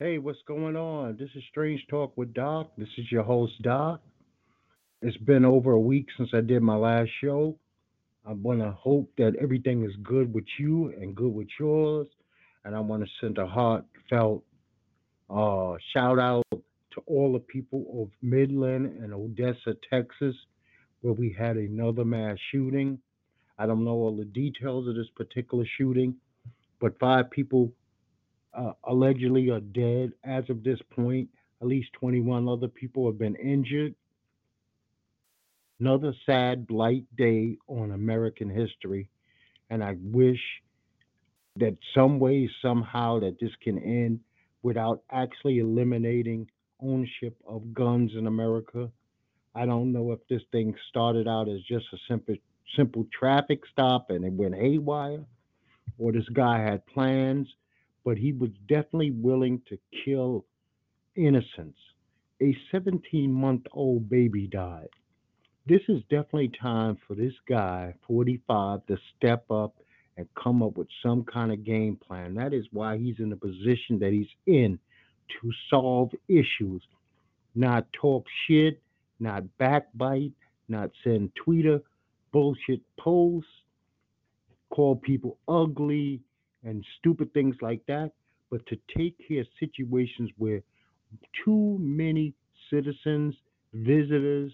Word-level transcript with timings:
Hey, 0.00 0.18
what's 0.18 0.42
going 0.48 0.74
on? 0.74 1.16
This 1.20 1.28
is 1.36 1.44
Strange 1.50 1.86
Talk 1.88 2.16
with 2.16 2.34
Doc. 2.34 2.72
This 2.76 2.88
is 2.98 3.12
your 3.12 3.22
host, 3.22 3.52
Doc. 3.62 4.02
It's 5.00 5.16
been 5.18 5.44
over 5.44 5.70
a 5.70 5.78
week 5.78 6.08
since 6.16 6.30
I 6.34 6.40
did 6.40 6.62
my 6.62 6.74
last 6.74 7.10
show. 7.20 7.56
I 8.26 8.32
want 8.32 8.58
to 8.58 8.72
hope 8.72 9.12
that 9.18 9.36
everything 9.40 9.84
is 9.84 9.94
good 10.02 10.34
with 10.34 10.46
you 10.58 10.92
and 11.00 11.14
good 11.14 11.32
with 11.32 11.46
yours. 11.60 12.08
And 12.64 12.74
I 12.74 12.80
want 12.80 13.04
to 13.04 13.08
send 13.20 13.38
a 13.38 13.46
heartfelt 13.46 14.42
uh, 15.30 15.74
shout 15.92 16.18
out 16.18 16.42
to 16.50 17.00
all 17.06 17.32
the 17.32 17.38
people 17.38 17.86
of 18.02 18.10
Midland 18.20 19.00
and 19.00 19.14
Odessa, 19.14 19.76
Texas, 19.88 20.34
where 21.02 21.14
we 21.14 21.32
had 21.38 21.56
another 21.56 22.04
mass 22.04 22.36
shooting. 22.50 22.98
I 23.60 23.66
don't 23.66 23.84
know 23.84 23.92
all 23.92 24.16
the 24.16 24.24
details 24.24 24.88
of 24.88 24.96
this 24.96 25.10
particular 25.14 25.64
shooting, 25.78 26.16
but 26.80 26.98
five 26.98 27.30
people 27.30 27.70
uh, 28.56 28.72
allegedly 28.84 29.50
are 29.50 29.60
dead 29.60 30.12
as 30.24 30.44
of 30.48 30.62
this 30.62 30.78
point. 30.94 31.28
At 31.60 31.68
least 31.68 31.92
21 31.94 32.48
other 32.48 32.68
people 32.68 33.06
have 33.06 33.18
been 33.18 33.36
injured. 33.36 33.94
Another 35.80 36.14
sad 36.24 36.66
blight 36.66 37.04
day 37.16 37.56
on 37.66 37.90
American 37.90 38.48
history, 38.48 39.08
and 39.70 39.82
I 39.82 39.96
wish 40.00 40.40
that 41.56 41.76
some 41.94 42.18
way, 42.18 42.48
somehow, 42.62 43.20
that 43.20 43.38
this 43.40 43.50
can 43.62 43.78
end 43.78 44.20
without 44.62 45.02
actually 45.10 45.58
eliminating 45.58 46.48
ownership 46.80 47.36
of 47.46 47.74
guns 47.74 48.12
in 48.16 48.26
America. 48.26 48.90
I 49.54 49.66
don't 49.66 49.92
know 49.92 50.12
if 50.12 50.20
this 50.28 50.42
thing 50.52 50.74
started 50.88 51.28
out 51.28 51.48
as 51.48 51.60
just 51.62 51.86
a 51.92 51.96
simple 52.08 52.36
simple 52.76 53.06
traffic 53.16 53.60
stop 53.70 54.10
and 54.10 54.24
it 54.24 54.32
went 54.32 54.54
haywire, 54.54 55.24
or 55.98 56.12
this 56.12 56.28
guy 56.32 56.58
had 56.58 56.86
plans, 56.86 57.46
but 58.04 58.18
he 58.18 58.32
was 58.32 58.50
definitely 58.68 59.10
willing 59.10 59.60
to 59.68 59.78
kill 60.04 60.44
innocents. 61.16 61.78
A 62.42 62.56
17 62.72 63.32
month 63.32 63.62
old 63.72 64.08
baby 64.08 64.46
died. 64.46 64.88
This 65.66 65.80
is 65.88 66.02
definitely 66.10 66.52
time 66.60 66.98
for 67.06 67.14
this 67.14 67.32
guy, 67.48 67.94
45, 68.06 68.84
to 68.86 68.98
step 69.16 69.50
up 69.50 69.76
and 70.16 70.28
come 70.40 70.62
up 70.62 70.76
with 70.76 70.88
some 71.02 71.24
kind 71.24 71.52
of 71.52 71.64
game 71.64 71.96
plan. 71.96 72.34
That 72.34 72.52
is 72.52 72.66
why 72.70 72.98
he's 72.98 73.18
in 73.18 73.30
the 73.30 73.36
position 73.36 73.98
that 74.00 74.12
he's 74.12 74.28
in 74.46 74.78
to 75.40 75.50
solve 75.70 76.10
issues, 76.28 76.82
not 77.54 77.86
talk 77.92 78.26
shit, 78.46 78.80
not 79.18 79.44
backbite, 79.58 80.32
not 80.68 80.90
send 81.02 81.32
Twitter 81.34 81.80
bullshit 82.32 82.80
posts, 82.98 83.48
call 84.70 84.96
people 84.96 85.38
ugly 85.48 86.20
and 86.64 86.84
stupid 86.98 87.32
things 87.32 87.56
like 87.60 87.80
that, 87.86 88.12
but 88.50 88.64
to 88.66 88.76
take 88.96 89.16
care 89.26 89.42
of 89.42 89.46
situations 89.60 90.30
where 90.38 90.62
too 91.44 91.76
many 91.80 92.34
citizens, 92.70 93.34
visitors, 93.72 94.52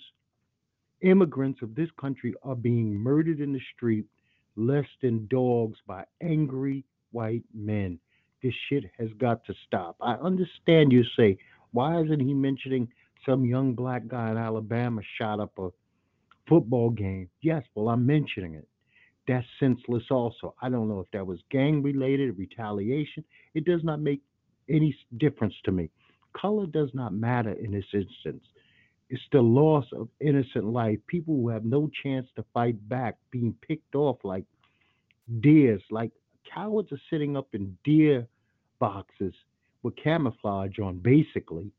immigrants 1.03 1.63
of 1.63 1.75
this 1.75 1.89
country 1.99 2.35
are 2.43 2.55
being 2.55 2.95
murdered 2.95 3.41
in 3.41 3.53
the 3.53 3.61
street 3.75 4.05
less 4.57 4.87
than 5.03 5.27
dogs 5.29 5.79
by 5.87 6.05
angry 6.21 6.85
white 7.13 7.45
men. 7.55 7.99
This 8.43 8.55
shit 8.69 8.85
has 8.99 9.09
got 9.19 9.45
to 9.47 9.55
stop. 9.67 9.97
I 10.01 10.15
understand 10.15 10.93
you 10.93 11.05
say, 11.17 11.39
why 11.73 12.01
isn't 12.03 12.21
he 12.21 12.35
mentioning 12.35 12.89
some 13.27 13.45
young 13.45 13.75
black 13.75 14.07
guy 14.09 14.31
in 14.31 14.37
Alabama 14.37 15.03
shot 15.19 15.41
up 15.41 15.53
a 15.59 15.69
football 16.49 16.91
game? 16.91 17.29
Yes, 17.43 17.63
well, 17.75 17.89
I'm 17.89 18.07
mentioning 18.07 18.55
it. 18.55 18.67
That's 19.31 19.47
senseless 19.61 20.03
also. 20.11 20.57
I 20.61 20.69
don't 20.69 20.89
know 20.89 20.99
if 20.99 21.07
that 21.13 21.25
was 21.25 21.39
gang 21.53 21.85
related, 21.85 22.37
retaliation. 22.37 23.23
It 23.55 23.65
does 23.65 23.85
not 23.85 24.01
make 24.01 24.23
any 24.69 24.93
difference 25.19 25.55
to 25.67 25.71
me. 25.71 25.89
Color 26.37 26.67
does 26.67 26.91
not 26.95 27.15
matter 27.15 27.53
in 27.53 27.71
this 27.71 27.85
instance. 27.95 28.43
It's 29.09 29.23
the 29.31 29.41
loss 29.41 29.85
of 29.93 30.09
innocent 30.21 30.65
life. 30.65 30.99
People 31.07 31.37
who 31.37 31.49
have 31.49 31.65
no 31.65 31.89
chance 32.03 32.27
to 32.35 32.45
fight 32.53 32.89
back, 32.89 33.19
being 33.31 33.55
picked 33.65 33.95
off 33.95 34.17
like 34.25 34.43
deers, 35.39 35.83
like 35.93 36.11
cowards 36.53 36.91
are 36.91 37.01
sitting 37.09 37.37
up 37.37 37.47
in 37.53 37.79
deer 37.85 38.27
boxes 38.81 39.35
with 39.85 39.95
camouflage 39.95 40.81
on, 40.81 40.99
basically, 40.99 41.71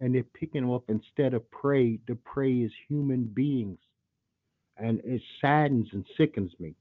and 0.00 0.12
they're 0.12 0.24
picking 0.24 0.64
off 0.64 0.82
instead 0.88 1.34
of 1.34 1.48
prey. 1.52 2.00
The 2.08 2.16
prey 2.16 2.54
is 2.54 2.72
human 2.88 3.26
beings, 3.26 3.78
and 4.76 5.00
it 5.04 5.22
saddens 5.40 5.86
and 5.92 6.04
sickens 6.16 6.50
me. 6.58 6.74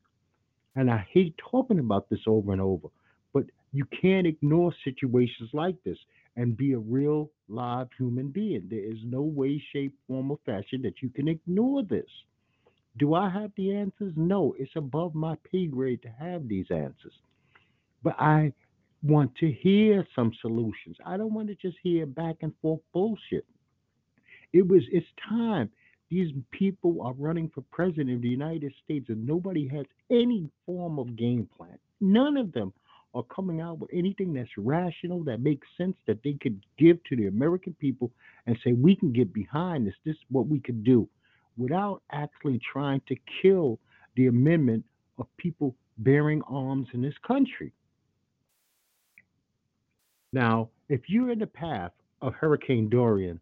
And 0.75 0.91
I 0.91 1.05
hate 1.11 1.35
talking 1.37 1.79
about 1.79 2.09
this 2.09 2.21
over 2.27 2.51
and 2.51 2.61
over, 2.61 2.89
but 3.33 3.45
you 3.71 3.85
can't 4.01 4.27
ignore 4.27 4.73
situations 4.83 5.49
like 5.53 5.75
this 5.83 5.97
and 6.35 6.57
be 6.57 6.73
a 6.73 6.79
real 6.79 7.31
live 7.47 7.87
human 7.97 8.29
being. 8.29 8.67
There 8.69 8.79
is 8.83 8.99
no 9.05 9.21
way, 9.21 9.63
shape, 9.71 9.93
form, 10.07 10.31
or 10.31 10.39
fashion 10.45 10.81
that 10.83 11.01
you 11.01 11.09
can 11.09 11.27
ignore 11.27 11.83
this. 11.83 12.09
Do 12.97 13.13
I 13.13 13.29
have 13.29 13.51
the 13.57 13.75
answers? 13.75 14.13
No, 14.15 14.55
it's 14.57 14.75
above 14.75 15.15
my 15.15 15.35
pay 15.51 15.67
grade 15.67 16.01
to 16.03 16.09
have 16.09 16.47
these 16.47 16.67
answers. 16.71 17.13
But 18.03 18.15
I 18.19 18.53
want 19.03 19.35
to 19.35 19.51
hear 19.51 20.07
some 20.15 20.31
solutions. 20.41 20.97
I 21.05 21.17
don't 21.17 21.33
want 21.33 21.47
to 21.49 21.55
just 21.55 21.77
hear 21.83 22.05
back 22.05 22.37
and 22.41 22.53
forth 22.61 22.81
bullshit. 22.93 23.45
It 24.53 24.67
was 24.67 24.83
it's 24.91 25.07
time. 25.29 25.69
These 26.09 26.31
people 26.51 27.01
are 27.01 27.13
running 27.13 27.49
for 27.53 27.61
president 27.71 28.11
of 28.11 28.21
the 28.21 28.29
United 28.29 28.73
States 28.83 29.09
and 29.09 29.25
nobody 29.25 29.67
has 29.69 29.85
any 30.11 30.49
form 30.65 30.99
of 30.99 31.15
game 31.15 31.49
plan. 31.57 31.77
None 31.99 32.37
of 32.37 32.51
them 32.51 32.73
are 33.15 33.23
coming 33.23 33.61
out 33.61 33.79
with 33.79 33.89
anything 33.93 34.33
that's 34.33 34.49
rational, 34.57 35.23
that 35.23 35.39
makes 35.39 35.67
sense, 35.77 35.95
that 36.05 36.21
they 36.23 36.33
could 36.33 36.61
give 36.77 37.03
to 37.05 37.15
the 37.15 37.27
American 37.27 37.73
people 37.79 38.11
and 38.45 38.57
say, 38.63 38.73
we 38.73 38.95
can 38.95 39.13
get 39.13 39.33
behind 39.33 39.87
this. 39.87 39.95
This 40.05 40.15
is 40.15 40.21
what 40.29 40.47
we 40.47 40.59
could 40.59 40.83
do 40.83 41.07
without 41.57 42.01
actually 42.11 42.59
trying 42.71 43.01
to 43.07 43.15
kill 43.41 43.79
the 44.15 44.27
amendment 44.27 44.83
of 45.17 45.25
people 45.37 45.75
bearing 45.99 46.41
arms 46.49 46.87
in 46.93 47.01
this 47.01 47.15
country. 47.25 47.71
Now, 50.33 50.69
if 50.89 51.01
you're 51.07 51.31
in 51.31 51.39
the 51.39 51.47
path 51.47 51.93
of 52.21 52.33
Hurricane 52.33 52.89
Dorian, 52.89 53.39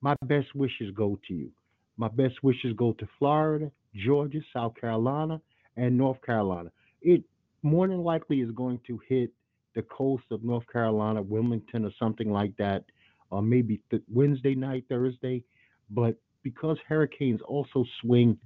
my 0.00 0.14
best 0.24 0.54
wishes 0.54 0.92
go 0.94 1.18
to 1.26 1.34
you. 1.34 1.50
My 1.98 2.08
best 2.08 2.42
wishes 2.42 2.72
go 2.76 2.92
to 2.94 3.08
Florida, 3.18 3.70
Georgia, 3.94 4.40
South 4.54 4.74
Carolina, 4.80 5.40
and 5.76 5.98
North 5.98 6.22
Carolina. 6.22 6.70
It 7.02 7.24
more 7.62 7.88
than 7.88 8.02
likely 8.02 8.40
is 8.40 8.50
going 8.52 8.80
to 8.86 9.00
hit 9.08 9.30
the 9.74 9.82
coast 9.82 10.24
of 10.30 10.44
North 10.44 10.64
Carolina, 10.72 11.20
Wilmington, 11.20 11.84
or 11.84 11.90
something 11.98 12.30
like 12.32 12.56
that, 12.56 12.84
or 13.30 13.42
maybe 13.42 13.80
th- 13.90 14.02
Wednesday 14.12 14.54
night, 14.54 14.84
Thursday. 14.88 15.44
But 15.90 16.16
because 16.42 16.78
hurricanes 16.88 17.40
also 17.46 17.84
swing 18.00 18.38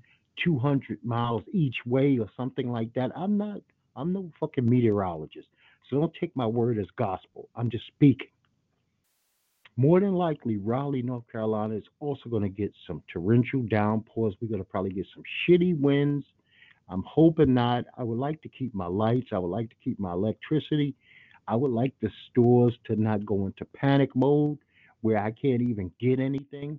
200 0.42 0.98
miles 1.04 1.42
each 1.52 1.76
way 1.86 2.18
or 2.18 2.28
something 2.36 2.72
like 2.72 2.92
that, 2.94 3.10
I'm 3.14 3.36
not, 3.36 3.60
I'm 3.96 4.12
no 4.14 4.30
fucking 4.40 4.68
meteorologist. 4.68 5.48
So 5.88 6.00
don't 6.00 6.12
take 6.18 6.34
my 6.34 6.46
word 6.46 6.78
as 6.78 6.86
gospel. 6.96 7.48
I'm 7.54 7.70
just 7.70 7.86
speaking. 7.88 8.28
More 9.76 10.00
than 10.00 10.14
likely, 10.14 10.58
Raleigh, 10.58 11.02
North 11.02 11.24
Carolina 11.32 11.76
is 11.76 11.84
also 11.98 12.28
going 12.28 12.42
to 12.42 12.48
get 12.48 12.72
some 12.86 13.02
torrential 13.12 13.62
downpours. 13.62 14.34
We're 14.40 14.48
going 14.48 14.60
to 14.60 14.68
probably 14.68 14.92
get 14.92 15.06
some 15.14 15.22
shitty 15.48 15.78
winds. 15.80 16.26
I'm 16.88 17.02
hoping 17.06 17.54
not. 17.54 17.86
I 17.96 18.02
would 18.02 18.18
like 18.18 18.42
to 18.42 18.48
keep 18.50 18.74
my 18.74 18.86
lights. 18.86 19.28
I 19.32 19.38
would 19.38 19.48
like 19.48 19.70
to 19.70 19.76
keep 19.82 19.98
my 19.98 20.12
electricity. 20.12 20.94
I 21.48 21.56
would 21.56 21.70
like 21.70 21.94
the 22.00 22.10
stores 22.30 22.74
to 22.84 22.96
not 22.96 23.24
go 23.24 23.46
into 23.46 23.64
panic 23.64 24.14
mode 24.14 24.58
where 25.00 25.18
I 25.18 25.30
can't 25.30 25.62
even 25.62 25.90
get 25.98 26.20
anything. 26.20 26.78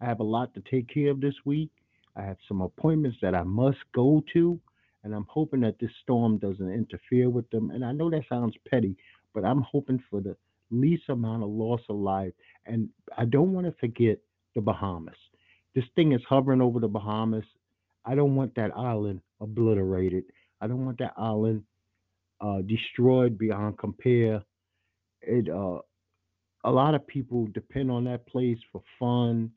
I 0.00 0.06
have 0.06 0.20
a 0.20 0.24
lot 0.24 0.52
to 0.54 0.62
take 0.70 0.92
care 0.92 1.10
of 1.10 1.20
this 1.20 1.34
week. 1.44 1.70
I 2.16 2.22
have 2.22 2.36
some 2.48 2.60
appointments 2.60 3.18
that 3.22 3.34
I 3.34 3.42
must 3.44 3.78
go 3.94 4.22
to, 4.32 4.60
and 5.04 5.14
I'm 5.14 5.26
hoping 5.28 5.60
that 5.60 5.78
this 5.78 5.90
storm 6.02 6.38
doesn't 6.38 6.70
interfere 6.70 7.30
with 7.30 7.48
them. 7.50 7.70
And 7.70 7.84
I 7.84 7.92
know 7.92 8.10
that 8.10 8.24
sounds 8.28 8.54
petty, 8.68 8.96
but 9.34 9.44
I'm 9.44 9.62
hoping 9.62 10.02
for 10.10 10.20
the 10.20 10.36
least 10.70 11.04
amount 11.08 11.42
of 11.42 11.50
loss 11.50 11.80
of 11.88 11.96
life. 11.96 12.32
And 12.66 12.88
I 13.16 13.24
don't 13.24 13.52
want 13.52 13.66
to 13.66 13.74
forget 13.80 14.18
the 14.54 14.60
Bahamas. 14.60 15.16
This 15.74 15.84
thing 15.94 16.12
is 16.12 16.22
hovering 16.28 16.60
over 16.60 16.80
the 16.80 16.88
Bahamas. 16.88 17.44
I 18.04 18.14
don't 18.14 18.34
want 18.34 18.54
that 18.56 18.76
island 18.76 19.20
obliterated. 19.40 20.24
I 20.60 20.66
don't 20.66 20.84
want 20.84 20.98
that 20.98 21.12
island 21.16 21.62
uh, 22.40 22.62
destroyed 22.62 23.38
beyond 23.38 23.78
compare. 23.78 24.42
It 25.22 25.48
uh, 25.48 25.78
a 26.64 26.70
lot 26.70 26.94
of 26.94 27.06
people 27.06 27.46
depend 27.52 27.90
on 27.90 28.04
that 28.04 28.26
place 28.26 28.58
for 28.72 28.82
fun, 28.98 29.50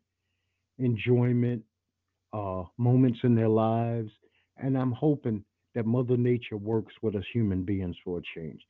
enjoyment, 0.78 1.63
uh, 2.34 2.63
moments 2.78 3.19
in 3.24 3.36
their 3.36 3.50
lives, 3.50 4.12
and 4.57 4.78
I'm 4.78 4.92
hoping 4.92 5.44
that 5.75 5.86
Mother 5.86 6.18
Nature 6.18 6.57
works 6.57 6.94
with 7.01 7.16
us 7.16 7.24
human 7.34 7.63
beings 7.63 7.95
for 8.04 8.19
a 8.19 8.22
change, 8.36 8.62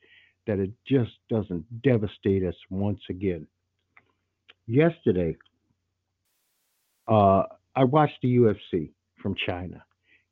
that 0.50 0.58
it 0.58 0.72
just 0.88 1.12
doesn't 1.30 1.64
devastate 1.84 2.44
us 2.44 2.56
once 2.72 3.02
again. 3.08 3.46
Yesterday, 4.66 5.38
uh, 7.08 7.44
I 7.76 7.84
watched 7.84 8.18
the 8.24 8.36
UFC 8.36 8.90
from 9.22 9.36
China. 9.46 9.84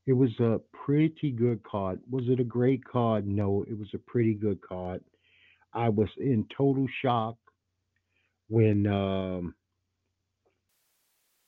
It 0.08 0.14
was 0.14 0.32
a 0.40 0.60
pretty 0.74 1.30
good 1.30 1.62
card. 1.62 2.00
Was 2.10 2.24
it 2.30 2.40
a 2.40 2.44
great 2.44 2.84
card? 2.84 3.28
No, 3.28 3.64
it 3.70 3.78
was 3.78 3.90
a 3.94 4.00
pretty 4.00 4.34
good 4.34 4.60
card. 4.60 5.04
I 5.72 5.90
was 5.90 6.10
in 6.18 6.48
total 6.58 6.88
shock 7.04 7.36
when 8.50 8.88
um, 8.88 9.54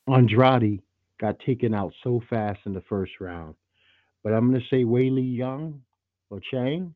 Andrade 0.08 0.84
got 1.20 1.40
taken 1.40 1.74
out 1.74 1.92
so 2.04 2.22
fast 2.30 2.60
in 2.68 2.74
the 2.76 2.84
first 2.88 3.14
round. 3.20 3.56
But 4.24 4.34
I'm 4.34 4.48
going 4.48 4.62
to 4.62 4.68
say 4.68 4.84
Weili 4.84 5.36
Young 5.36 5.82
or 6.30 6.40
Chang 6.52 6.94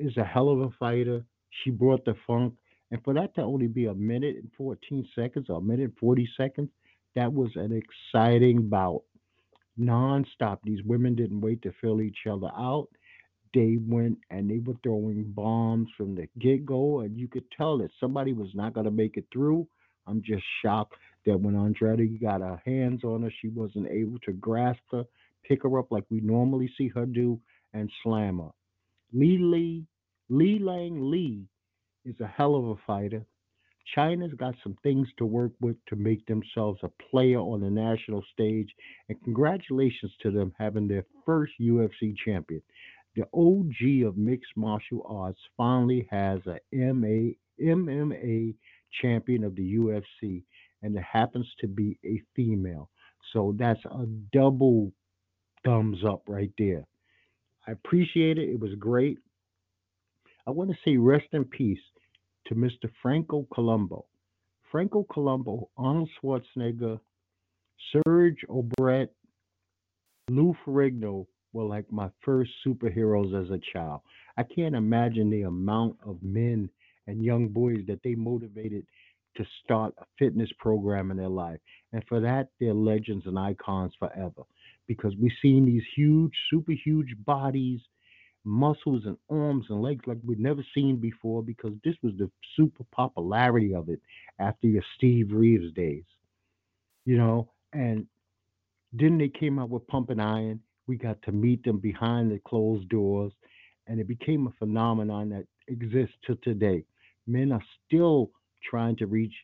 is 0.00 0.16
a 0.16 0.24
hell 0.24 0.48
of 0.48 0.60
a 0.60 0.70
fighter. 0.78 1.24
She 1.62 1.70
brought 1.70 2.04
the 2.04 2.14
funk. 2.26 2.54
And 2.90 3.02
for 3.04 3.14
that 3.14 3.34
to 3.36 3.42
only 3.42 3.68
be 3.68 3.86
a 3.86 3.94
minute 3.94 4.36
and 4.36 4.50
14 4.56 5.06
seconds 5.14 5.46
or 5.48 5.58
a 5.58 5.62
minute 5.62 5.84
and 5.84 5.98
40 5.98 6.28
seconds, 6.36 6.70
that 7.14 7.32
was 7.32 7.50
an 7.54 7.72
exciting 7.72 8.68
bout. 8.68 9.02
Non-stop. 9.76 10.60
These 10.64 10.82
women 10.84 11.14
didn't 11.14 11.40
wait 11.40 11.62
to 11.62 11.72
fill 11.80 12.00
each 12.00 12.26
other 12.28 12.50
out. 12.56 12.88
They 13.54 13.78
went 13.80 14.18
and 14.30 14.48
they 14.50 14.58
were 14.58 14.76
throwing 14.82 15.24
bombs 15.32 15.88
from 15.96 16.14
the 16.14 16.28
get-go, 16.38 17.00
and 17.00 17.18
you 17.18 17.26
could 17.28 17.50
tell 17.56 17.78
that 17.78 17.90
somebody 17.98 18.32
was 18.32 18.50
not 18.54 18.74
going 18.74 18.84
to 18.84 18.92
make 18.92 19.16
it 19.16 19.26
through. 19.32 19.66
I'm 20.06 20.22
just 20.22 20.44
shocked 20.62 20.94
that 21.26 21.40
when 21.40 21.56
Andrade 21.56 22.20
got 22.20 22.40
her 22.40 22.60
hands 22.64 23.02
on 23.04 23.22
her, 23.22 23.32
she 23.40 23.48
wasn't 23.48 23.88
able 23.88 24.18
to 24.20 24.32
grasp 24.32 24.82
her, 24.92 25.04
pick 25.44 25.64
her 25.64 25.78
up 25.78 25.90
like 25.90 26.04
we 26.10 26.20
normally 26.20 26.70
see 26.78 26.88
her 26.88 27.06
do, 27.06 27.40
and 27.72 27.90
slam 28.02 28.38
her. 28.38 28.50
Li 29.12 29.84
Li, 30.30 30.60
Lang 30.60 31.10
Li 31.10 31.44
is 32.04 32.14
a 32.20 32.26
hell 32.26 32.54
of 32.54 32.68
a 32.68 32.76
fighter. 32.86 33.26
China's 33.94 34.32
got 34.34 34.54
some 34.62 34.76
things 34.82 35.08
to 35.18 35.26
work 35.26 35.50
with 35.60 35.76
to 35.88 35.96
make 35.96 36.24
themselves 36.26 36.78
a 36.84 36.90
player 37.10 37.40
on 37.40 37.60
the 37.60 37.70
national 37.70 38.24
stage, 38.32 38.68
and 39.08 39.22
congratulations 39.24 40.12
to 40.22 40.30
them 40.30 40.52
having 40.56 40.86
their 40.86 41.04
first 41.26 41.52
UFC 41.60 42.14
champion. 42.24 42.62
The 43.16 43.24
OG 43.34 44.06
of 44.06 44.16
mixed 44.16 44.56
martial 44.56 45.04
arts 45.08 45.40
finally 45.56 46.06
has 46.10 46.38
a 46.46 46.60
MA, 46.72 47.32
MMA 47.60 48.54
champion 49.02 49.42
of 49.42 49.56
the 49.56 49.74
UFC, 49.74 50.44
and 50.82 50.96
it 50.96 51.02
happens 51.02 51.52
to 51.58 51.66
be 51.66 51.98
a 52.04 52.22
female. 52.36 52.88
So 53.32 53.54
that's 53.58 53.84
a 53.84 54.06
double 54.32 54.92
thumbs 55.64 56.04
up 56.04 56.22
right 56.28 56.52
there. 56.56 56.86
I 57.66 57.72
appreciate 57.72 58.38
it. 58.38 58.48
It 58.48 58.60
was 58.60 58.74
great. 58.78 59.18
I 60.46 60.50
want 60.50 60.70
to 60.70 60.76
say 60.84 60.96
rest 60.96 61.26
in 61.32 61.44
peace 61.44 61.80
to 62.46 62.54
Mr. 62.54 62.90
Franco 63.02 63.46
Columbu. 63.52 64.02
Franco 64.70 65.04
Columbu, 65.10 65.66
Arnold 65.76 66.08
Schwarzenegger, 66.22 67.00
Serge 67.92 68.44
Nubret, 68.48 69.08
Lou 70.28 70.54
Ferrigno 70.64 71.26
were 71.52 71.64
like 71.64 71.90
my 71.90 72.08
first 72.24 72.50
superheroes 72.64 73.34
as 73.34 73.50
a 73.50 73.60
child. 73.72 74.00
I 74.36 74.44
can't 74.44 74.76
imagine 74.76 75.28
the 75.30 75.42
amount 75.42 75.96
of 76.06 76.22
men 76.22 76.70
and 77.06 77.24
young 77.24 77.48
boys 77.48 77.80
that 77.88 78.00
they 78.04 78.14
motivated 78.14 78.86
to 79.36 79.44
start 79.64 79.94
a 79.98 80.04
fitness 80.18 80.50
program 80.58 81.10
in 81.10 81.16
their 81.16 81.28
life. 81.28 81.58
And 81.92 82.04
for 82.08 82.20
that, 82.20 82.48
they're 82.60 82.74
legends 82.74 83.26
and 83.26 83.38
icons 83.38 83.92
forever 83.98 84.42
because 84.86 85.14
we've 85.20 85.32
seen 85.42 85.64
these 85.64 85.82
huge, 85.96 86.32
super 86.50 86.72
huge 86.72 87.14
bodies, 87.24 87.80
muscles 88.44 89.02
and 89.06 89.16
arms 89.30 89.66
and 89.68 89.82
legs 89.82 90.04
like 90.06 90.18
we've 90.24 90.38
never 90.38 90.64
seen 90.74 90.96
before 90.96 91.42
because 91.42 91.72
this 91.84 91.96
was 92.02 92.14
the 92.18 92.30
super 92.56 92.84
popularity 92.92 93.74
of 93.74 93.88
it 93.88 94.00
after 94.38 94.66
your 94.66 94.82
Steve 94.96 95.30
Reeves 95.32 95.72
days. 95.74 96.04
You 97.04 97.18
know, 97.18 97.50
and 97.72 98.06
then 98.92 99.18
they 99.18 99.28
came 99.28 99.58
out 99.58 99.70
with 99.70 99.86
Pumping 99.86 100.20
Iron. 100.20 100.60
We 100.86 100.96
got 100.96 101.22
to 101.22 101.32
meet 101.32 101.64
them 101.64 101.78
behind 101.78 102.30
the 102.30 102.40
closed 102.46 102.88
doors, 102.88 103.32
and 103.86 104.00
it 104.00 104.08
became 104.08 104.46
a 104.46 104.52
phenomenon 104.58 105.30
that 105.30 105.46
exists 105.68 106.16
to 106.26 106.36
today. 106.36 106.84
Men 107.26 107.52
are 107.52 107.62
still 107.86 108.30
trying 108.68 108.96
to 108.96 109.06
reach 109.06 109.34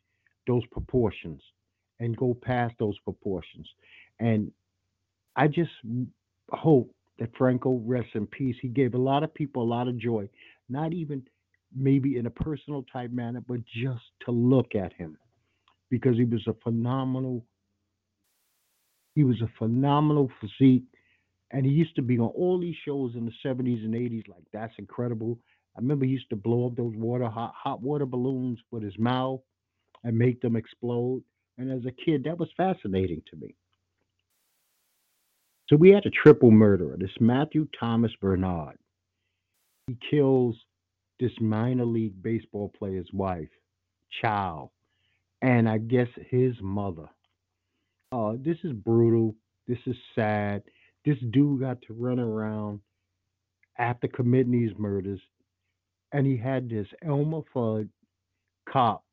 those 0.47 0.65
proportions 0.73 1.41
and 2.01 2.17
go 2.17 2.35
past 2.35 2.75
those 2.79 2.99
proportions. 3.01 3.69
And 4.19 4.51
I 5.37 5.49
just 5.49 5.71
hope 6.51 6.91
that 7.19 7.37
Franco 7.37 7.81
rests 7.85 8.11
in 8.15 8.27
peace. 8.27 8.57
He 8.61 8.69
gave 8.69 8.95
a 8.95 8.99
lot 8.99 9.23
of 9.23 9.33
people 9.33 9.63
a 9.63 9.65
lot 9.65 9.89
of 9.89 9.99
joy, 9.99 10.29
not 10.69 10.93
even 10.93 11.23
maybe 11.75 12.17
in 12.17 12.27
a 12.27 12.31
personal 12.31 12.85
type 12.93 13.11
manner, 13.11 13.43
but 13.47 13.61
just 13.65 14.05
to 14.25 14.31
look 14.31 14.75
at 14.75 14.93
him 14.93 15.17
because 15.91 16.17
he 16.17 16.25
was 16.25 16.47
a 16.47 16.55
phenomenal 16.63 17.45
he 19.15 19.25
was 19.25 19.41
a 19.41 19.51
phenomenal 19.59 20.31
physique. 20.41 20.85
And 21.53 21.65
he 21.65 21.73
used 21.73 21.97
to 21.97 22.03
be 22.03 22.19
on 22.19 22.29
all 22.29 22.61
these 22.61 22.75
shows 22.85 23.13
in 23.15 23.25
the 23.25 23.33
70s 23.43 23.83
and 23.85 23.95
80s 23.95 24.29
like 24.29 24.45
that's 24.53 24.75
incredible. 24.79 25.39
I 25.77 25.81
remember 25.81 26.05
he 26.05 26.11
used 26.11 26.29
to 26.31 26.37
blow 26.37 26.67
up 26.67 26.77
those 26.77 26.95
water 26.97 27.29
hot, 27.29 27.55
hot 27.57 27.81
water 27.81 28.05
balloons 28.05 28.59
with 28.71 28.83
his 28.83 28.99
mouth 28.99 29.41
and 30.05 30.19
make 30.19 30.41
them 30.43 30.57
explode. 30.57 31.23
And 31.57 31.73
as 31.73 31.87
a 31.87 31.93
kid 32.05 32.25
that 32.25 32.39
was 32.39 32.49
fascinating 32.57 33.23
to 33.31 33.37
me 33.37 33.55
so 35.69 35.77
we 35.77 35.91
had 35.91 36.07
a 36.07 36.11
triple 36.11 36.51
murderer 36.51 36.97
this 36.99 37.11
matthew 37.21 37.67
thomas 37.79 38.13
bernard 38.21 38.77
he 39.87 39.97
kills 40.11 40.57
this 41.21 41.33
minor 41.41 41.85
league 41.85 42.23
baseball 42.23 42.73
player's 42.79 43.09
wife 43.13 43.49
child 44.23 44.71
and 45.43 45.69
i 45.69 45.79
guess 45.79 46.09
his 46.31 46.55
mother 46.61 47.09
uh, 48.13 48.35
this 48.39 48.57
is 48.65 48.73
brutal. 48.73 49.35
This 49.67 49.79
is 49.87 49.97
sad. 50.15 50.63
This 51.05 51.19
dude 51.31 51.61
got 51.61 51.83
to 51.83 51.93
run 51.93 52.19
around 52.19 52.81
after 53.79 54.09
committing 54.09 54.53
these 54.53 54.77
murders, 54.79 55.21
and 56.13 56.27
he 56.27 56.37
had 56.37 56.69
this 56.69 56.87
Elmer 57.05 57.43
Fudd 57.55 57.89
cop 58.69 59.05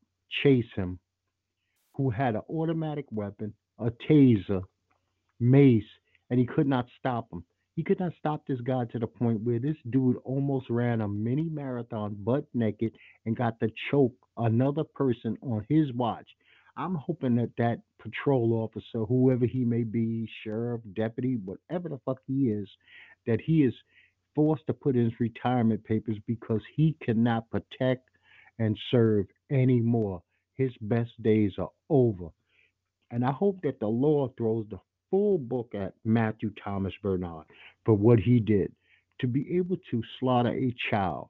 chase 0.42 0.64
him, 0.74 0.98
who 1.94 2.10
had 2.10 2.34
an 2.34 2.42
automatic 2.48 3.06
weapon, 3.10 3.52
a 3.78 3.90
taser, 4.08 4.62
mace, 5.40 5.84
and 6.30 6.38
he 6.40 6.46
could 6.46 6.66
not 6.66 6.86
stop 6.98 7.32
him. 7.32 7.44
He 7.76 7.82
could 7.82 7.98
not 7.98 8.12
stop 8.18 8.46
this 8.46 8.60
guy 8.60 8.84
to 8.86 8.98
the 8.98 9.06
point 9.06 9.42
where 9.42 9.58
this 9.58 9.76
dude 9.90 10.16
almost 10.24 10.70
ran 10.70 11.00
a 11.00 11.08
mini 11.08 11.48
marathon 11.48 12.16
butt 12.18 12.46
naked 12.54 12.92
and 13.26 13.36
got 13.36 13.58
to 13.60 13.70
choke 13.90 14.14
another 14.36 14.84
person 14.84 15.36
on 15.42 15.66
his 15.68 15.92
watch. 15.92 16.28
I'm 16.76 16.94
hoping 16.94 17.36
that 17.36 17.50
that 17.58 17.80
patrol 18.00 18.52
officer, 18.52 19.04
whoever 19.04 19.46
he 19.46 19.64
may 19.64 19.82
be, 19.84 20.28
sheriff, 20.42 20.80
deputy, 20.94 21.36
whatever 21.44 21.88
the 21.88 22.00
fuck 22.04 22.18
he 22.26 22.48
is, 22.48 22.68
that 23.26 23.40
he 23.40 23.62
is 23.64 23.74
forced 24.34 24.66
to 24.66 24.72
put 24.72 24.96
in 24.96 25.04
his 25.04 25.20
retirement 25.20 25.84
papers 25.84 26.16
because 26.26 26.62
he 26.76 26.96
cannot 27.02 27.50
protect 27.50 28.08
and 28.58 28.78
serve 28.90 29.26
anymore. 29.50 30.22
His 30.56 30.72
best 30.80 31.10
days 31.22 31.52
are 31.58 31.70
over. 31.90 32.28
And 33.10 33.24
I 33.24 33.32
hope 33.32 33.60
that 33.62 33.80
the 33.80 33.86
law 33.86 34.32
throws 34.36 34.66
the 34.70 34.78
full 35.14 35.38
book 35.38 35.72
at 35.76 35.94
Matthew 36.04 36.50
Thomas 36.64 36.92
Bernard 37.00 37.46
for 37.84 37.94
what 37.94 38.18
he 38.18 38.40
did. 38.40 38.72
To 39.20 39.28
be 39.28 39.56
able 39.56 39.76
to 39.92 40.02
slaughter 40.18 40.50
a 40.50 40.74
child 40.90 41.28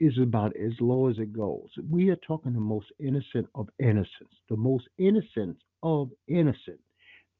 is 0.00 0.18
about 0.20 0.52
as 0.56 0.72
low 0.80 1.08
as 1.08 1.16
it 1.18 1.32
goes. 1.32 1.68
We 1.88 2.08
are 2.08 2.16
talking 2.16 2.54
the 2.54 2.60
most 2.60 2.88
innocent 2.98 3.46
of 3.54 3.68
innocents, 3.78 4.34
the 4.50 4.56
most 4.56 4.88
innocent 4.98 5.58
of 5.84 6.10
innocent. 6.26 6.80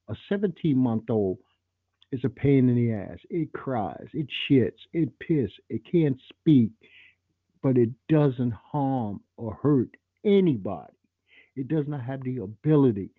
A 0.09 0.15
17 0.29 0.79
month 0.79 1.11
old 1.11 1.39
is 2.13 2.21
a 2.23 2.29
pain 2.29 2.69
in 2.69 2.77
the 2.77 2.93
ass. 2.93 3.19
It 3.29 3.53
cries, 3.53 4.07
it 4.13 4.29
shits, 4.49 4.79
it 4.93 5.09
pisses, 5.19 5.51
it 5.69 5.83
can't 5.91 6.21
speak, 6.29 6.71
but 7.65 7.77
it 7.77 7.91
doesn't 8.09 8.53
harm 8.53 9.23
or 9.37 9.55
hurt 9.61 9.91
anybody. 10.25 10.93
It 11.57 11.67
does 11.67 11.89
not 11.89 12.05
have 12.05 12.23
the 12.23 12.37
ability 12.39 13.11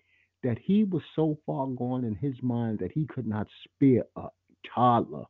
that 0.42 0.58
he 0.58 0.84
was 0.84 1.02
so 1.16 1.38
far 1.46 1.66
gone 1.68 2.04
in 2.04 2.14
his 2.14 2.34
mind 2.42 2.78
that 2.80 2.92
he 2.92 3.06
could 3.06 3.26
not 3.26 3.46
spare 3.64 4.04
a 4.16 4.28
toddler. 4.74 5.24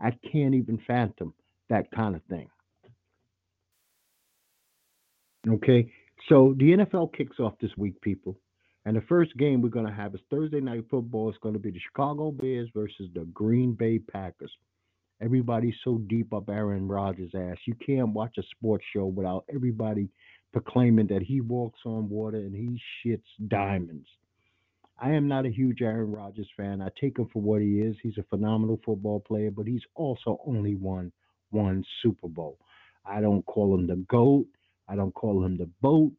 I 0.00 0.12
can't 0.32 0.54
even 0.54 0.80
fathom 0.86 1.34
that 1.68 1.90
kind 1.92 2.16
of 2.16 2.22
thing. 2.24 2.48
Okay, 5.48 5.90
so 6.28 6.54
the 6.58 6.72
NFL 6.72 7.14
kicks 7.16 7.38
off 7.40 7.54
this 7.60 7.70
week, 7.76 8.00
people. 8.02 8.36
And 8.84 8.96
the 8.96 9.02
first 9.02 9.36
game 9.36 9.60
we're 9.62 9.68
going 9.68 9.86
to 9.86 9.92
have 9.92 10.14
is 10.14 10.20
Thursday 10.30 10.60
night 10.60 10.84
football. 10.90 11.28
It's 11.28 11.38
going 11.38 11.54
to 11.54 11.60
be 11.60 11.70
the 11.70 11.80
Chicago 11.80 12.30
Bears 12.30 12.68
versus 12.74 13.08
the 13.14 13.24
Green 13.32 13.74
Bay 13.74 13.98
Packers. 13.98 14.52
Everybody's 15.22 15.74
so 15.84 15.98
deep 16.08 16.32
up 16.32 16.48
Aaron 16.48 16.88
Rodgers' 16.88 17.32
ass. 17.34 17.58
You 17.66 17.74
can't 17.86 18.14
watch 18.14 18.36
a 18.38 18.42
sports 18.56 18.84
show 18.94 19.06
without 19.06 19.44
everybody 19.54 20.08
proclaiming 20.52 21.06
that 21.08 21.22
he 21.22 21.40
walks 21.42 21.80
on 21.84 22.08
water 22.08 22.38
and 22.38 22.54
he 22.54 22.80
shits 23.04 23.48
diamonds. 23.48 24.08
I 25.02 25.12
am 25.12 25.28
not 25.28 25.46
a 25.46 25.50
huge 25.50 25.80
Aaron 25.80 26.12
Rodgers 26.12 26.48
fan. 26.58 26.82
I 26.82 26.90
take 27.00 27.18
him 27.18 27.26
for 27.32 27.40
what 27.40 27.62
he 27.62 27.80
is. 27.80 27.96
He's 28.02 28.18
a 28.18 28.22
phenomenal 28.24 28.78
football 28.84 29.20
player, 29.20 29.50
but 29.50 29.66
he's 29.66 29.82
also 29.94 30.38
only 30.46 30.74
won 30.74 31.10
one 31.50 31.82
Super 32.02 32.28
Bowl. 32.28 32.58
I 33.06 33.22
don't 33.22 33.44
call 33.46 33.74
him 33.74 33.86
the 33.86 33.96
GOAT. 33.96 34.46
I 34.88 34.96
don't 34.96 35.14
call 35.14 35.42
him 35.42 35.56
the 35.56 35.70
boat. 35.80 36.12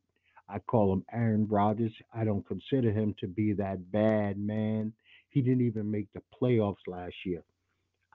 I 0.50 0.58
call 0.60 0.92
him 0.92 1.06
Aaron 1.14 1.48
Rodgers. 1.48 1.94
I 2.12 2.24
don't 2.24 2.46
consider 2.48 2.92
him 2.92 3.14
to 3.20 3.28
be 3.28 3.54
that 3.54 3.92
bad 3.92 4.40
man. 4.40 4.94
He 5.30 5.42
didn't 5.42 5.66
even 5.66 5.92
make 5.92 6.08
the 6.14 6.22
playoffs 6.42 6.88
last 6.88 7.16
year. 7.24 7.44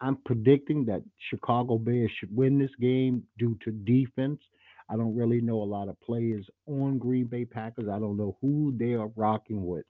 I'm 0.00 0.16
predicting 0.26 0.84
that 0.86 1.02
Chicago 1.30 1.78
Bears 1.78 2.10
should 2.18 2.34
win 2.36 2.58
this 2.58 2.74
game 2.80 3.22
due 3.38 3.56
to 3.64 3.70
defense. 3.70 4.40
I 4.90 4.96
don't 4.96 5.16
really 5.16 5.40
know 5.40 5.62
a 5.62 5.64
lot 5.64 5.88
of 5.88 6.00
players 6.00 6.46
on 6.66 6.98
Green 6.98 7.26
Bay 7.26 7.44
Packers. 7.44 7.88
I 7.88 7.98
don't 8.00 8.16
know 8.16 8.36
who 8.40 8.74
they 8.76 8.94
are 8.94 9.10
rocking 9.16 9.64
with. 9.64 9.86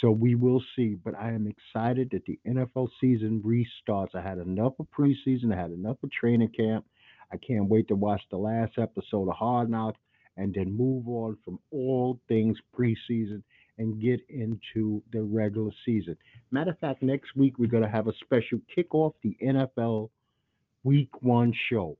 So 0.00 0.10
we 0.10 0.34
will 0.34 0.62
see. 0.74 0.94
But 0.94 1.14
I 1.14 1.32
am 1.32 1.46
excited 1.46 2.10
that 2.10 2.24
the 2.26 2.38
NFL 2.46 2.88
season 3.00 3.42
restarts. 3.42 4.14
I 4.14 4.20
had 4.20 4.38
enough 4.38 4.74
of 4.78 4.86
preseason, 4.96 5.52
I 5.52 5.60
had 5.60 5.70
enough 5.70 5.96
of 6.02 6.10
training 6.10 6.50
camp. 6.56 6.84
I 7.32 7.36
can't 7.36 7.68
wait 7.68 7.88
to 7.88 7.96
watch 7.96 8.22
the 8.30 8.36
last 8.36 8.78
episode 8.78 9.28
of 9.28 9.34
Hard 9.34 9.70
Knocks 9.70 9.98
and 10.36 10.54
then 10.54 10.76
move 10.76 11.08
on 11.08 11.38
from 11.44 11.58
all 11.70 12.20
things 12.28 12.58
preseason 12.76 13.42
and 13.78 14.00
get 14.00 14.20
into 14.28 15.02
the 15.12 15.22
regular 15.22 15.70
season. 15.84 16.16
Matter 16.50 16.70
of 16.70 16.78
fact, 16.78 17.02
next 17.02 17.34
week 17.34 17.58
we're 17.58 17.70
going 17.70 17.82
to 17.82 17.88
have 17.88 18.08
a 18.08 18.12
special 18.24 18.60
kickoff 18.76 19.14
the 19.22 19.36
NFL 19.42 20.10
Week 20.84 21.10
One 21.22 21.52
show. 21.70 21.96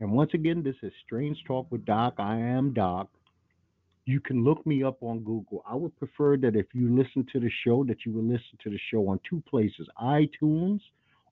And 0.00 0.12
once 0.12 0.32
again, 0.34 0.62
this 0.62 0.76
is 0.82 0.92
Strange 1.04 1.42
Talk 1.46 1.70
with 1.70 1.84
Doc. 1.84 2.14
I 2.18 2.36
am 2.36 2.72
Doc. 2.72 3.08
You 4.06 4.20
can 4.20 4.44
look 4.44 4.66
me 4.66 4.82
up 4.82 5.02
on 5.02 5.20
Google. 5.20 5.64
I 5.68 5.74
would 5.74 5.96
prefer 5.98 6.36
that 6.38 6.56
if 6.56 6.66
you 6.74 6.94
listen 6.94 7.26
to 7.32 7.40
the 7.40 7.50
show, 7.64 7.84
that 7.84 8.04
you 8.04 8.12
would 8.12 8.24
listen 8.24 8.58
to 8.62 8.70
the 8.70 8.78
show 8.90 9.08
on 9.08 9.20
two 9.28 9.42
places: 9.48 9.88
iTunes 10.00 10.80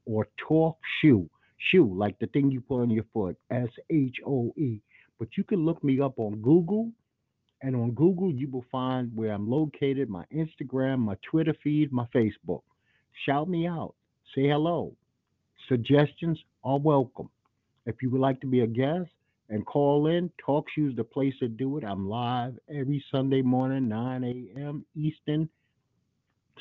or 0.06 0.28
Talk 0.48 0.78
Shoe. 1.00 1.28
Shoe, 1.70 1.92
like 1.94 2.18
the 2.18 2.26
thing 2.26 2.50
you 2.50 2.60
put 2.60 2.82
on 2.82 2.90
your 2.90 3.04
foot, 3.12 3.36
S 3.50 3.68
H 3.90 4.16
O 4.26 4.52
E. 4.56 4.80
But 5.18 5.36
you 5.36 5.44
can 5.44 5.64
look 5.64 5.84
me 5.84 6.00
up 6.00 6.18
on 6.18 6.40
Google 6.42 6.90
and 7.62 7.76
on 7.76 7.92
Google, 7.92 8.32
you 8.32 8.48
will 8.50 8.64
find 8.72 9.14
where 9.14 9.32
I'm 9.32 9.48
located, 9.48 10.10
my 10.10 10.24
Instagram, 10.34 10.98
my 10.98 11.16
Twitter 11.22 11.54
feed, 11.62 11.92
my 11.92 12.06
Facebook. 12.14 12.62
Shout 13.24 13.48
me 13.48 13.68
out. 13.68 13.94
Say 14.34 14.48
hello. 14.48 14.96
Suggestions 15.68 16.40
are 16.64 16.78
welcome. 16.78 17.30
If 17.86 18.02
you 18.02 18.10
would 18.10 18.20
like 18.20 18.40
to 18.40 18.48
be 18.48 18.60
a 18.60 18.66
guest 18.66 19.10
and 19.52 19.66
call 19.66 20.06
in, 20.06 20.30
Talk 20.44 20.64
Shoes 20.74 20.96
the 20.96 21.04
place 21.04 21.34
to 21.40 21.46
do 21.46 21.76
it. 21.76 21.84
I'm 21.84 22.08
live 22.08 22.58
every 22.70 23.04
Sunday 23.12 23.42
morning, 23.42 23.86
9 23.86 24.24
a.m. 24.24 24.86
Eastern 24.96 25.46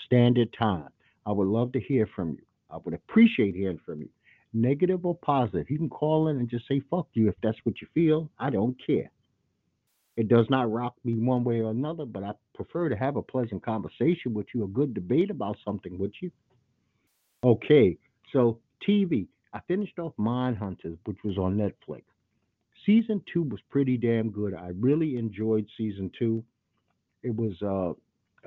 Standard 0.06 0.54
Time. 0.60 0.90
I 1.26 1.32
would 1.32 1.48
love 1.48 1.72
to 1.72 1.80
hear 1.80 2.06
from 2.14 2.32
you. 2.32 2.42
I 2.70 2.78
would 2.84 2.94
appreciate 2.94 3.56
hearing 3.56 3.80
from 3.86 4.02
you. 4.02 4.10
Negative 4.54 5.06
or 5.06 5.16
positive. 5.16 5.70
You 5.70 5.78
can 5.78 5.90
call 5.90 6.28
in 6.28 6.38
and 6.38 6.50
just 6.50 6.68
say 6.68 6.82
fuck 6.92 7.08
you 7.14 7.30
if 7.30 7.36
that's 7.42 7.58
what 7.64 7.80
you 7.80 7.88
feel. 7.94 8.30
I 8.38 8.50
don't 8.50 8.76
care. 8.86 9.10
It 10.18 10.28
does 10.28 10.48
not 10.50 10.70
rock 10.70 10.96
me 11.06 11.14
one 11.14 11.46
way 11.46 11.62
or 11.62 11.72
another, 11.72 12.04
but 12.04 12.24
I 12.24 12.32
prefer 12.54 12.90
to 12.90 12.98
have 12.98 13.16
a 13.16 13.22
pleasant 13.22 13.64
conversation 13.64 14.34
with 14.34 14.48
you, 14.54 14.66
a 14.66 14.68
good 14.68 14.94
debate 14.94 15.30
about 15.30 15.56
something 15.64 15.98
with 15.98 16.12
you. 16.20 16.30
Okay, 17.42 17.98
so 18.34 18.60
TV. 18.86 19.28
I 19.54 19.62
finished 19.70 19.98
off 19.98 20.12
Mind 20.18 20.58
Hunters, 20.58 20.98
which 21.06 21.18
was 21.24 21.38
on 21.38 21.56
Netflix. 21.56 22.04
Season 22.86 23.22
two 23.32 23.44
was 23.44 23.60
pretty 23.70 23.98
damn 23.98 24.32
good. 24.32 24.54
I 24.54 24.72
really 24.80 25.18
enjoyed 25.18 25.68
season 25.78 26.12
two. 26.18 26.44
It 27.24 27.36
was 27.36 27.54
uh, 27.62 27.94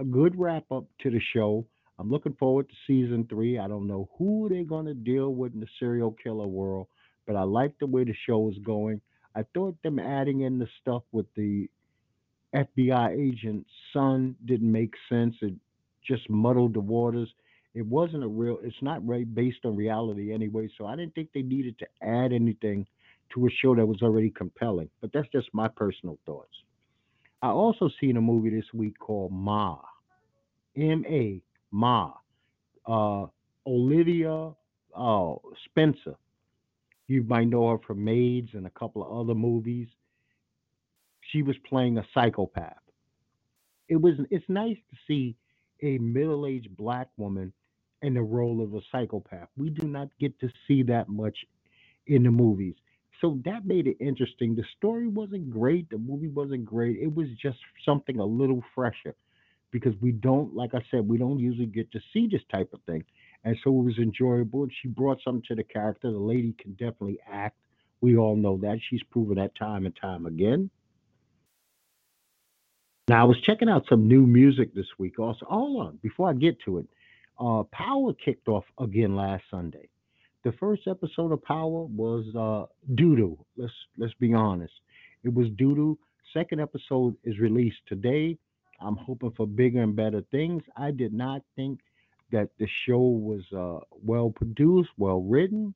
a 0.00 0.04
good 0.04 0.38
wrap 0.38 0.64
up 0.72 0.84
to 1.02 1.10
the 1.10 1.20
show. 1.32 1.64
I'm 1.98 2.10
looking 2.10 2.34
forward 2.34 2.68
to 2.68 2.74
season 2.86 3.26
three. 3.28 3.58
I 3.58 3.68
don't 3.68 3.86
know 3.86 4.08
who 4.18 4.48
they're 4.48 4.64
going 4.64 4.86
to 4.86 4.94
deal 4.94 5.32
with 5.32 5.54
in 5.54 5.60
the 5.60 5.68
serial 5.78 6.16
killer 6.22 6.46
world, 6.46 6.88
but 7.26 7.36
I 7.36 7.42
like 7.42 7.78
the 7.78 7.86
way 7.86 8.02
the 8.02 8.14
show 8.26 8.50
is 8.50 8.58
going. 8.64 9.00
I 9.36 9.44
thought 9.54 9.80
them 9.82 10.00
adding 10.00 10.40
in 10.40 10.58
the 10.58 10.68
stuff 10.80 11.02
with 11.12 11.26
the 11.36 11.68
FBI 12.54 13.16
agent's 13.18 13.70
son 13.92 14.34
didn't 14.44 14.70
make 14.70 14.94
sense. 15.08 15.34
It 15.42 15.54
just 16.06 16.28
muddled 16.28 16.74
the 16.74 16.80
waters. 16.80 17.28
It 17.74 17.86
wasn't 17.86 18.24
a 18.24 18.28
real. 18.28 18.58
It's 18.62 18.82
not 18.82 19.02
based 19.34 19.64
on 19.64 19.76
reality 19.76 20.32
anyway. 20.32 20.68
So 20.78 20.86
I 20.86 20.96
didn't 20.96 21.14
think 21.14 21.30
they 21.32 21.42
needed 21.42 21.78
to 21.80 21.86
add 22.02 22.32
anything 22.32 22.86
to 23.34 23.46
a 23.46 23.50
show 23.50 23.74
that 23.74 23.86
was 23.86 24.02
already 24.02 24.30
compelling. 24.30 24.88
But 25.00 25.12
that's 25.12 25.28
just 25.28 25.48
my 25.52 25.68
personal 25.68 26.18
thoughts. 26.24 26.54
I 27.42 27.48
also 27.48 27.90
seen 28.00 28.16
a 28.16 28.20
movie 28.20 28.50
this 28.50 28.72
week 28.72 28.98
called 28.98 29.32
Ma, 29.32 29.78
M 30.76 31.04
A 31.06 31.42
Ma, 31.70 32.12
uh, 32.86 33.26
Olivia 33.66 34.52
uh, 34.96 35.34
Spencer. 35.66 36.14
You 37.06 37.22
might 37.24 37.48
know 37.48 37.68
her 37.70 37.78
from 37.86 38.02
Maids 38.02 38.50
and 38.54 38.66
a 38.66 38.70
couple 38.70 39.02
of 39.04 39.18
other 39.20 39.34
movies. 39.34 39.88
She 41.32 41.42
was 41.42 41.56
playing 41.68 41.98
a 41.98 42.06
psychopath. 42.14 42.78
It 43.88 43.96
was. 43.96 44.14
It's 44.30 44.48
nice 44.48 44.78
to 44.90 44.96
see 45.06 45.36
a 45.82 45.98
middle-aged 45.98 46.74
black 46.76 47.08
woman 47.18 47.52
in 48.00 48.14
the 48.14 48.22
role 48.22 48.62
of 48.62 48.74
a 48.74 48.80
psychopath. 48.90 49.48
We 49.56 49.68
do 49.68 49.86
not 49.86 50.08
get 50.18 50.38
to 50.40 50.48
see 50.66 50.82
that 50.84 51.08
much 51.08 51.36
in 52.06 52.22
the 52.22 52.30
movies. 52.30 52.76
So 53.20 53.38
that 53.44 53.64
made 53.64 53.86
it 53.86 53.96
interesting. 54.00 54.54
The 54.54 54.64
story 54.76 55.08
wasn't 55.08 55.50
great, 55.50 55.88
the 55.90 55.98
movie 55.98 56.28
wasn't 56.28 56.64
great. 56.64 56.98
It 57.00 57.14
was 57.14 57.28
just 57.40 57.58
something 57.84 58.18
a 58.18 58.24
little 58.24 58.62
fresher 58.74 59.14
because 59.70 59.94
we 60.00 60.12
don't, 60.12 60.54
like 60.54 60.74
I 60.74 60.82
said, 60.90 61.08
we 61.08 61.18
don't 61.18 61.38
usually 61.38 61.66
get 61.66 61.90
to 61.92 62.00
see 62.12 62.28
this 62.30 62.42
type 62.50 62.72
of 62.72 62.80
thing. 62.82 63.04
And 63.44 63.56
so 63.62 63.70
it 63.70 63.82
was 63.82 63.98
enjoyable. 63.98 64.62
And 64.62 64.72
she 64.80 64.88
brought 64.88 65.20
something 65.22 65.42
to 65.48 65.54
the 65.54 65.64
character. 65.64 66.10
The 66.10 66.18
lady 66.18 66.54
can 66.58 66.72
definitely 66.72 67.18
act. 67.30 67.56
We 68.00 68.16
all 68.16 68.36
know 68.36 68.58
that. 68.58 68.78
She's 68.88 69.02
proven 69.10 69.36
that 69.36 69.54
time 69.56 69.86
and 69.86 69.96
time 69.96 70.26
again. 70.26 70.70
Now, 73.08 73.20
I 73.20 73.24
was 73.24 73.40
checking 73.42 73.68
out 73.68 73.84
some 73.88 74.08
new 74.08 74.26
music 74.26 74.74
this 74.74 74.86
week 74.98 75.18
also. 75.18 75.44
Hold 75.46 75.86
on, 75.86 75.98
before 76.02 76.30
I 76.30 76.32
get 76.32 76.58
to 76.64 76.78
it, 76.78 76.86
uh, 77.38 77.64
Power 77.64 78.14
kicked 78.14 78.48
off 78.48 78.64
again 78.78 79.14
last 79.14 79.44
Sunday. 79.50 79.88
The 80.44 80.52
first 80.52 80.82
episode 80.86 81.32
of 81.32 81.42
Power 81.42 81.84
was 81.84 82.26
uh, 82.36 82.66
Let's 83.56 83.72
let's 83.96 84.14
be 84.14 84.34
honest. 84.34 84.72
It 85.22 85.32
was 85.32 85.48
doo 85.56 85.74
doo. 85.74 85.98
Second 86.32 86.60
episode 86.60 87.16
is 87.24 87.38
released 87.38 87.78
today. 87.88 88.36
I'm 88.80 88.96
hoping 88.96 89.32
for 89.36 89.46
bigger 89.46 89.82
and 89.82 89.96
better 89.96 90.22
things. 90.30 90.62
I 90.76 90.90
did 90.90 91.12
not 91.12 91.42
think 91.56 91.80
that 92.30 92.50
the 92.58 92.66
show 92.86 92.98
was 93.00 93.42
uh, 93.56 93.84
well 94.04 94.30
produced, 94.30 94.90
well 94.98 95.20
written 95.20 95.74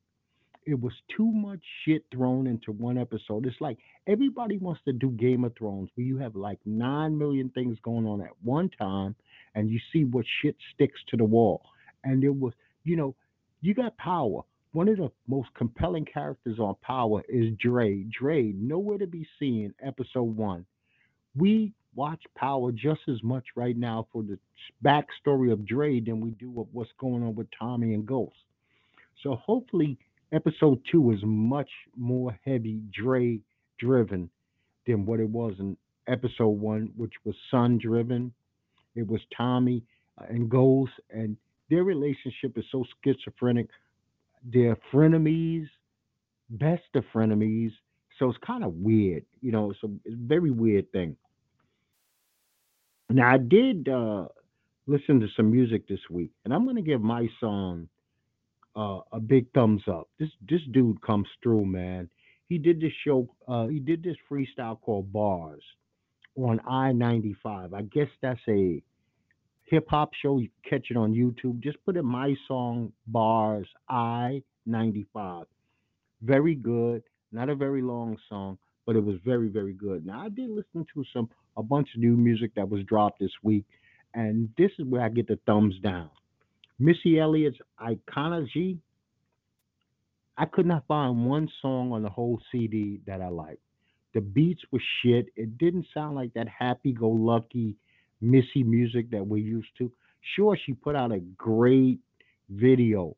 it 0.65 0.79
was 0.79 0.93
too 1.15 1.31
much 1.31 1.59
shit 1.83 2.05
thrown 2.11 2.45
into 2.45 2.71
one 2.71 2.97
episode. 2.97 3.45
It's 3.45 3.59
like 3.59 3.77
everybody 4.07 4.57
wants 4.57 4.81
to 4.85 4.93
do 4.93 5.09
Game 5.11 5.43
of 5.43 5.55
Thrones 5.57 5.89
where 5.95 6.05
you 6.05 6.17
have 6.17 6.35
like 6.35 6.59
nine 6.65 7.17
million 7.17 7.49
things 7.49 7.77
going 7.81 8.05
on 8.05 8.21
at 8.21 8.31
one 8.43 8.69
time 8.69 9.15
and 9.55 9.69
you 9.69 9.79
see 9.91 10.03
what 10.03 10.25
shit 10.41 10.55
sticks 10.73 10.99
to 11.09 11.17
the 11.17 11.23
wall. 11.23 11.63
And 12.03 12.23
it 12.23 12.35
was, 12.35 12.53
you 12.83 12.95
know, 12.95 13.15
you 13.61 13.73
got 13.73 13.97
power. 13.97 14.43
One 14.71 14.87
of 14.87 14.97
the 14.97 15.11
most 15.27 15.49
compelling 15.55 16.05
characters 16.05 16.59
on 16.59 16.75
Power 16.83 17.23
is 17.27 17.53
Dre. 17.57 18.03
Dre, 18.03 18.53
nowhere 18.55 18.99
to 18.99 19.07
be 19.07 19.27
seen, 19.39 19.73
episode 19.81 20.35
one. 20.35 20.65
We 21.35 21.73
watch 21.95 22.21
Power 22.35 22.71
just 22.71 23.01
as 23.07 23.23
much 23.23 23.45
right 23.55 23.75
now 23.75 24.07
for 24.13 24.21
the 24.21 24.37
backstory 24.85 25.51
of 25.51 25.65
Dre 25.65 25.99
than 25.99 26.21
we 26.21 26.31
do 26.31 26.61
of 26.61 26.67
what's 26.71 26.91
going 26.99 27.23
on 27.23 27.33
with 27.33 27.47
Tommy 27.57 27.95
and 27.95 28.05
Ghost. 28.05 28.35
So 29.23 29.35
hopefully 29.35 29.97
episode 30.31 30.81
two 30.91 31.11
is 31.13 31.19
much 31.23 31.69
more 31.97 32.37
heavy 32.45 32.79
Dre 32.93 33.39
driven 33.79 34.29
than 34.85 35.03
what 35.03 35.19
it 35.19 35.29
was 35.29 35.55
in 35.57 35.77
episode 36.07 36.47
one, 36.49 36.91
which 36.95 37.13
was 37.23 37.35
Son 37.49 37.79
driven. 37.79 38.31
It 38.95 39.07
was 39.07 39.21
Tommy 39.35 39.83
uh, 40.19 40.25
and 40.29 40.47
Ghost, 40.47 40.93
and 41.09 41.37
their 41.71 41.83
relationship 41.83 42.55
is 42.55 42.65
so 42.71 42.85
schizophrenic. 43.03 43.67
They're 44.43 44.77
frenemies, 44.93 45.67
best 46.49 46.83
of 46.95 47.03
frenemies. 47.13 47.71
So 48.19 48.29
it's 48.29 48.39
kind 48.45 48.63
of 48.63 48.73
weird, 48.75 49.25
you 49.41 49.51
know. 49.51 49.71
It's 49.71 49.83
a, 49.83 49.87
it's 50.05 50.15
a 50.15 50.27
very 50.27 50.51
weird 50.51 50.91
thing. 50.91 51.15
Now 53.09 53.31
I 53.33 53.37
did 53.37 53.89
uh, 53.89 54.27
listen 54.87 55.19
to 55.21 55.27
some 55.35 55.51
music 55.51 55.87
this 55.87 56.01
week, 56.09 56.31
and 56.45 56.53
I'm 56.53 56.65
to 56.75 56.81
give 56.81 57.01
my 57.01 57.27
song 57.39 57.89
uh, 58.75 58.99
a 59.11 59.19
big 59.19 59.51
thumbs 59.53 59.83
up. 59.87 60.09
This 60.19 60.29
this 60.47 60.61
dude 60.71 61.01
comes 61.01 61.27
through, 61.43 61.65
man. 61.65 62.09
He 62.47 62.57
did 62.57 62.81
this 62.81 62.93
show. 63.05 63.29
Uh, 63.47 63.67
he 63.67 63.79
did 63.79 64.03
this 64.03 64.17
freestyle 64.29 64.79
called 64.81 65.13
Bars 65.13 65.63
on 66.35 66.59
I 66.67 66.91
ninety 66.93 67.35
five. 67.43 67.73
I 67.73 67.83
guess 67.83 68.09
that's 68.21 68.41
a 68.49 68.83
hip 69.69 69.87
hop 69.89 70.11
show. 70.21 70.39
You 70.39 70.49
catch 70.67 70.87
it 70.89 70.97
on 70.97 71.13
YouTube. 71.13 71.61
Just 71.61 71.77
put 71.85 71.97
in 71.97 72.05
my 72.05 72.35
song 72.47 72.91
Bars 73.07 73.67
I 73.87 74.43
ninety 74.65 75.05
five. 75.13 75.45
Very 76.21 76.55
good. 76.55 77.03
Not 77.31 77.49
a 77.49 77.55
very 77.55 77.81
long 77.81 78.17
song, 78.27 78.57
but 78.85 78.95
it 78.95 79.03
was 79.03 79.17
very 79.23 79.47
very 79.49 79.73
good. 79.73 80.05
Now 80.05 80.25
I 80.25 80.29
did 80.29 80.49
listen 80.49 80.85
to 80.93 81.03
some 81.13 81.29
a 81.57 81.63
bunch 81.63 81.89
of 81.95 82.01
new 82.01 82.15
music 82.15 82.51
that 82.55 82.69
was 82.69 82.83
dropped 82.83 83.19
this 83.19 83.31
week, 83.43 83.65
and 84.13 84.49
this 84.57 84.71
is 84.79 84.85
where 84.85 85.01
I 85.01 85.09
get 85.09 85.27
the 85.27 85.39
thumbs 85.45 85.75
down. 85.81 86.09
Missy 86.79 87.19
Elliott's 87.19 87.57
Iconology. 87.79 88.77
I 90.37 90.45
could 90.45 90.65
not 90.65 90.87
find 90.87 91.25
one 91.25 91.49
song 91.61 91.91
on 91.91 92.01
the 92.01 92.09
whole 92.09 92.39
CD 92.49 93.01
that 93.05 93.21
I 93.21 93.27
liked. 93.27 93.61
The 94.13 94.21
beats 94.21 94.61
were 94.71 94.81
shit. 95.01 95.27
It 95.35 95.57
didn't 95.57 95.87
sound 95.93 96.15
like 96.15 96.33
that 96.33 96.47
happy 96.47 96.93
go 96.93 97.09
lucky 97.09 97.75
Missy 98.21 98.63
music 98.63 99.11
that 99.11 99.25
we're 99.25 99.37
used 99.37 99.69
to. 99.77 99.91
Sure, 100.35 100.57
she 100.65 100.73
put 100.73 100.95
out 100.95 101.11
a 101.11 101.19
great 101.19 101.99
video 102.49 103.15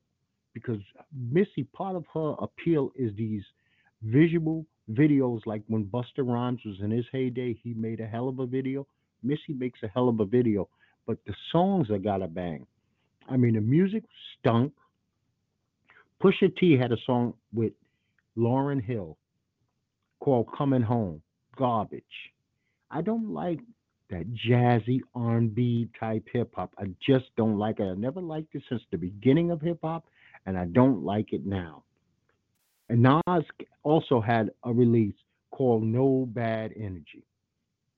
because 0.53 0.79
Missy, 1.13 1.63
part 1.73 1.95
of 1.95 2.05
her 2.13 2.35
appeal 2.39 2.91
is 2.95 3.11
these 3.15 3.43
visual 4.03 4.65
videos 4.91 5.41
like 5.45 5.61
when 5.67 5.85
Busta 5.85 6.19
Rhymes 6.19 6.61
was 6.65 6.77
in 6.81 6.91
his 6.91 7.05
heyday, 7.11 7.57
he 7.63 7.73
made 7.73 7.99
a 7.99 8.07
hell 8.07 8.27
of 8.27 8.39
a 8.39 8.45
video. 8.45 8.85
Missy 9.23 9.53
makes 9.53 9.79
a 9.83 9.87
hell 9.87 10.09
of 10.09 10.19
a 10.19 10.25
video, 10.25 10.67
but 11.07 11.17
the 11.25 11.33
songs 11.51 11.89
are 11.89 11.97
gotta 11.97 12.27
bang. 12.27 12.65
I 13.29 13.37
mean, 13.37 13.53
the 13.53 13.61
music 13.61 14.03
stunk. 14.39 14.73
Pusha 16.21 16.55
T 16.55 16.77
had 16.77 16.91
a 16.91 16.97
song 17.05 17.33
with 17.53 17.73
Lauryn 18.37 18.83
Hill 18.83 19.17
called 20.19 20.47
"Coming 20.55 20.81
Home." 20.81 21.21
Garbage. 21.55 22.03
I 22.89 23.01
don't 23.01 23.33
like 23.33 23.59
that 24.11 24.25
jazzy 24.33 24.99
R&B 25.15 25.89
type 25.99 26.27
hip 26.31 26.53
hop. 26.55 26.73
I 26.77 26.85
just 27.05 27.25
don't 27.37 27.57
like 27.57 27.79
it. 27.79 27.85
I 27.85 27.95
never 27.95 28.21
liked 28.21 28.53
it 28.53 28.63
since 28.69 28.81
the 28.91 28.97
beginning 28.97 29.51
of 29.51 29.61
hip 29.61 29.79
hop, 29.81 30.05
and 30.45 30.57
I 30.57 30.65
don't 30.65 31.03
like 31.03 31.33
it 31.33 31.45
now. 31.45 31.83
And 32.89 33.01
Nas 33.01 33.43
also 33.83 34.19
had 34.19 34.51
a 34.63 34.73
release 34.73 35.15
called 35.51 35.83
No 35.83 36.27
Bad 36.29 36.73
Energy. 36.75 37.23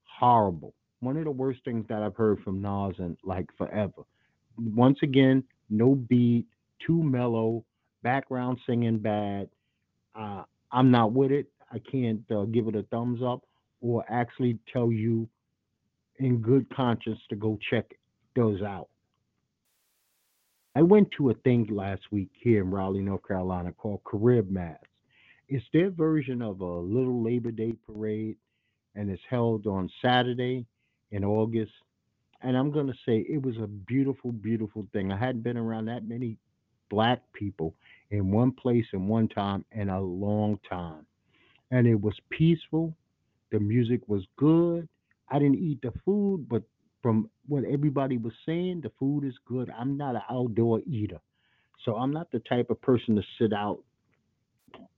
Horrible. 0.06 0.74
One 1.00 1.18
of 1.18 1.26
the 1.26 1.32
worst 1.32 1.62
things 1.66 1.86
that 1.90 2.04
I've 2.04 2.16
heard 2.16 2.40
from 2.44 2.62
Nas 2.62 2.96
in 3.00 3.18
like 3.24 3.50
forever. 3.58 4.04
Once 4.58 5.00
again, 5.02 5.44
no 5.70 5.96
beat, 5.96 6.46
too 6.86 7.02
mellow, 7.02 7.66
background 8.04 8.60
singing 8.68 9.00
bad. 9.00 9.50
Uh, 10.16 10.44
I'm 10.72 10.92
not 10.92 11.12
with 11.12 11.32
it. 11.32 11.48
I 11.72 11.80
can't 11.80 12.22
uh, 12.32 12.44
give 12.44 12.68
it 12.68 12.76
a 12.76 12.84
thumbs 12.84 13.22
up 13.26 13.42
or 13.82 14.06
actually 14.10 14.60
tell 14.72 14.92
you 14.92 15.28
in 16.20 16.38
good 16.38 16.68
conscience 16.76 17.20
to 17.30 17.36
go 17.36 17.58
check 17.70 17.86
those 18.36 18.62
out. 18.62 18.90
I 20.76 20.82
went 20.82 21.12
to 21.18 21.30
a 21.30 21.36
thing 21.36 21.68
last 21.70 22.02
week 22.12 22.30
here 22.34 22.64
in 22.64 22.72
Raleigh, 22.72 23.02
North 23.02 23.28
Carolina 23.28 23.72
called 23.72 24.04
CaribMask. 24.06 24.78
It's 25.48 25.66
their 25.72 25.92
version 25.92 26.42
of 26.42 26.62
a 26.62 26.66
little 26.66 27.24
Labor 27.24 27.52
Day 27.52 27.74
parade, 27.86 28.38
and 28.96 29.10
it's 29.10 29.22
held 29.30 29.68
on 29.68 29.90
Saturday 30.02 30.66
in 31.12 31.24
August. 31.24 31.72
And 32.42 32.58
I'm 32.58 32.72
going 32.72 32.88
to 32.88 32.94
say 33.06 33.26
it 33.30 33.42
was 33.42 33.56
a 33.58 33.68
beautiful, 33.68 34.32
beautiful 34.32 34.88
thing. 34.94 35.12
I 35.12 35.18
hadn't 35.18 35.44
been 35.44 35.58
around 35.58 35.86
that 35.86 36.08
many 36.08 36.38
black 36.90 37.22
people 37.34 37.76
in 38.10 38.32
one 38.32 38.52
place 38.52 38.86
in 38.94 39.08
one 39.08 39.28
time 39.28 39.64
in 39.72 39.90
a 39.90 40.02
long 40.02 40.60
time. 40.70 41.06
And 41.72 41.88
it 41.88 42.00
was 42.00 42.16
peaceful. 42.30 42.96
The 43.52 43.60
music 43.60 44.02
was 44.08 44.24
good. 44.38 44.88
I 45.34 45.40
didn't 45.40 45.58
eat 45.58 45.82
the 45.82 45.92
food, 46.06 46.46
but 46.48 46.62
from 47.02 47.28
what 47.48 47.64
everybody 47.66 48.18
was 48.18 48.34
saying, 48.46 48.82
the 48.82 48.92
food 49.00 49.26
is 49.26 49.34
good. 49.48 49.72
I'm 49.76 49.98
not 49.98 50.16
an 50.16 50.22
outdoor 50.30 50.82
eater. 50.86 51.20
So 51.84 51.96
I'm 51.96 52.12
not 52.12 52.32
the 52.32 52.40
type 52.40 52.70
of 52.70 52.80
person 52.82 53.16
to 53.16 53.24
sit 53.40 53.52
out 53.52 53.80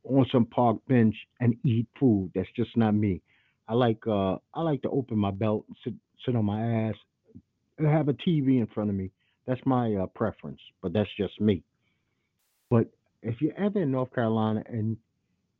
on 0.03 0.25
some 0.33 0.45
park 0.45 0.77
bench 0.89 1.15
and 1.39 1.55
eat 1.63 1.87
food. 1.97 2.31
That's 2.35 2.49
just 2.53 2.75
not 2.75 2.93
me. 2.93 3.21
I 3.67 3.73
like 3.73 4.05
uh 4.07 4.35
I 4.53 4.61
like 4.61 4.81
to 4.81 4.89
open 4.89 5.17
my 5.17 5.31
belt, 5.31 5.65
sit 5.83 5.93
sit 6.25 6.35
on 6.35 6.45
my 6.45 6.89
ass, 6.89 6.95
have 7.79 8.09
a 8.09 8.13
TV 8.13 8.59
in 8.59 8.67
front 8.73 8.89
of 8.89 8.95
me. 8.95 9.11
That's 9.47 9.61
my 9.65 9.95
uh, 9.95 10.07
preference, 10.07 10.59
but 10.81 10.91
that's 10.91 11.09
just 11.17 11.39
me. 11.39 11.63
But 12.69 12.87
if 13.23 13.41
you're 13.41 13.57
ever 13.57 13.81
in 13.81 13.91
North 13.91 14.13
Carolina 14.13 14.63
and 14.67 14.97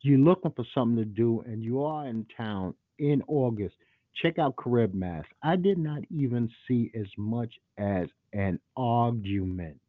you're 0.01 0.19
looking 0.19 0.51
for 0.51 0.65
something 0.73 0.97
to 0.97 1.05
do 1.05 1.43
and 1.47 1.63
you 1.63 1.83
are 1.83 2.07
in 2.07 2.25
town 2.35 2.73
in 2.99 3.23
August, 3.27 3.75
check 4.21 4.39
out 4.39 4.55
CaribMask. 4.55 5.25
I 5.43 5.55
did 5.55 5.77
not 5.77 6.03
even 6.09 6.49
see 6.67 6.91
as 6.95 7.07
much 7.17 7.53
as 7.77 8.07
an 8.33 8.59
argument. 8.75 9.79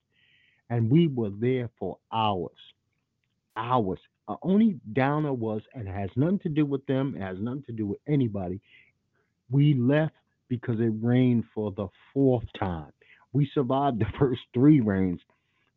And 0.71 0.91
we 0.91 1.09
were 1.09 1.31
there 1.31 1.71
for 1.79 1.99
hours. 2.13 2.59
Hours. 3.57 4.01
Uh, 4.29 4.37
only 4.43 4.81
downer 4.93 5.33
was, 5.33 5.63
and 5.75 5.89
has 5.89 6.11
nothing 6.17 6.41
to 6.41 6.49
do 6.49 6.67
with 6.67 6.85
them, 6.87 7.15
it 7.17 7.23
has 7.23 7.39
nothing 7.39 7.63
to 7.67 7.73
do 7.73 7.87
with 7.87 8.01
anybody. 8.09 8.61
We 9.51 9.75
left 9.75 10.15
because 10.49 10.81
it 10.81 10.93
rained 11.01 11.45
for 11.55 11.73
the 11.73 11.87
fourth 12.13 12.45
time. 12.59 12.93
We 13.33 13.49
survived 13.55 13.99
the 14.01 14.07
first 14.19 14.41
three 14.53 14.81
rains, 14.81 15.21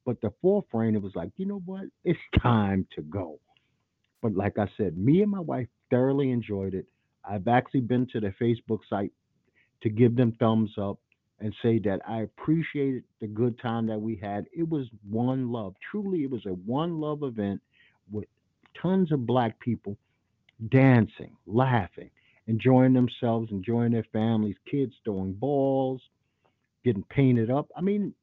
but 0.05 0.19
the 0.21 0.33
fourth 0.41 0.65
rain, 0.73 0.95
it 0.95 1.01
was 1.01 1.15
like, 1.15 1.31
you 1.37 1.45
know 1.45 1.61
what? 1.65 1.83
It's 2.03 2.19
time 2.41 2.87
to 2.95 3.01
go. 3.03 3.39
But 4.21 4.35
like 4.35 4.57
I 4.57 4.67
said, 4.77 4.97
me 4.97 5.21
and 5.21 5.31
my 5.31 5.39
wife 5.39 5.67
thoroughly 5.89 6.31
enjoyed 6.31 6.73
it. 6.73 6.87
I've 7.23 7.47
actually 7.47 7.81
been 7.81 8.07
to 8.13 8.19
the 8.19 8.33
Facebook 8.41 8.79
site 8.89 9.11
to 9.81 9.89
give 9.89 10.15
them 10.15 10.33
thumbs 10.39 10.71
up 10.77 10.99
and 11.39 11.53
say 11.61 11.79
that 11.79 12.01
I 12.07 12.21
appreciated 12.21 13.03
the 13.21 13.27
good 13.27 13.59
time 13.59 13.87
that 13.87 13.99
we 13.99 14.15
had. 14.17 14.45
It 14.55 14.67
was 14.67 14.87
one 15.09 15.51
love. 15.51 15.75
Truly, 15.91 16.23
it 16.23 16.31
was 16.31 16.45
a 16.45 16.53
one 16.53 16.99
love 16.99 17.23
event 17.23 17.61
with 18.11 18.25
tons 18.81 19.11
of 19.11 19.25
black 19.25 19.59
people 19.59 19.97
dancing, 20.69 21.35
laughing, 21.47 22.09
enjoying 22.47 22.93
themselves, 22.93 23.51
enjoying 23.51 23.93
their 23.93 24.05
families, 24.11 24.55
kids 24.69 24.93
throwing 25.05 25.33
balls, 25.33 26.01
getting 26.83 27.03
painted 27.03 27.49
up. 27.49 27.69
I 27.77 27.81
mean, 27.81 28.13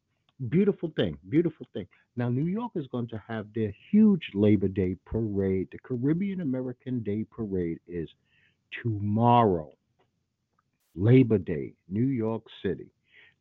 beautiful 0.49 0.93
thing, 0.97 1.17
beautiful 1.29 1.67
thing. 1.73 1.87
Now, 2.17 2.29
New 2.29 2.47
York 2.47 2.73
is 2.75 2.87
going 2.89 3.09
to 3.09 3.23
have 3.29 3.47
their 3.55 3.73
huge 3.91 4.31
Labor 4.35 4.69
Day 4.69 4.97
parade. 5.05 5.69
The 5.73 5.79
Caribbean 5.79 6.41
American 6.41 7.03
Day 7.03 7.25
Parade 7.31 7.79
is 7.87 8.09
tomorrow, 8.83 9.73
Labor 10.95 11.39
Day, 11.39 11.75
New 11.89 12.07
York 12.07 12.43
City. 12.63 12.91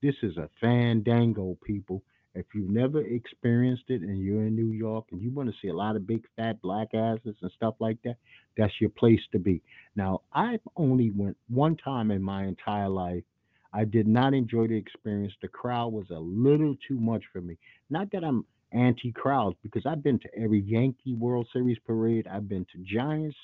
This 0.02 0.16
is 0.24 0.38
a 0.38 0.50
fandango, 0.62 1.58
people. 1.64 2.04
If 2.36 2.46
you've 2.54 2.70
never 2.70 3.02
experienced 3.02 3.86
it 3.88 4.02
and 4.02 4.22
you're 4.22 4.44
in 4.44 4.56
New 4.56 4.74
York 4.74 5.06
and 5.12 5.22
you 5.22 5.32
want 5.32 5.50
to 5.50 5.56
see 5.62 5.70
a 5.70 5.76
lot 5.76 5.96
of 5.96 6.06
big 6.06 6.26
fat 6.36 6.62
black 6.62 6.94
asses 6.94 7.36
and 7.42 7.52
stuff 7.56 7.76
like 7.80 7.98
that, 8.04 8.18
that's 8.58 8.74
your 8.82 8.90
place 8.90 9.22
to 9.32 9.40
be. 9.40 9.62
Now, 9.96 10.22
I've 10.34 10.60
only 10.76 11.12
went 11.12 11.38
one 11.48 11.78
time 11.78 12.12
in 12.12 12.22
my 12.22 12.44
entire 12.46 12.90
life. 12.90 13.24
I 13.72 13.86
did 13.86 14.06
not 14.06 14.34
enjoy 14.34 14.68
the 14.68 14.76
experience. 14.76 15.34
The 15.42 15.48
crowd 15.48 15.94
was 15.94 16.10
a 16.10 16.20
little 16.20 16.76
too 16.88 17.00
much 17.00 17.24
for 17.32 17.42
me. 17.42 17.58
Not 17.90 18.12
that 18.12 18.24
I'm 18.24 18.46
anti 18.74 19.12
crowds, 19.14 19.56
because 19.64 19.86
I've 19.86 20.04
been 20.04 20.20
to 20.20 20.30
every 20.38 20.62
Yankee 20.62 21.14
World 21.14 21.48
Series 21.54 21.78
parade, 21.86 22.28
I've 22.28 22.50
been 22.50 22.66
to 22.74 22.78
Giants 22.84 23.38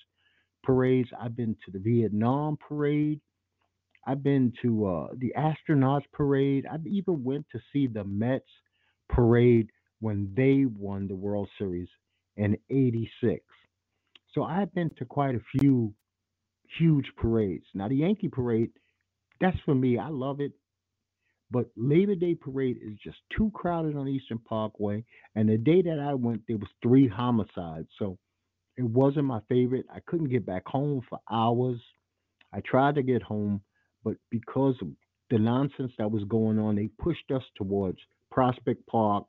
parades, 0.63 1.09
I've 1.19 1.35
been 1.35 1.55
to 1.65 1.71
the 1.71 1.79
Vietnam 1.79 2.57
parade. 2.57 3.21
I've 4.07 4.23
been 4.23 4.53
to 4.63 4.87
uh, 4.87 5.07
the 5.17 5.33
astronauts 5.37 6.05
parade. 6.13 6.65
I've 6.71 6.87
even 6.87 7.23
went 7.23 7.45
to 7.51 7.59
see 7.73 7.87
the 7.87 8.03
Mets 8.03 8.45
parade 9.09 9.69
when 9.99 10.33
they 10.35 10.65
won 10.65 11.07
the 11.07 11.15
World 11.15 11.49
Series 11.57 11.89
in 12.37 12.57
86. 12.69 13.43
So 14.33 14.43
I've 14.43 14.73
been 14.73 14.91
to 14.97 15.05
quite 15.05 15.35
a 15.35 15.59
few 15.59 15.93
huge 16.79 17.11
parades. 17.17 17.65
Now 17.73 17.87
the 17.89 17.97
Yankee 17.97 18.29
parade, 18.29 18.71
that's 19.41 19.57
for 19.65 19.75
me. 19.75 19.97
I 19.97 20.09
love 20.09 20.41
it. 20.41 20.53
But 21.51 21.67
Labor 21.77 22.15
Day 22.15 22.35
parade 22.35 22.77
is 22.83 22.97
just 23.03 23.17
too 23.37 23.51
crowded 23.53 23.95
on 23.97 24.07
Eastern 24.07 24.39
Parkway. 24.39 25.05
And 25.35 25.49
the 25.49 25.57
day 25.57 25.81
that 25.83 25.99
I 25.99 26.13
went, 26.15 26.43
there 26.47 26.57
was 26.57 26.69
three 26.83 27.07
homicides. 27.07 27.89
So 27.99 28.17
it 28.77 28.83
wasn't 28.83 29.25
my 29.25 29.41
favorite. 29.49 29.85
I 29.93 29.99
couldn't 30.01 30.29
get 30.29 30.45
back 30.45 30.65
home 30.65 31.01
for 31.09 31.19
hours. 31.29 31.79
I 32.53 32.61
tried 32.61 32.95
to 32.95 33.03
get 33.03 33.21
home, 33.21 33.61
but 34.03 34.17
because 34.29 34.75
of 34.81 34.89
the 35.29 35.37
nonsense 35.37 35.91
that 35.97 36.11
was 36.11 36.23
going 36.25 36.59
on, 36.59 36.75
they 36.75 36.87
pushed 36.99 37.31
us 37.31 37.43
towards 37.55 37.99
Prospect 38.31 38.85
Park. 38.87 39.25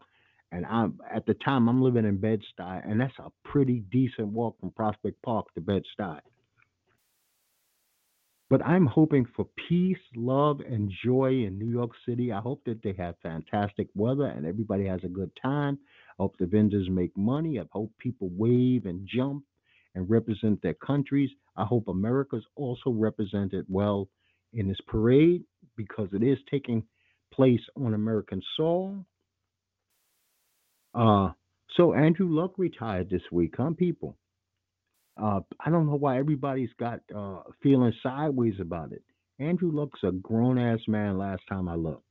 And 0.50 0.66
I'm 0.66 1.00
at 1.10 1.24
the 1.24 1.34
time 1.34 1.68
I'm 1.68 1.82
living 1.82 2.04
in 2.04 2.18
Bed-Stuy, 2.18 2.90
and 2.90 3.00
that's 3.00 3.18
a 3.18 3.30
pretty 3.44 3.84
decent 3.90 4.28
walk 4.28 4.60
from 4.60 4.70
Prospect 4.70 5.20
Park 5.22 5.46
to 5.54 5.60
Bed-Stuy. 5.60 6.20
But 8.52 8.66
I'm 8.66 8.84
hoping 8.84 9.24
for 9.34 9.46
peace, 9.66 9.96
love, 10.14 10.60
and 10.60 10.92
joy 11.02 11.44
in 11.46 11.58
New 11.58 11.70
York 11.70 11.92
City. 12.06 12.32
I 12.32 12.40
hope 12.40 12.62
that 12.66 12.82
they 12.82 12.92
have 12.98 13.14
fantastic 13.22 13.88
weather 13.94 14.26
and 14.26 14.44
everybody 14.44 14.84
has 14.84 15.00
a 15.04 15.08
good 15.08 15.30
time. 15.40 15.78
I 16.10 16.22
hope 16.24 16.36
the 16.36 16.44
vendors 16.44 16.86
make 16.90 17.16
money. 17.16 17.58
I 17.58 17.62
hope 17.72 17.92
people 17.98 18.28
wave 18.36 18.84
and 18.84 19.08
jump 19.10 19.44
and 19.94 20.10
represent 20.10 20.60
their 20.60 20.74
countries. 20.74 21.30
I 21.56 21.64
hope 21.64 21.88
America's 21.88 22.44
also 22.54 22.90
represented 22.90 23.64
well 23.70 24.10
in 24.52 24.68
this 24.68 24.80
parade 24.86 25.44
because 25.74 26.10
it 26.12 26.22
is 26.22 26.36
taking 26.50 26.84
place 27.32 27.62
on 27.74 27.94
American 27.94 28.42
soil. 28.58 29.02
Uh, 30.94 31.30
so 31.78 31.94
Andrew 31.94 32.28
Luck 32.28 32.58
retired 32.58 33.08
this 33.08 33.22
week, 33.32 33.54
huh, 33.56 33.70
people? 33.78 34.18
Uh, 35.20 35.40
I 35.64 35.70
don't 35.70 35.86
know 35.86 35.96
why 35.96 36.18
everybody's 36.18 36.72
got 36.78 37.00
uh, 37.14 37.40
feeling 37.62 37.92
sideways 38.02 38.54
about 38.60 38.92
it. 38.92 39.02
Andrew 39.38 39.70
Luck's 39.72 40.00
a 40.04 40.12
grown 40.12 40.58
ass 40.58 40.80
man. 40.88 41.18
Last 41.18 41.42
time 41.48 41.68
I 41.68 41.74
looked, 41.74 42.06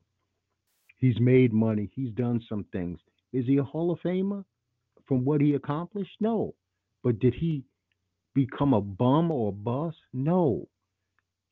he's 0.98 1.20
made 1.20 1.54
money. 1.54 1.90
He's 1.96 2.14
done 2.14 2.42
some 2.48 2.66
things. 2.72 3.00
Is 3.34 3.46
he 3.46 3.58
a 3.58 3.64
Hall 3.64 3.92
of 3.92 4.00
Famer 4.02 4.44
from 5.08 5.26
what 5.26 5.42
he 5.42 5.56
accomplished? 5.56 6.12
No. 6.20 6.54
But 7.04 7.20
did 7.20 7.34
he 7.34 7.64
become 8.36 8.74
a 8.74 8.82
bum 8.82 9.32
or 9.32 9.50
a 9.50 9.54
bust? 9.54 9.98
No. 10.14 10.68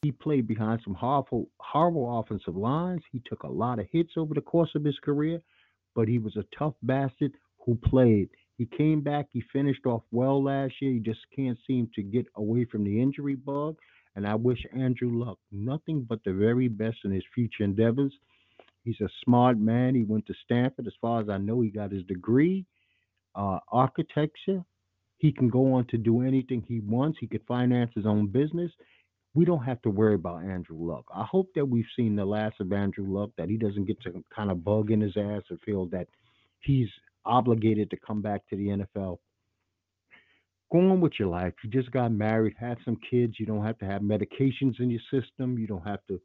He 0.01 0.12
played 0.12 0.47
behind 0.47 0.81
some 0.83 0.93
horrible, 0.93 1.49
horrible 1.59 2.19
offensive 2.19 2.55
lines. 2.55 3.01
He 3.12 3.21
took 3.25 3.43
a 3.43 3.51
lot 3.51 3.79
of 3.79 3.88
hits 3.91 4.12
over 4.17 4.33
the 4.33 4.41
course 4.41 4.69
of 4.75 4.83
his 4.83 4.97
career, 4.99 5.41
but 5.95 6.07
he 6.07 6.19
was 6.19 6.38
a 6.38 6.45
tough 6.57 6.75
bastard 6.83 7.33
who 7.65 7.75
played. 7.75 8.29
He 8.59 8.65
came 8.65 8.99
back. 8.99 9.27
He 9.31 9.41
finished 9.53 9.85
off 9.85 10.03
well 10.11 10.43
last 10.43 10.73
year. 10.81 10.91
He 10.91 10.99
just 10.99 11.21
can't 11.33 11.57
seem 11.65 11.89
to 11.95 12.03
get 12.03 12.25
away 12.35 12.65
from 12.65 12.83
the 12.83 13.01
injury 13.01 13.35
bug. 13.35 13.77
And 14.17 14.27
I 14.27 14.35
wish 14.35 14.59
Andrew 14.77 15.17
Luck 15.17 15.39
nothing 15.49 16.05
but 16.07 16.19
the 16.25 16.33
very 16.33 16.67
best 16.67 16.97
in 17.05 17.11
his 17.11 17.23
future 17.33 17.63
endeavors. 17.63 18.13
He's 18.83 18.99
a 18.99 19.07
smart 19.23 19.57
man. 19.57 19.95
He 19.95 20.03
went 20.03 20.25
to 20.25 20.33
Stanford. 20.43 20.87
As 20.87 20.93
far 20.99 21.21
as 21.21 21.29
I 21.29 21.37
know, 21.37 21.61
he 21.61 21.69
got 21.69 21.93
his 21.93 22.03
degree, 22.03 22.65
uh, 23.33 23.59
architecture. 23.71 24.65
He 25.19 25.31
can 25.31 25.47
go 25.47 25.73
on 25.75 25.85
to 25.87 25.97
do 25.97 26.21
anything 26.21 26.61
he 26.61 26.81
wants. 26.81 27.17
He 27.21 27.27
could 27.27 27.45
finance 27.47 27.91
his 27.95 28.05
own 28.05 28.27
business. 28.27 28.71
We 29.35 29.45
don't 29.45 29.63
have 29.63 29.81
to 29.83 29.89
worry 29.89 30.15
about 30.15 30.43
Andrew 30.43 30.77
Luck. 30.77 31.05
I 31.15 31.23
hope 31.23 31.47
that 31.55 31.65
we've 31.65 31.85
seen 31.95 32.17
the 32.17 32.25
last 32.25 32.59
of 32.59 32.73
Andrew 32.73 33.05
Luck, 33.07 33.29
that 33.37 33.47
he 33.47 33.55
doesn't 33.55 33.85
get 33.85 34.01
to 34.01 34.21
kind 34.35 34.51
of 34.51 34.65
bug 34.65 34.91
in 34.91 34.99
his 34.99 35.15
ass 35.15 35.43
or 35.49 35.57
feel 35.63 35.85
that 35.87 36.09
he's 36.59 36.89
obligated 37.25 37.89
to 37.91 37.97
come 37.97 38.21
back 38.21 38.47
to 38.49 38.55
the 38.55 38.67
NFL. 38.67 39.17
Go 40.71 40.77
on 40.79 41.01
with 41.01 41.13
your 41.17 41.29
life. 41.29 41.53
You 41.63 41.69
just 41.69 41.91
got 41.91 42.12
married, 42.12 42.53
had 42.60 42.77
some 42.86 42.97
kids. 43.10 43.39
You 43.39 43.45
don't 43.47 43.65
have 43.65 43.79
to 43.79 43.86
have 43.86 44.01
medications 44.01 44.79
in 44.79 44.91
your 44.91 45.01
system. 45.12 45.58
You 45.58 45.65
don't 45.65 45.88
have 45.88 46.05
to 46.10 46.21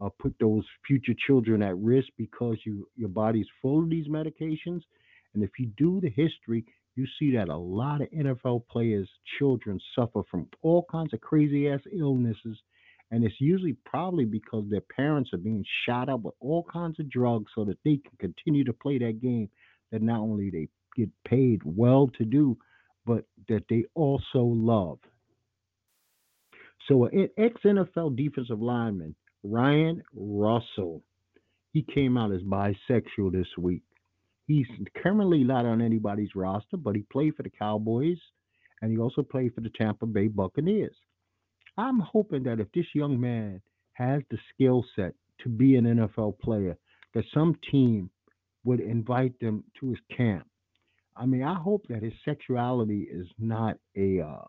uh, 0.00 0.08
put 0.20 0.34
those 0.40 0.64
future 0.86 1.14
children 1.26 1.62
at 1.62 1.76
risk 1.76 2.08
because 2.16 2.56
you 2.64 2.88
your 2.96 3.08
body's 3.08 3.48
full 3.60 3.82
of 3.82 3.90
these 3.90 4.06
medications. 4.08 4.82
And 5.34 5.42
if 5.42 5.50
you 5.58 5.70
do 5.76 6.00
the 6.00 6.10
history, 6.10 6.64
you 6.96 7.06
see 7.18 7.36
that 7.36 7.48
a 7.48 7.56
lot 7.56 8.00
of 8.00 8.10
NFL 8.10 8.66
players' 8.68 9.08
children 9.38 9.78
suffer 9.94 10.22
from 10.30 10.48
all 10.62 10.86
kinds 10.90 11.12
of 11.12 11.20
crazy 11.20 11.68
ass 11.68 11.80
illnesses. 11.92 12.58
And 13.10 13.24
it's 13.24 13.40
usually 13.40 13.76
probably 13.84 14.24
because 14.24 14.64
their 14.68 14.82
parents 14.82 15.30
are 15.32 15.38
being 15.38 15.64
shot 15.84 16.08
up 16.08 16.22
with 16.22 16.34
all 16.40 16.64
kinds 16.72 17.00
of 17.00 17.10
drugs 17.10 17.50
so 17.54 17.64
that 17.64 17.78
they 17.84 17.96
can 17.96 18.16
continue 18.18 18.64
to 18.64 18.72
play 18.72 18.98
that 18.98 19.20
game 19.20 19.48
that 19.92 20.02
not 20.02 20.20
only 20.20 20.50
they 20.50 20.68
get 20.96 21.10
paid 21.24 21.60
well 21.64 22.08
to 22.18 22.24
do, 22.24 22.56
but 23.06 23.24
that 23.48 23.64
they 23.68 23.84
also 23.94 24.40
love. 24.42 24.98
So 26.88 27.06
an 27.06 27.28
ex 27.38 27.60
NFL 27.64 28.16
defensive 28.16 28.60
lineman, 28.60 29.14
Ryan 29.42 30.02
Russell, 30.14 31.02
he 31.72 31.82
came 31.82 32.16
out 32.16 32.32
as 32.32 32.42
bisexual 32.42 33.32
this 33.32 33.46
week. 33.58 33.82
He's 34.46 34.66
currently 35.02 35.44
not 35.44 35.64
on 35.64 35.80
anybody's 35.80 36.34
roster, 36.34 36.76
but 36.76 36.96
he 36.96 37.02
played 37.12 37.36
for 37.36 37.44
the 37.44 37.50
Cowboys 37.50 38.18
and 38.82 38.90
he 38.90 38.98
also 38.98 39.22
played 39.22 39.54
for 39.54 39.60
the 39.60 39.70
Tampa 39.70 40.06
Bay 40.06 40.26
Buccaneers. 40.26 40.96
I'm 41.76 42.00
hoping 42.00 42.42
that 42.44 42.60
if 42.60 42.70
this 42.72 42.86
young 42.94 43.20
man 43.20 43.60
has 43.92 44.22
the 44.30 44.38
skill 44.52 44.84
set 44.96 45.14
to 45.42 45.48
be 45.48 45.76
an 45.76 45.84
NFL 45.84 46.38
player, 46.40 46.76
that 47.14 47.24
some 47.32 47.56
team 47.70 48.10
would 48.64 48.80
invite 48.80 49.38
them 49.40 49.64
to 49.80 49.90
his 49.90 49.98
camp. 50.16 50.46
I 51.16 51.26
mean, 51.26 51.42
I 51.42 51.54
hope 51.54 51.86
that 51.88 52.02
his 52.02 52.12
sexuality 52.24 53.06
is 53.10 53.26
not 53.38 53.76
a 53.96 54.20
uh, 54.20 54.44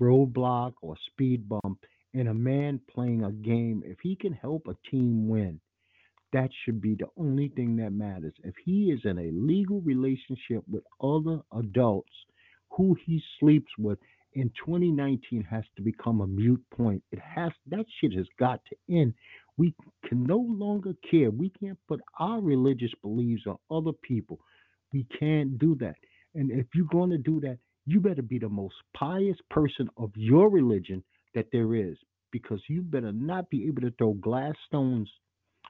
roadblock 0.00 0.72
or 0.82 0.96
speed 1.10 1.48
bump 1.48 1.84
in 2.12 2.28
a 2.28 2.34
man 2.34 2.80
playing 2.92 3.24
a 3.24 3.32
game. 3.32 3.82
If 3.84 3.98
he 4.02 4.16
can 4.16 4.32
help 4.32 4.66
a 4.66 4.90
team 4.90 5.28
win, 5.28 5.60
that 6.32 6.50
should 6.64 6.80
be 6.80 6.96
the 6.96 7.06
only 7.16 7.48
thing 7.48 7.76
that 7.76 7.92
matters. 7.92 8.34
If 8.42 8.54
he 8.64 8.90
is 8.90 9.00
in 9.04 9.18
a 9.18 9.30
legal 9.32 9.80
relationship 9.82 10.64
with 10.68 10.82
other 11.00 11.40
adults 11.56 12.12
who 12.70 12.96
he 13.06 13.22
sleeps 13.38 13.70
with 13.78 13.98
in 14.34 14.50
2019 14.64 15.44
has 15.44 15.64
to 15.76 15.82
become 15.82 16.20
a 16.20 16.26
mute 16.26 16.64
point. 16.76 17.02
It 17.12 17.20
has 17.20 17.52
that 17.68 17.86
shit 18.00 18.12
has 18.14 18.26
got 18.38 18.60
to 18.66 18.76
end. 18.94 19.14
We 19.58 19.74
can 20.08 20.24
no 20.24 20.38
longer 20.38 20.94
care. 21.10 21.30
We 21.30 21.50
can't 21.50 21.78
put 21.88 22.00
our 22.18 22.40
religious 22.40 22.92
beliefs 23.02 23.44
on 23.46 23.58
other 23.70 23.92
people. 24.02 24.40
We 24.92 25.06
can't 25.18 25.58
do 25.58 25.76
that. 25.76 25.96
And 26.34 26.50
if 26.50 26.66
you're 26.74 26.86
going 26.92 27.10
to 27.10 27.18
do 27.18 27.40
that, 27.42 27.58
you 27.86 28.00
better 28.00 28.22
be 28.22 28.38
the 28.38 28.48
most 28.50 28.76
pious 28.96 29.38
person 29.50 29.88
of 29.98 30.10
your 30.16 30.50
religion 30.50 31.04
that 31.34 31.48
there 31.52 31.74
is 31.74 31.96
because 32.32 32.60
you 32.68 32.82
better 32.82 33.12
not 33.12 33.50
be 33.50 33.66
able 33.68 33.82
to 33.82 33.92
throw 33.92 34.14
glass 34.14 34.54
stones, 34.66 35.10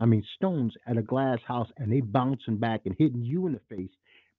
I 0.00 0.06
mean 0.06 0.24
stones 0.36 0.74
at 0.86 0.96
a 0.98 1.02
glass 1.02 1.40
house 1.46 1.68
and 1.78 1.92
they 1.92 2.00
bouncing 2.00 2.58
back 2.58 2.82
and 2.86 2.96
hitting 2.98 3.22
you 3.22 3.46
in 3.46 3.54
the 3.54 3.60
face 3.76 3.92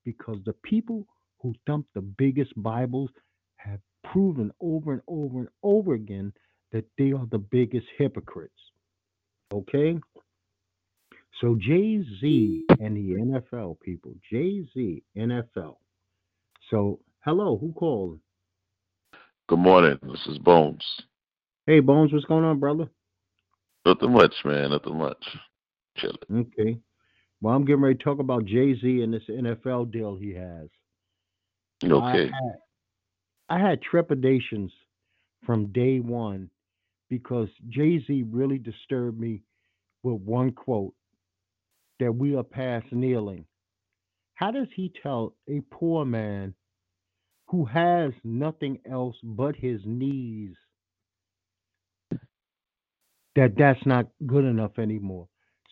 because 0.05 0.38
the 0.45 0.53
people 0.63 1.05
who 1.41 1.53
dump 1.67 1.88
the 1.93 2.01
biggest 2.01 2.53
Bibles 2.62 3.12
have 3.58 3.79
proven 4.03 4.51
over 4.62 4.93
and 4.93 5.01
over 5.08 5.39
and 5.39 5.49
over 5.63 5.93
again 5.93 6.34
that 6.71 6.86
they 6.97 7.13
are 7.13 7.27
the 7.31 7.39
biggest 7.39 7.88
hypocrites. 7.97 8.64
Okay? 9.53 9.99
So 11.41 11.58
Jay 11.60 12.03
Z 12.21 12.65
and 12.79 12.95
the 12.95 13.15
NFL 13.15 13.79
people, 13.81 14.13
Jay 14.31 14.65
Z, 14.73 15.03
NFL. 15.17 15.75
So, 16.69 16.99
hello, 17.25 17.58
who 17.58 17.73
called? 17.73 18.19
Good 19.47 19.60
morning. 19.60 19.99
This 20.01 20.25
is 20.27 20.38
Bones. 20.39 20.84
Hey, 21.67 21.79
Bones, 21.79 22.13
what's 22.13 22.25
going 22.25 22.45
on, 22.45 22.60
brother? 22.60 22.88
Nothing 23.86 24.13
much, 24.13 24.34
man. 24.43 24.71
Nothing 24.71 24.97
much. 24.97 25.23
Chilling. 25.97 26.47
Okay. 26.60 26.79
Well, 27.41 27.53
I'm 27.53 27.65
getting 27.65 27.81
ready 27.81 27.95
to 27.95 28.03
talk 28.03 28.19
about 28.19 28.45
Jay 28.45 28.73
Z 28.79 29.01
and 29.01 29.13
this 29.13 29.23
NFL 29.29 29.91
deal 29.91 30.15
he 30.15 30.34
has. 30.34 30.69
Okay. 31.84 31.91
I 31.99 32.17
had, 32.17 32.55
I 33.49 33.60
had 33.60 33.81
trepidations 33.81 34.71
from 35.45 35.67
day 35.67 35.99
one 35.99 36.49
because 37.10 37.50
Jay 37.70 38.00
Z 38.06 38.26
really 38.32 38.58
disturbed 38.58 39.20
me 39.20 39.41
with 40.04 40.22
one 40.22 40.52
quote 40.52 40.94
that 42.00 42.13
we 42.13 42.36
are 42.36 42.44
past 42.44 42.88
kneeling. 42.91 43.46
How 44.36 44.52
does 44.52 44.68
he 44.76 44.91
tell 45.04 45.36
a 45.50 45.62
poor 45.72 46.06
man 46.06 46.54
who 47.48 47.65
has 47.65 48.12
nothing 48.24 48.80
else 48.89 49.15
but 49.24 49.56
his 49.56 49.82
knees 49.86 50.56
that 53.36 53.56
that's 53.58 53.86
not 53.86 54.08
good 54.26 54.46
enough 54.46 54.80
anymore? 54.80 55.28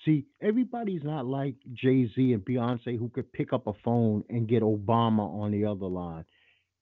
See, 0.05 0.25
everybody's 0.41 1.03
not 1.03 1.25
like 1.25 1.55
Jay 1.73 2.07
Z 2.15 2.33
and 2.33 2.43
Beyonce 2.45 2.97
who 2.99 3.09
could 3.09 3.31
pick 3.33 3.53
up 3.53 3.67
a 3.67 3.73
phone 3.85 4.23
and 4.29 4.47
get 4.47 4.63
Obama 4.63 5.29
on 5.41 5.51
the 5.51 5.65
other 5.65 5.87
line. 5.87 6.25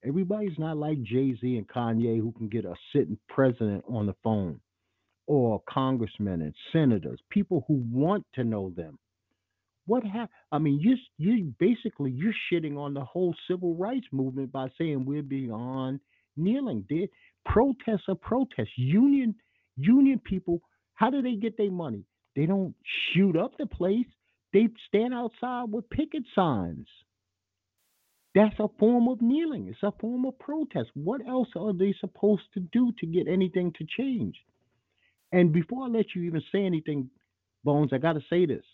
Everybody's 0.04 0.58
not 0.58 0.76
like 0.76 1.02
Jay 1.02 1.36
Z 1.40 1.56
and 1.56 1.68
Kanye 1.68 2.18
who 2.18 2.32
can 2.32 2.48
get 2.48 2.64
a 2.64 2.74
sitting 2.92 3.18
president 3.28 3.84
on 3.88 4.06
the 4.06 4.14
phone 4.24 4.60
or 5.26 5.62
congressmen 5.68 6.42
and 6.42 6.54
senators, 6.72 7.20
people 7.30 7.64
who 7.68 7.82
want 7.90 8.26
to 8.34 8.44
know 8.44 8.70
them. 8.70 8.98
What 9.86 10.04
happened? 10.04 10.28
I 10.50 10.58
mean, 10.58 10.80
you 10.80 10.96
you 11.18 11.52
basically 11.58 12.10
you're 12.10 12.34
shitting 12.52 12.76
on 12.76 12.94
the 12.94 13.04
whole 13.04 13.34
civil 13.48 13.74
rights 13.74 14.06
movement 14.12 14.52
by 14.52 14.68
saying 14.78 15.04
we're 15.04 15.22
beyond 15.22 16.00
kneeling. 16.36 16.84
Did 16.88 17.10
protests 17.44 18.04
are 18.08 18.14
protests. 18.14 18.76
Union 18.76 19.34
union 19.76 20.20
people, 20.24 20.60
how 20.94 21.10
do 21.10 21.22
they 21.22 21.34
get 21.34 21.56
their 21.56 21.70
money? 21.70 22.04
They 22.36 22.46
don't 22.46 22.74
shoot 23.12 23.36
up 23.36 23.52
the 23.58 23.66
place. 23.66 24.06
They 24.52 24.68
stand 24.88 25.14
outside 25.14 25.72
with 25.72 25.88
picket 25.90 26.24
signs. 26.34 26.86
That's 28.34 28.58
a 28.58 28.68
form 28.78 29.08
of 29.08 29.20
kneeling. 29.20 29.68
It's 29.68 29.82
a 29.82 29.92
form 30.00 30.24
of 30.24 30.38
protest. 30.38 30.90
What 30.94 31.20
else 31.26 31.48
are 31.54 31.72
they 31.72 31.94
supposed 32.00 32.44
to 32.54 32.60
do 32.60 32.92
to 32.98 33.06
get 33.06 33.28
anything 33.28 33.72
to 33.78 33.86
change? 33.96 34.36
And 35.32 35.52
before 35.52 35.84
I 35.84 35.88
let 35.88 36.14
you 36.14 36.22
even 36.22 36.42
say 36.52 36.64
anything, 36.64 37.10
Bones, 37.64 37.92
I 37.92 37.98
got 37.98 38.14
to 38.14 38.22
say 38.28 38.46
this. 38.46 38.64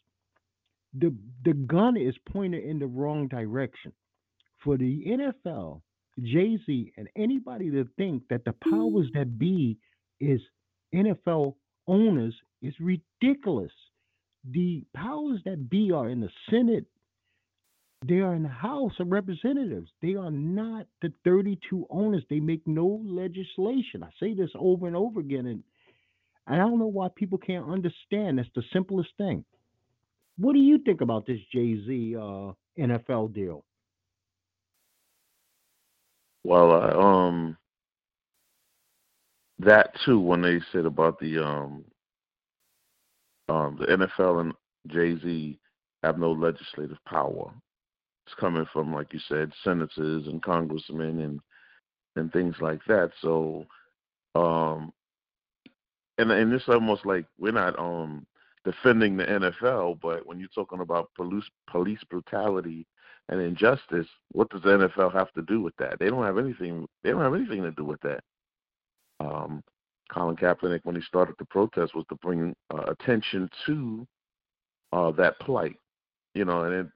The, 0.94 1.14
the 1.44 1.52
gun 1.52 1.96
is 1.96 2.14
pointed 2.32 2.64
in 2.64 2.78
the 2.78 2.86
wrong 2.86 3.28
direction. 3.28 3.92
For 4.64 4.76
the 4.76 5.04
NFL, 5.06 5.82
Jay 6.20 6.58
Z, 6.66 6.92
and 6.96 7.08
anybody 7.16 7.70
to 7.70 7.86
think 7.96 8.22
that 8.30 8.44
the 8.44 8.52
powers 8.52 9.08
mm. 9.10 9.14
that 9.14 9.38
be 9.38 9.78
is 10.20 10.40
NFL 10.94 11.54
owners 11.86 12.34
is 12.62 12.74
ridiculous. 12.80 13.72
The 14.50 14.84
powers 14.94 15.40
that 15.44 15.68
be 15.68 15.92
are 15.92 16.08
in 16.08 16.20
the 16.20 16.30
Senate, 16.50 16.86
they 18.06 18.16
are 18.16 18.34
in 18.34 18.44
the 18.44 18.48
House 18.48 18.92
of 19.00 19.10
Representatives. 19.10 19.90
They 20.00 20.14
are 20.14 20.30
not 20.30 20.86
the 21.02 21.12
32 21.24 21.86
owners. 21.90 22.22
They 22.30 22.40
make 22.40 22.66
no 22.66 23.00
legislation. 23.04 24.02
I 24.02 24.10
say 24.20 24.34
this 24.34 24.50
over 24.54 24.86
and 24.86 24.94
over 24.94 25.18
again, 25.20 25.46
and 25.46 25.64
I 26.46 26.56
don't 26.56 26.78
know 26.78 26.86
why 26.86 27.08
people 27.14 27.38
can't 27.38 27.68
understand. 27.68 28.38
That's 28.38 28.48
the 28.54 28.62
simplest 28.72 29.10
thing. 29.18 29.44
What 30.36 30.52
do 30.52 30.60
you 30.60 30.78
think 30.78 31.00
about 31.00 31.26
this 31.26 31.40
Jay 31.52 31.74
Z 31.84 32.16
uh, 32.16 32.52
NFL 32.78 33.34
deal? 33.34 33.64
Well, 36.44 36.72
um, 36.98 37.56
that 39.58 39.90
too. 40.04 40.20
When 40.20 40.40
they 40.40 40.60
said 40.70 40.86
about 40.86 41.18
the 41.18 41.44
um, 41.44 41.84
um, 43.48 43.76
the 43.80 43.86
NFL 43.86 44.40
and 44.40 44.52
Jay 44.86 45.18
Z 45.20 45.58
have 46.04 46.18
no 46.18 46.30
legislative 46.30 46.98
power. 47.04 47.52
It's 48.28 48.38
coming 48.38 48.66
from, 48.74 48.92
like 48.92 49.14
you 49.14 49.20
said, 49.26 49.52
senators 49.64 50.26
and 50.26 50.42
congressmen 50.42 51.20
and 51.20 51.40
and 52.16 52.30
things 52.30 52.56
like 52.60 52.80
that. 52.86 53.10
So, 53.22 53.64
um, 54.34 54.92
and 56.18 56.30
and 56.30 56.52
it's 56.52 56.68
almost 56.68 57.06
like 57.06 57.24
we're 57.38 57.52
not 57.52 57.78
um 57.78 58.26
defending 58.64 59.16
the 59.16 59.24
NFL, 59.24 59.98
but 60.02 60.26
when 60.26 60.38
you're 60.38 60.48
talking 60.54 60.80
about 60.80 61.08
police 61.16 61.44
police 61.70 62.00
brutality 62.10 62.86
and 63.30 63.40
injustice, 63.40 64.06
what 64.32 64.50
does 64.50 64.60
the 64.60 64.68
NFL 64.68 65.14
have 65.14 65.32
to 65.32 65.42
do 65.42 65.62
with 65.62 65.76
that? 65.78 65.98
They 65.98 66.10
don't 66.10 66.24
have 66.24 66.36
anything. 66.36 66.86
They 67.02 67.10
don't 67.10 67.22
have 67.22 67.34
anything 67.34 67.62
to 67.62 67.70
do 67.70 67.84
with 67.84 68.00
that. 68.02 68.20
Um, 69.20 69.62
Colin 70.12 70.36
Kaepernick, 70.36 70.80
when 70.82 70.96
he 70.96 71.02
started 71.02 71.34
the 71.38 71.46
protest, 71.46 71.94
was 71.94 72.04
to 72.10 72.16
bring 72.16 72.54
uh, 72.74 72.82
attention 72.88 73.48
to 73.64 74.06
uh, 74.92 75.12
that 75.12 75.38
plight, 75.40 75.76
you 76.34 76.44
know, 76.44 76.64
and 76.64 76.74
it, 76.74 76.86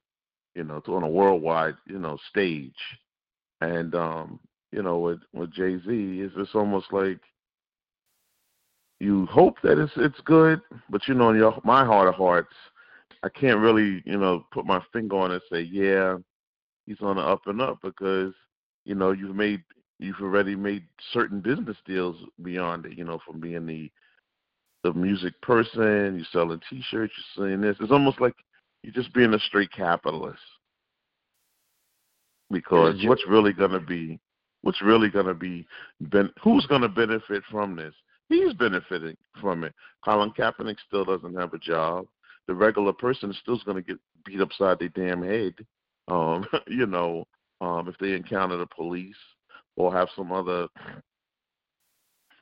you 0.54 0.64
know, 0.64 0.82
on 0.88 1.02
a 1.02 1.08
worldwide, 1.08 1.76
you 1.86 1.98
know, 1.98 2.18
stage. 2.30 2.74
And 3.60 3.94
um, 3.94 4.40
you 4.70 4.82
know, 4.82 4.98
with 4.98 5.20
with 5.32 5.52
Jay 5.52 5.78
Z, 5.78 5.84
it's 5.88 6.34
just 6.34 6.54
almost 6.54 6.92
like 6.92 7.20
you 9.00 9.26
hope 9.26 9.56
that 9.62 9.78
it's 9.78 9.92
it's 9.96 10.20
good, 10.24 10.60
but 10.90 11.06
you 11.08 11.14
know, 11.14 11.30
in 11.30 11.36
your 11.36 11.58
my 11.64 11.84
heart 11.84 12.08
of 12.08 12.14
hearts, 12.14 12.54
I 13.22 13.28
can't 13.28 13.60
really, 13.60 14.02
you 14.04 14.18
know, 14.18 14.46
put 14.52 14.66
my 14.66 14.80
finger 14.92 15.16
on 15.16 15.30
it 15.30 15.34
and 15.34 15.42
say, 15.50 15.62
yeah, 15.62 16.16
he's 16.86 17.00
on 17.00 17.16
the 17.16 17.22
up 17.22 17.42
and 17.46 17.60
up 17.60 17.78
because, 17.82 18.32
you 18.84 18.94
know, 18.94 19.12
you've 19.12 19.36
made 19.36 19.62
you've 19.98 20.20
already 20.20 20.56
made 20.56 20.84
certain 21.12 21.40
business 21.40 21.76
deals 21.86 22.16
beyond 22.42 22.86
it, 22.86 22.98
you 22.98 23.04
know, 23.04 23.20
from 23.24 23.40
being 23.40 23.66
the 23.66 23.90
the 24.82 24.92
music 24.92 25.40
person, 25.42 26.16
you're 26.16 26.26
selling 26.32 26.60
T-shirts, 26.68 27.12
you're 27.36 27.46
selling 27.46 27.60
this. 27.60 27.76
It's 27.78 27.92
almost 27.92 28.20
like 28.20 28.34
you're 28.82 28.94
just 28.94 29.14
being 29.14 29.34
a 29.34 29.38
straight 29.38 29.72
capitalist. 29.72 30.40
Because 32.50 33.02
what's 33.04 33.26
really 33.26 33.52
going 33.52 33.70
to 33.70 33.80
be, 33.80 34.20
what's 34.60 34.82
really 34.82 35.08
going 35.08 35.26
to 35.26 35.34
be, 35.34 35.66
ben, 36.00 36.30
who's 36.42 36.66
going 36.66 36.82
to 36.82 36.88
benefit 36.88 37.42
from 37.50 37.76
this? 37.76 37.94
He's 38.28 38.52
benefiting 38.54 39.16
from 39.40 39.64
it. 39.64 39.74
Colin 40.04 40.32
Kaepernick 40.32 40.76
still 40.86 41.04
doesn't 41.04 41.34
have 41.36 41.54
a 41.54 41.58
job. 41.58 42.06
The 42.48 42.54
regular 42.54 42.92
person 42.92 43.30
is 43.30 43.38
still 43.38 43.58
going 43.64 43.76
to 43.76 43.82
get 43.82 43.98
beat 44.26 44.40
upside 44.40 44.78
their 44.78 44.88
damn 44.88 45.22
head. 45.22 45.54
Um, 46.08 46.46
you 46.66 46.86
know, 46.86 47.24
um, 47.60 47.88
if 47.88 47.96
they 47.98 48.12
encounter 48.12 48.56
the 48.56 48.66
police 48.66 49.16
or 49.76 49.92
have 49.92 50.08
some 50.14 50.32
other 50.32 50.68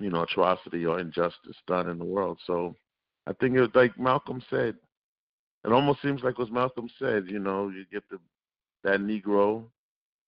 you 0.01 0.11
know 0.11 0.23
atrocity 0.23 0.87
or 0.87 0.99
injustice 0.99 1.57
done 1.67 1.89
in 1.89 1.99
the 1.99 2.05
world. 2.05 2.39
So 2.47 2.75
I 3.27 3.33
think 3.35 3.57
it 3.57 3.75
like 3.75 3.99
Malcolm 3.99 4.43
said. 4.51 4.77
It 5.65 5.73
almost 5.73 6.03
seems 6.03 6.23
like 6.23 6.39
what 6.39 6.51
Malcolm 6.51 6.89
said. 6.99 7.27
You 7.29 7.39
know, 7.39 7.69
you 7.69 7.85
get 7.93 8.05
the 8.11 8.19
that 8.85 9.01
Negro 9.01 9.65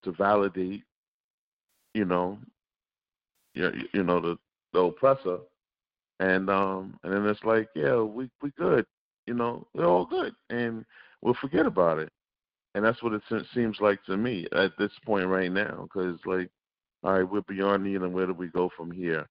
to 0.04 0.12
validate. 0.12 0.84
You 1.94 2.06
know, 2.06 2.38
you, 3.54 3.72
you 3.94 4.04
know 4.04 4.20
the 4.20 4.38
the 4.74 4.80
oppressor, 4.80 5.40
and 6.20 6.50
um 6.50 7.00
and 7.04 7.14
then 7.14 7.26
it's 7.26 7.44
like 7.44 7.70
yeah 7.76 8.02
we 8.02 8.30
we 8.42 8.52
good. 8.52 8.86
You 9.28 9.34
know 9.34 9.68
we're 9.74 9.86
all 9.86 10.06
good, 10.06 10.34
and 10.50 10.86
we'll 11.22 11.36
forget 11.36 11.66
about 11.66 12.00
it. 12.00 12.12
And 12.74 12.86
that's 12.86 13.04
what 13.04 13.14
it 13.14 13.22
seems 13.54 13.78
like 13.82 14.04
to 14.06 14.16
me 14.16 14.48
at 14.54 14.72
this 14.78 14.92
point 15.06 15.28
right 15.28 15.52
now, 15.52 15.84
because 15.84 16.20
like 16.26 16.50
all 17.04 17.14
right, 17.14 17.30
we're 17.30 17.42
beyond 17.42 17.84
need, 17.84 18.02
and 18.02 18.14
where 18.14 18.28
do 18.28 18.34
we 18.34 18.48
go 18.48 18.70
from 18.76 18.92
here? 18.92 19.28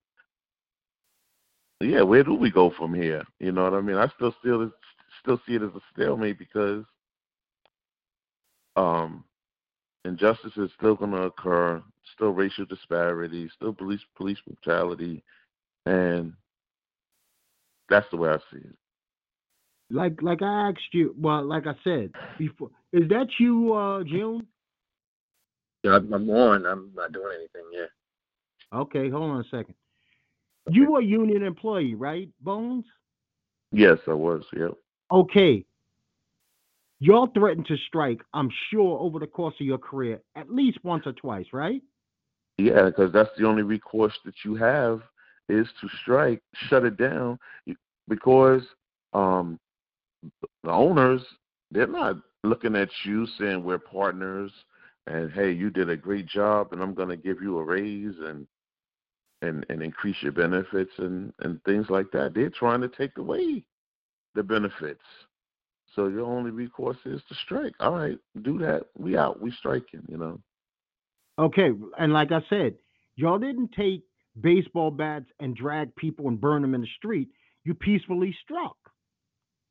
Yeah, 1.81 2.03
where 2.03 2.25
do 2.25 2.35
we 2.35 2.51
go 2.51 2.71
from 2.77 2.95
here? 2.95 3.25
You 3.39 3.53
know 3.53 3.65
what 3.65 3.75
I 3.75 3.81
mean? 3.81 3.97
I 3.97 4.09
still 4.17 4.35
still 4.41 4.71
still 5.20 5.40
see 5.46 5.54
it 5.54 5.62
as 5.62 5.70
a 5.74 5.80
stalemate 5.92 6.38
because 6.38 6.85
um, 8.76 9.24
injustice 10.04 10.52
is 10.56 10.70
still 10.76 10.94
going 10.94 11.12
to 11.12 11.22
occur, 11.22 11.83
still 12.14 12.30
racial 12.30 12.64
disparity, 12.64 13.50
still 13.54 13.72
police 13.72 14.00
police 14.16 14.38
brutality, 14.46 15.22
and 15.87 16.33
that's 17.88 18.06
the 18.11 18.16
way 18.16 18.30
I 18.30 18.38
see 18.52 18.59
it. 18.59 18.76
Like 19.90 20.22
like 20.22 20.42
I 20.42 20.68
asked 20.70 20.92
you, 20.92 21.14
well, 21.18 21.44
like 21.44 21.66
I 21.66 21.74
said 21.83 22.12
before, 22.38 22.70
is 22.92 23.09
that 23.09 23.26
you, 23.38 23.74
uh, 23.74 24.04
June? 24.04 24.46
Yeah, 25.83 25.96
I'm 25.96 26.30
on. 26.30 26.66
I'm 26.66 26.90
not 26.94 27.12
doing 27.12 27.33
anything 27.37 27.68
yet. 27.72 27.88
Okay, 28.72 29.11
hold 29.11 29.30
on 29.30 29.40
a 29.40 29.44
second. 29.44 29.74
You 30.68 30.92
were 30.92 31.00
a 31.00 31.04
union 31.04 31.42
employee, 31.42 31.94
right, 31.94 32.28
Bones? 32.40 32.85
Yes, 33.72 33.98
I 34.06 34.12
was. 34.12 34.44
Yep. 34.54 34.74
Okay. 35.11 35.64
Y'all 36.99 37.29
threatened 37.29 37.66
to 37.66 37.77
strike, 37.88 38.20
I'm 38.35 38.51
sure, 38.70 38.99
over 39.01 39.18
the 39.18 39.27
course 39.27 39.55
of 39.59 39.66
your 39.66 39.79
career, 39.79 40.20
at 40.37 40.51
least 40.51 40.79
once 40.85 41.07
or 41.07 41.12
twice, 41.12 41.46
right? 41.53 41.81
Yeah, 42.59 42.85
because 42.87 43.11
that's 43.12 43.31
the 43.38 43.46
only 43.46 43.62
recourse 43.62 44.12
that 44.27 44.35
you 44.44 44.55
have 44.57 45.01
is 45.49 45.66
to 45.81 45.88
strike, 46.03 46.42
shut 46.68 46.85
it 46.85 46.99
down, 46.99 47.38
because 48.07 48.62
um, 49.14 49.59
the 50.62 50.70
owners 50.70 51.23
they're 51.70 51.87
not 51.87 52.16
looking 52.44 52.77
at 52.77 52.88
you 53.05 53.27
saying 53.38 53.64
we're 53.64 53.79
partners 53.79 54.53
and 55.07 55.33
hey, 55.33 55.51
you 55.51 55.70
did 55.70 55.88
a 55.88 55.96
great 55.96 56.27
job, 56.27 56.73
and 56.73 56.83
I'm 56.83 56.94
going 56.94 57.09
to 57.09 57.16
give 57.16 57.40
you 57.42 57.59
a 57.59 57.64
raise 57.64 58.14
and 58.20 58.46
and 59.42 59.64
and 59.70 59.83
increase 59.83 60.16
your 60.20 60.33
benefits 60.33 60.92
and 60.99 61.33
and 61.40 61.62
things 61.64 61.87
like 61.88 62.11
that. 62.12 62.35
They're 62.35 62.51
trying 62.51 62.83
to 62.83 62.88
take 62.88 63.16
away 63.16 63.64
the 64.35 64.43
benefits. 64.43 65.05
So 65.95 66.07
your 66.07 66.25
only 66.25 66.51
recourse 66.51 66.99
is 67.05 67.21
to 67.29 67.35
strike. 67.45 67.75
All 67.81 67.93
right, 67.93 68.19
do 68.43 68.59
that. 68.59 68.87
We 68.97 69.16
out. 69.16 69.40
We 69.40 69.51
striking. 69.53 70.03
You 70.09 70.19
know. 70.19 70.40
Okay, 71.38 71.71
and 71.99 72.12
like 72.12 72.33
I 72.33 72.43
said, 72.49 72.75
y'all 73.16 73.38
didn't 73.38 73.73
take 73.73 74.05
baseball 74.40 74.90
bats 74.90 75.27
and 75.40 75.57
drag 75.57 75.95
people 75.97 76.29
and 76.29 76.40
burn 76.40 76.62
them 76.62 76.75
in 76.75 76.83
the 76.83 76.88
street. 76.99 77.29
You 77.64 77.75
peacefully 77.75 78.37
struck. 78.43 78.77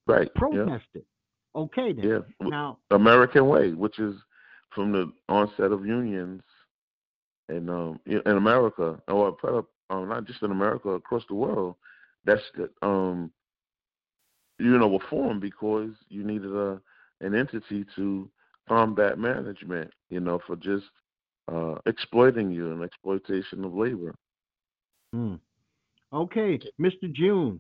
Right. 0.07 0.33
Protested. 0.35 0.81
Yeah. 0.95 1.61
Okay 1.61 1.93
then. 1.93 2.03
Yeah. 2.03 2.19
Now 2.41 2.79
American 2.91 3.47
way, 3.47 3.71
which 3.73 3.99
is 3.99 4.15
from 4.73 4.91
the 4.91 5.11
onset 5.27 5.71
of 5.71 5.85
unions 5.85 6.41
in 7.49 7.69
um 7.69 7.99
in 8.05 8.21
America, 8.25 9.01
or 9.07 9.37
um, 9.89 10.09
not 10.09 10.25
just 10.25 10.41
in 10.43 10.51
America, 10.51 10.89
across 10.89 11.23
the 11.27 11.35
world. 11.35 11.75
That's 12.25 12.41
the 12.55 12.69
um 12.85 13.31
you 14.59 14.77
know 14.77 14.87
were 14.87 14.99
formed 15.09 15.41
because 15.41 15.91
you 16.09 16.23
needed 16.23 16.53
a 16.53 16.79
an 17.21 17.35
entity 17.35 17.85
to 17.95 18.29
combat 18.67 19.17
management, 19.17 19.91
you 20.09 20.19
know, 20.19 20.39
for 20.45 20.55
just 20.55 20.85
uh, 21.51 21.75
exploiting 21.85 22.51
you 22.51 22.71
and 22.71 22.83
exploitation 22.83 23.65
of 23.65 23.73
labor. 23.73 24.15
Hmm. 25.11 25.35
Okay, 26.13 26.59
Mr. 26.79 27.11
June, 27.11 27.59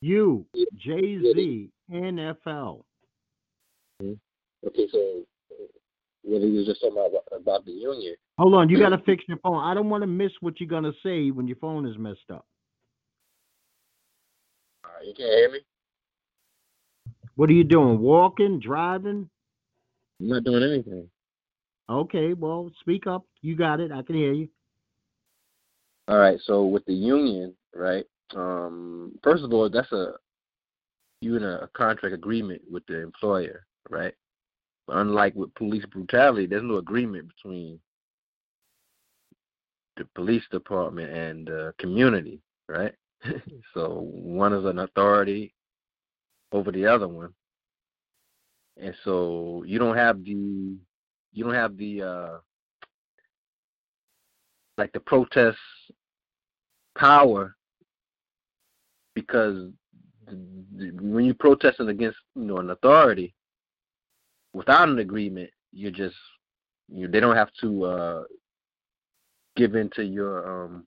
you, 0.00 0.46
Jay 0.76 1.18
Z, 1.18 1.70
NFL. 1.90 2.82
Okay, 4.02 4.88
so 4.92 5.24
what 6.22 6.42
he 6.42 6.50
was 6.50 6.66
just 6.66 6.80
talking 6.80 6.96
about 6.96 7.24
about 7.34 7.64
the 7.64 7.72
union. 7.72 8.14
Hold 8.38 8.54
on, 8.54 8.68
you 8.68 8.78
got 8.78 8.90
to 8.90 8.98
fix 8.98 9.24
your 9.28 9.38
phone. 9.38 9.62
I 9.62 9.74
don't 9.74 9.90
want 9.90 10.02
to 10.02 10.06
miss 10.06 10.32
what 10.40 10.60
you're 10.60 10.68
gonna 10.68 10.92
say 11.02 11.30
when 11.30 11.46
your 11.46 11.56
phone 11.56 11.86
is 11.86 11.98
messed 11.98 12.30
up. 12.32 12.46
Uh, 14.84 14.88
you 15.04 15.12
can't 15.14 15.30
hear 15.30 15.50
me. 15.50 15.58
What 17.40 17.48
are 17.48 17.54
you 17.54 17.64
doing? 17.64 18.00
Walking, 18.00 18.60
driving? 18.60 19.30
I'm 20.20 20.28
not 20.28 20.44
doing 20.44 20.62
anything. 20.62 21.08
Okay, 21.88 22.34
well, 22.34 22.70
speak 22.80 23.06
up. 23.06 23.24
You 23.40 23.56
got 23.56 23.80
it. 23.80 23.90
I 23.90 24.02
can 24.02 24.14
hear 24.14 24.34
you. 24.34 24.50
All 26.06 26.18
right. 26.18 26.38
So 26.44 26.66
with 26.66 26.84
the 26.84 26.92
union, 26.92 27.54
right? 27.74 28.04
Um, 28.36 29.18
first 29.24 29.42
of 29.42 29.54
all, 29.54 29.70
that's 29.70 29.90
a 29.90 30.16
you 31.22 31.38
in 31.38 31.42
a 31.42 31.66
contract 31.72 32.14
agreement 32.14 32.60
with 32.70 32.84
the 32.84 33.00
employer, 33.00 33.64
right? 33.88 34.12
unlike 34.88 35.34
with 35.34 35.54
police 35.54 35.86
brutality, 35.86 36.44
there's 36.44 36.62
no 36.62 36.76
agreement 36.76 37.30
between 37.34 37.80
the 39.96 40.06
police 40.14 40.44
department 40.50 41.10
and 41.10 41.46
the 41.46 41.72
community, 41.78 42.42
right? 42.68 42.92
so 43.72 44.10
one 44.12 44.52
is 44.52 44.66
an 44.66 44.80
authority 44.80 45.54
over 46.52 46.70
the 46.72 46.86
other 46.86 47.08
one. 47.08 47.32
And 48.76 48.94
so 49.04 49.62
you 49.66 49.78
don't 49.78 49.96
have 49.96 50.24
the 50.24 50.76
you 51.32 51.44
don't 51.44 51.54
have 51.54 51.76
the 51.76 52.02
uh 52.02 52.38
like 54.78 54.92
the 54.92 55.00
protest 55.00 55.58
power 56.96 57.54
because 59.14 59.70
when 60.26 61.24
you're 61.24 61.34
protesting 61.34 61.88
against 61.88 62.18
you 62.34 62.44
know 62.44 62.58
an 62.58 62.70
authority 62.70 63.34
without 64.52 64.88
an 64.88 64.98
agreement, 64.98 65.50
you're 65.72 65.90
just 65.90 66.16
you 66.88 67.08
they 67.08 67.20
don't 67.20 67.36
have 67.36 67.52
to 67.60 67.84
uh, 67.84 68.22
give 69.56 69.74
in 69.74 69.90
to 69.90 70.04
your 70.04 70.64
um, 70.64 70.86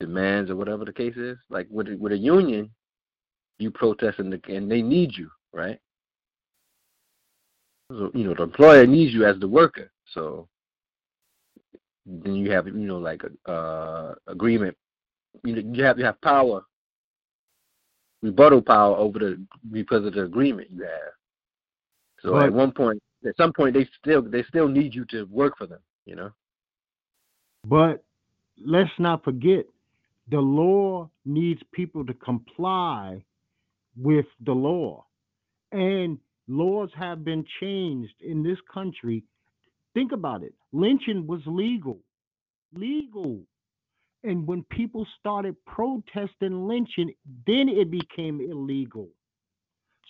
demands 0.00 0.50
or 0.50 0.56
whatever 0.56 0.84
the 0.84 0.92
case 0.92 1.16
is. 1.16 1.38
Like 1.50 1.66
with 1.70 1.88
with 1.98 2.12
a 2.12 2.18
union, 2.18 2.70
you 3.58 3.70
protest 3.70 4.18
and, 4.18 4.32
they 4.32 4.82
need 4.82 5.16
you, 5.16 5.30
right? 5.52 5.78
So 7.90 8.10
you 8.14 8.24
know 8.24 8.34
the 8.34 8.44
employer 8.44 8.86
needs 8.86 9.12
you 9.12 9.26
as 9.26 9.38
the 9.38 9.48
worker. 9.48 9.90
So 10.14 10.48
then 12.06 12.34
you 12.34 12.50
have 12.52 12.66
you 12.66 12.72
know 12.72 12.98
like 12.98 13.22
a 13.46 13.50
uh, 13.50 14.14
agreement. 14.26 14.76
You 15.44 15.56
you 15.72 15.84
have 15.84 15.98
you 15.98 16.04
have 16.04 16.20
power, 16.22 16.64
rebuttal 18.22 18.62
power 18.62 18.96
over 18.96 19.18
the 19.18 19.46
because 19.70 20.06
of 20.06 20.14
the 20.14 20.22
agreement 20.22 20.70
you 20.70 20.82
have. 20.82 21.12
So 22.22 22.32
but, 22.32 22.46
at 22.46 22.52
one 22.52 22.72
point, 22.72 23.02
at 23.26 23.36
some 23.36 23.52
point 23.52 23.74
they 23.74 23.86
still 24.00 24.22
they 24.22 24.42
still 24.44 24.68
need 24.68 24.94
you 24.94 25.04
to 25.06 25.24
work 25.24 25.58
for 25.58 25.66
them. 25.66 25.80
You 26.06 26.16
know. 26.16 26.30
But 27.64 28.02
let's 28.64 28.90
not 28.98 29.22
forget, 29.22 29.66
the 30.28 30.40
law 30.40 31.10
needs 31.24 31.60
people 31.72 32.04
to 32.06 32.14
comply 32.14 33.22
with 33.96 34.26
the 34.44 34.52
law, 34.52 35.06
and 35.70 36.18
laws 36.48 36.90
have 36.94 37.24
been 37.24 37.44
changed 37.60 38.14
in 38.20 38.42
this 38.42 38.58
country. 38.72 39.24
Think 39.94 40.12
about 40.12 40.42
it. 40.42 40.54
Lynching 40.72 41.26
was 41.26 41.40
legal, 41.46 42.00
legal. 42.74 43.42
And 44.24 44.46
when 44.46 44.62
people 44.70 45.06
started 45.18 45.56
protesting 45.66 46.68
lynching, 46.68 47.12
then 47.46 47.68
it 47.68 47.90
became 47.90 48.40
illegal. 48.40 49.08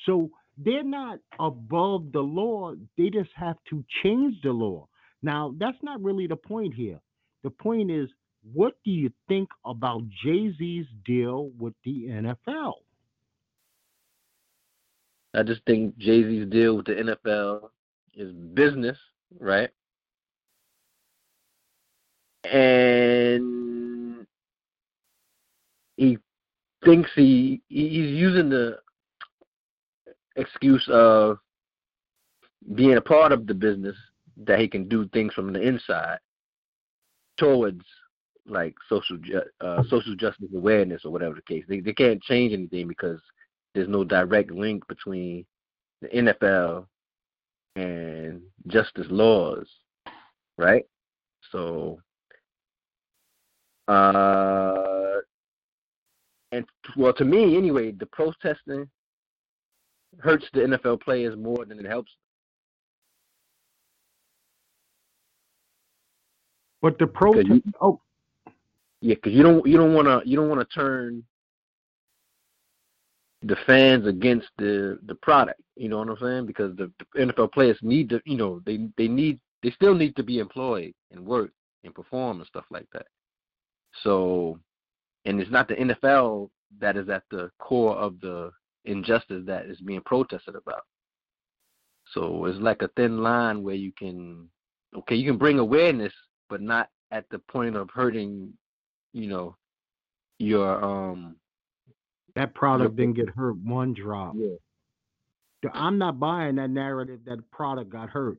So 0.06 0.30
they're 0.58 0.84
not 0.84 1.18
above 1.40 2.12
the 2.12 2.20
law. 2.20 2.74
They 2.98 3.08
just 3.08 3.30
have 3.34 3.56
to 3.70 3.84
change 4.02 4.36
the 4.42 4.52
law. 4.52 4.88
Now, 5.22 5.54
that's 5.58 5.78
not 5.82 6.02
really 6.02 6.26
the 6.26 6.36
point 6.36 6.74
here. 6.74 7.00
The 7.42 7.50
point 7.50 7.90
is, 7.90 8.08
what 8.52 8.74
do 8.84 8.90
you 8.90 9.10
think 9.28 9.48
about 9.64 10.02
Jay 10.24 10.52
Z's 10.58 10.86
deal 11.06 11.50
with 11.58 11.74
the 11.84 12.06
NFL? 12.08 12.74
I 15.34 15.42
just 15.42 15.62
think 15.66 15.96
Jay 15.98 16.22
Z's 16.22 16.46
deal 16.48 16.76
with 16.76 16.86
the 16.86 16.92
NFL 16.92 17.70
is 18.14 18.32
business, 18.32 18.98
right? 19.40 19.70
And 22.44 24.26
he 25.96 26.18
thinks 26.84 27.10
he 27.14 27.62
he's 27.68 28.10
using 28.10 28.48
the 28.50 28.78
excuse 30.36 30.86
of 30.90 31.38
being 32.74 32.96
a 32.96 33.00
part 33.00 33.32
of 33.32 33.46
the 33.46 33.54
business 33.54 33.96
that 34.44 34.58
he 34.58 34.68
can 34.68 34.88
do 34.88 35.08
things 35.08 35.32
from 35.34 35.52
the 35.52 35.60
inside 35.60 36.18
towards 37.36 37.82
like 38.46 38.74
social 38.88 39.16
ju- 39.18 39.40
uh, 39.60 39.82
social 39.88 40.16
justice 40.16 40.48
awareness 40.54 41.04
or 41.04 41.12
whatever 41.12 41.34
the 41.34 41.42
case. 41.42 41.64
They 41.68 41.80
they 41.80 41.92
can't 41.92 42.22
change 42.22 42.52
anything 42.52 42.88
because 42.88 43.20
there's 43.74 43.88
no 43.88 44.04
direct 44.04 44.50
link 44.50 44.87
between 44.88 45.44
the 46.00 46.08
NFL 46.08 46.87
and 47.76 48.42
justice 48.66 49.06
laws, 49.08 49.68
right? 50.58 50.85
So, 51.50 52.00
uh, 53.88 55.20
and 56.52 56.64
well, 56.96 57.12
to 57.14 57.24
me 57.24 57.56
anyway, 57.56 57.92
the 57.92 58.06
protesting 58.06 58.88
hurts 60.18 60.44
the 60.52 60.61
NFL 60.61 61.00
players 61.00 61.37
more 61.37 61.64
than 61.64 61.78
it 61.78 61.87
helps. 61.87 62.12
But 66.82 66.98
the 66.98 67.06
protest, 67.06 67.62
oh, 67.80 68.00
yeah, 69.00 69.14
because 69.14 69.32
you 69.32 69.42
don't 69.42 69.66
you 69.66 69.78
don't 69.78 69.94
want 69.94 70.06
to 70.08 70.28
you 70.28 70.37
don't 70.37 70.48
want 70.48 70.61
to 70.61 70.74
turn 70.74 71.22
the 73.42 73.57
fans 73.66 74.07
against 74.07 74.48
the 74.59 74.98
the 75.07 75.14
product. 75.16 75.61
You 75.76 75.88
know 75.88 75.98
what 75.98 76.09
I'm 76.09 76.16
saying? 76.20 76.46
Because 76.46 76.76
the, 76.76 76.90
the 76.98 77.20
NFL 77.20 77.52
players 77.52 77.78
need 77.83 78.09
to, 78.11 78.20
you 78.24 78.37
know, 78.37 78.61
they 78.64 78.88
they 78.96 79.09
need 79.09 79.40
they 79.62 79.70
still 79.70 79.94
need 79.94 80.16
to 80.16 80.22
be 80.22 80.38
employed 80.38 80.92
and 81.11 81.24
work 81.24 81.50
and 81.85 81.94
perform 81.94 82.38
and 82.38 82.46
stuff 82.46 82.64
like 82.70 82.87
that. 82.92 83.07
So, 84.02 84.59
and 85.24 85.40
it's 85.40 85.50
not 85.50 85.68
the 85.68 85.74
NFL 85.74 86.50
that 86.81 86.96
is 86.96 87.09
at 87.09 87.24
the 87.31 87.50
core 87.59 87.96
of 87.96 88.20
the 88.20 88.50
injustice 88.85 89.42
that 89.46 89.66
is 89.66 89.81
being 89.81 90.00
protested 90.02 90.57
about. 90.57 90.83
So 92.12 92.46
it's 92.46 92.59
like 92.59 92.83
a 92.83 92.90
thin 92.96 93.22
line 93.22 93.62
where 93.62 93.74
you 93.74 93.92
can, 93.96 94.48
okay, 94.96 95.14
you 95.14 95.31
can 95.31 95.38
bring 95.38 95.59
awareness, 95.59 96.12
but 96.48 96.61
not 96.61 96.88
at 97.11 97.24
the 97.31 97.38
point 97.38 97.76
of 97.76 97.88
hurting, 97.90 98.52
you 99.12 99.28
know, 99.28 99.57
your 100.38 100.83
um. 100.85 101.37
That 102.34 102.54
product 102.54 102.96
didn't 102.96 103.14
get 103.14 103.28
hurt 103.28 103.56
one 103.56 103.94
drop. 103.94 104.34
Yeah. 104.36 104.56
I'm 105.72 105.98
not 105.98 106.18
buying 106.18 106.56
that 106.56 106.70
narrative 106.70 107.20
that 107.26 107.50
product 107.50 107.90
got 107.90 108.08
hurt. 108.08 108.38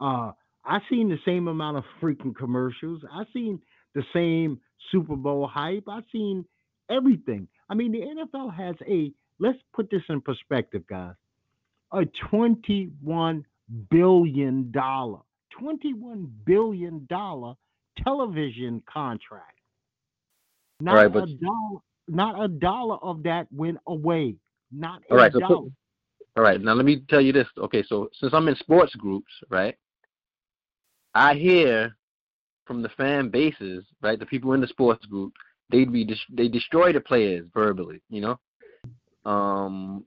Uh, 0.00 0.32
I 0.64 0.80
seen 0.90 1.08
the 1.08 1.18
same 1.24 1.48
amount 1.48 1.78
of 1.78 1.84
freaking 2.00 2.34
commercials. 2.36 3.02
I 3.12 3.24
seen 3.32 3.60
the 3.94 4.04
same 4.12 4.60
Super 4.92 5.16
Bowl 5.16 5.46
hype. 5.46 5.84
I 5.88 6.00
seen 6.12 6.44
everything. 6.90 7.48
I 7.68 7.74
mean, 7.74 7.92
the 7.92 8.00
NFL 8.00 8.54
has 8.54 8.76
a 8.86 9.12
let's 9.38 9.58
put 9.74 9.90
this 9.90 10.02
in 10.08 10.20
perspective, 10.20 10.86
guys. 10.88 11.14
A 11.92 12.02
$21 12.32 13.44
billion, 13.90 14.72
$21 14.74 16.28
billion 16.44 17.08
television 18.04 18.82
contract. 18.92 19.58
Not 20.80 20.94
right, 20.94 21.12
but, 21.12 21.28
a 21.28 21.34
dollar, 21.36 21.80
not 22.08 22.42
a 22.42 22.48
dollar 22.48 22.96
of 22.96 23.22
that 23.24 23.46
went 23.52 23.78
away. 23.86 24.36
Not 24.72 25.02
a 25.10 25.14
right, 25.14 25.32
dollar. 25.32 25.46
So 25.48 25.72
all 26.36 26.42
right, 26.42 26.60
now 26.60 26.74
let 26.74 26.84
me 26.84 27.02
tell 27.08 27.20
you 27.20 27.32
this. 27.32 27.46
Okay, 27.58 27.82
so 27.86 28.10
since 28.20 28.34
I'm 28.34 28.48
in 28.48 28.56
sports 28.56 28.94
groups, 28.94 29.32
right, 29.48 29.74
I 31.14 31.34
hear 31.34 31.96
from 32.66 32.82
the 32.82 32.90
fan 32.90 33.30
bases, 33.30 33.84
right, 34.02 34.18
the 34.18 34.26
people 34.26 34.52
in 34.52 34.60
the 34.60 34.66
sports 34.66 35.06
group, 35.06 35.32
they'd 35.70 35.90
be 35.90 36.06
they 36.32 36.48
destroy 36.48 36.92
the 36.92 37.00
players 37.00 37.46
verbally, 37.54 38.02
you 38.10 38.20
know. 38.20 38.38
Um, 39.24 40.04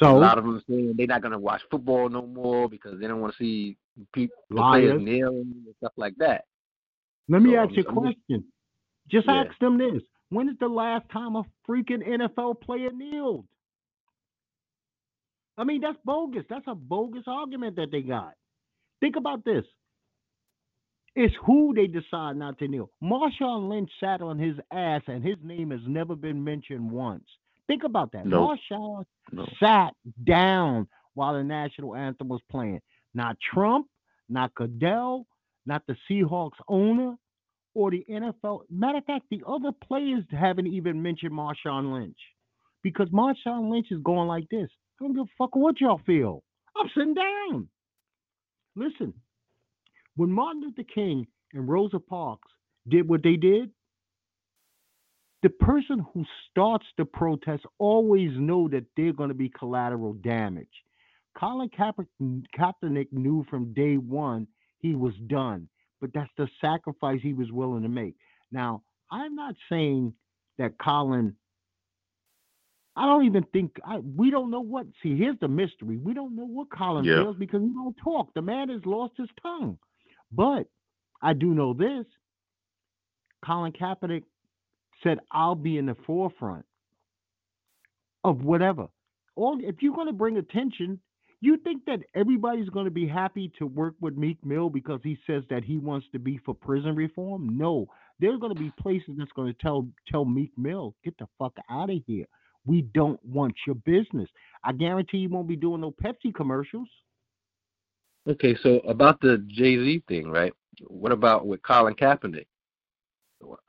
so 0.00 0.16
a 0.16 0.18
lot 0.18 0.36
of 0.36 0.44
them 0.44 0.62
saying 0.68 0.94
they're 0.96 1.06
not 1.06 1.22
gonna 1.22 1.38
watch 1.38 1.62
football 1.70 2.08
no 2.08 2.26
more 2.26 2.68
because 2.68 2.98
they 2.98 3.06
don't 3.06 3.20
want 3.20 3.34
to 3.34 3.38
see 3.38 3.76
people 4.12 4.36
players 4.50 5.00
kneeling 5.00 5.52
and 5.66 5.74
stuff 5.78 5.92
like 5.96 6.14
that. 6.18 6.44
Let 7.28 7.42
me 7.42 7.52
so, 7.52 7.58
ask 7.58 7.76
you 7.76 7.82
a 7.82 7.92
question. 7.92 8.44
Just 9.08 9.28
yeah. 9.28 9.44
ask 9.44 9.58
them 9.60 9.78
this: 9.78 10.02
When 10.30 10.48
is 10.48 10.56
the 10.60 10.68
last 10.68 11.08
time 11.10 11.36
a 11.36 11.44
freaking 11.68 12.06
NFL 12.06 12.60
player 12.60 12.90
kneeled? 12.92 13.46
I 15.56 15.64
mean, 15.64 15.80
that's 15.80 15.98
bogus. 16.04 16.44
That's 16.48 16.66
a 16.68 16.74
bogus 16.74 17.24
argument 17.26 17.76
that 17.76 17.90
they 17.90 18.02
got. 18.02 18.34
Think 19.00 19.16
about 19.16 19.44
this. 19.44 19.64
It's 21.16 21.34
who 21.44 21.74
they 21.74 21.88
decide 21.88 22.36
not 22.36 22.58
to 22.58 22.68
kneel. 22.68 22.90
Marshawn 23.02 23.68
Lynch 23.68 23.90
sat 23.98 24.20
on 24.20 24.38
his 24.38 24.56
ass, 24.72 25.02
and 25.08 25.24
his 25.24 25.36
name 25.42 25.70
has 25.72 25.80
never 25.86 26.14
been 26.14 26.44
mentioned 26.44 26.88
once. 26.88 27.24
Think 27.66 27.82
about 27.82 28.12
that. 28.12 28.24
No. 28.24 28.54
Marshawn 28.70 29.04
no. 29.32 29.46
sat 29.58 29.94
down 30.24 30.86
while 31.14 31.34
the 31.34 31.42
national 31.42 31.96
anthem 31.96 32.28
was 32.28 32.40
playing. 32.50 32.80
Not 33.14 33.36
Trump, 33.52 33.88
not 34.28 34.54
Goodell, 34.54 35.26
not 35.66 35.82
the 35.88 35.96
Seahawks 36.08 36.58
owner, 36.68 37.16
or 37.78 37.92
the 37.92 38.04
NFL. 38.10 38.62
Matter 38.68 38.98
of 38.98 39.04
fact, 39.04 39.26
the 39.30 39.42
other 39.46 39.70
players 39.70 40.24
haven't 40.32 40.66
even 40.66 41.00
mentioned 41.00 41.32
Marshawn 41.32 41.92
Lynch 41.92 42.18
because 42.82 43.08
Marshawn 43.10 43.70
Lynch 43.70 43.86
is 43.92 44.00
going 44.02 44.26
like 44.26 44.48
this. 44.50 44.68
I 45.00 45.04
don't 45.04 45.14
give 45.14 45.26
a 45.26 45.36
fuck 45.38 45.54
what 45.54 45.80
y'all 45.80 46.00
feel. 46.04 46.42
I'm 46.76 46.90
sitting 46.96 47.14
down. 47.14 47.68
Listen, 48.74 49.14
when 50.16 50.32
Martin 50.32 50.62
Luther 50.62 50.82
King 50.92 51.28
and 51.52 51.68
Rosa 51.68 52.00
Parks 52.00 52.50
did 52.88 53.08
what 53.08 53.22
they 53.22 53.36
did, 53.36 53.70
the 55.44 55.50
person 55.50 56.04
who 56.12 56.24
starts 56.50 56.86
the 56.96 57.04
protest 57.04 57.64
always 57.78 58.32
know 58.34 58.66
that 58.68 58.86
they're 58.96 59.12
going 59.12 59.28
to 59.28 59.36
be 59.36 59.48
collateral 59.48 60.14
damage. 60.14 60.66
Colin 61.38 61.70
Kaepernick 61.70 63.12
knew 63.12 63.46
from 63.48 63.72
day 63.72 63.98
one 63.98 64.48
he 64.80 64.96
was 64.96 65.14
done, 65.28 65.68
but 66.00 66.10
that's 66.14 66.30
the 66.36 66.48
sacrifice 66.60 67.20
he 67.22 67.32
was 67.32 67.50
willing 67.50 67.82
to 67.82 67.88
make. 67.88 68.14
Now, 68.50 68.82
I'm 69.10 69.34
not 69.34 69.54
saying 69.70 70.14
that 70.58 70.78
Colin. 70.78 71.34
I 72.96 73.06
don't 73.06 73.26
even 73.26 73.44
think 73.52 73.76
I, 73.84 73.98
we 73.98 74.30
don't 74.30 74.50
know 74.50 74.60
what. 74.60 74.86
See, 75.02 75.16
here's 75.16 75.38
the 75.40 75.48
mystery: 75.48 75.96
we 75.96 76.14
don't 76.14 76.34
know 76.34 76.46
what 76.46 76.68
Colin 76.70 77.04
yeah. 77.04 77.22
feels 77.22 77.36
because 77.36 77.62
he 77.62 77.68
don't 77.68 77.96
talk. 78.02 78.34
The 78.34 78.42
man 78.42 78.68
has 78.70 78.80
lost 78.84 79.14
his 79.16 79.28
tongue. 79.42 79.78
But 80.32 80.66
I 81.22 81.32
do 81.32 81.54
know 81.54 81.74
this: 81.74 82.04
Colin 83.44 83.72
Kaepernick 83.72 84.24
said, 85.02 85.18
I'll 85.30 85.54
be 85.54 85.78
in 85.78 85.86
the 85.86 85.96
forefront 86.06 86.64
of 88.24 88.42
whatever. 88.42 88.88
All 89.36 89.58
if 89.62 89.76
you're 89.80 89.94
going 89.94 90.08
to 90.08 90.12
bring 90.12 90.38
attention, 90.38 91.00
you 91.40 91.56
think 91.58 91.84
that 91.86 92.00
everybody's 92.14 92.68
going 92.68 92.86
to 92.86 92.90
be 92.90 93.06
happy 93.06 93.52
to 93.58 93.66
work 93.66 93.94
with 94.00 94.16
Meek 94.16 94.44
Mill 94.44 94.70
because 94.70 95.00
he 95.02 95.18
says 95.26 95.44
that 95.50 95.64
he 95.64 95.78
wants 95.78 96.06
to 96.12 96.18
be 96.18 96.38
for 96.44 96.54
prison 96.54 96.96
reform? 96.96 97.56
No. 97.56 97.86
There's 98.18 98.40
going 98.40 98.54
to 98.54 98.60
be 98.60 98.72
places 98.80 99.14
that's 99.16 99.32
going 99.32 99.52
to 99.52 99.58
tell 99.60 99.86
tell 100.10 100.24
Meek 100.24 100.50
Mill, 100.56 100.94
get 101.04 101.16
the 101.18 101.28
fuck 101.38 101.56
out 101.70 101.90
of 101.90 101.98
here. 102.06 102.26
We 102.66 102.82
don't 102.82 103.24
want 103.24 103.54
your 103.66 103.76
business. 103.76 104.28
I 104.64 104.72
guarantee 104.72 105.18
you 105.18 105.28
won't 105.28 105.48
be 105.48 105.56
doing 105.56 105.80
no 105.80 105.92
Pepsi 105.92 106.34
commercials. 106.34 106.88
Okay, 108.28 108.56
so 108.62 108.80
about 108.80 109.20
the 109.20 109.38
Jay 109.48 109.76
Z 109.76 110.02
thing, 110.08 110.28
right? 110.30 110.52
What 110.88 111.12
about 111.12 111.46
with 111.46 111.62
Colin 111.62 111.94
Kaepernick? 111.94 112.46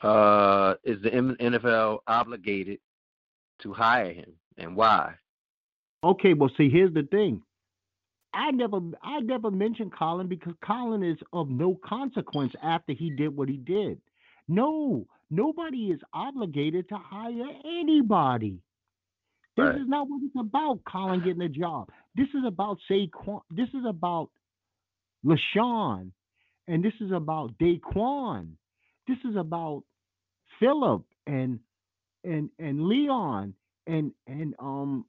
uh, 0.01 0.75
is 0.83 1.01
the 1.01 1.09
NFL 1.09 1.99
obligated 2.07 2.79
to 3.61 3.73
hire 3.73 4.13
him, 4.13 4.33
and 4.57 4.75
why? 4.75 5.15
Okay, 6.03 6.33
well, 6.33 6.49
see, 6.57 6.69
here's 6.69 6.93
the 6.93 7.03
thing. 7.03 7.41
I 8.33 8.51
never 8.51 8.79
I 9.01 9.19
never 9.21 9.49
mentioned 9.51 9.91
Colin 9.97 10.27
because 10.27 10.53
Colin 10.63 11.03
is 11.03 11.17
of 11.33 11.49
no 11.49 11.75
consequence 11.83 12.53
after 12.61 12.93
he 12.93 13.09
did 13.09 13.35
what 13.35 13.49
he 13.49 13.57
did. 13.57 13.99
No, 14.47 15.05
nobody 15.29 15.91
is 15.91 15.99
obligated 16.13 16.89
to 16.89 16.95
hire 16.97 17.49
anybody. 17.65 18.59
This 19.57 19.65
Right. 19.65 19.81
is 19.81 19.87
not 19.87 20.07
what 20.07 20.21
it's 20.23 20.35
about, 20.39 20.83
Colin 20.85 21.21
getting 21.23 21.41
a 21.41 21.49
job. 21.49 21.89
This 22.15 22.29
is 22.29 22.43
about 22.45 22.79
Saquon. 22.89 23.41
This 23.49 23.69
is 23.73 23.83
about 23.85 24.29
LaShawn. 25.25 26.11
And 26.67 26.83
this 26.83 26.93
is 27.01 27.11
about 27.11 27.57
Daquan. 27.57 28.55
This 29.07 29.17
is 29.25 29.35
about 29.35 29.83
Philip 30.59 31.03
and 31.25 31.59
and 32.23 32.49
and 32.59 32.81
Leon 32.87 33.53
and 33.87 34.11
and 34.27 34.53
um 34.59 35.05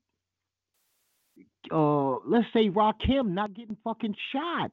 uh 1.71 2.17
let's 2.27 2.47
say 2.53 2.69
Rakim 2.69 3.31
not 3.31 3.55
getting 3.55 3.77
fucking 3.85 4.15
shot 4.33 4.71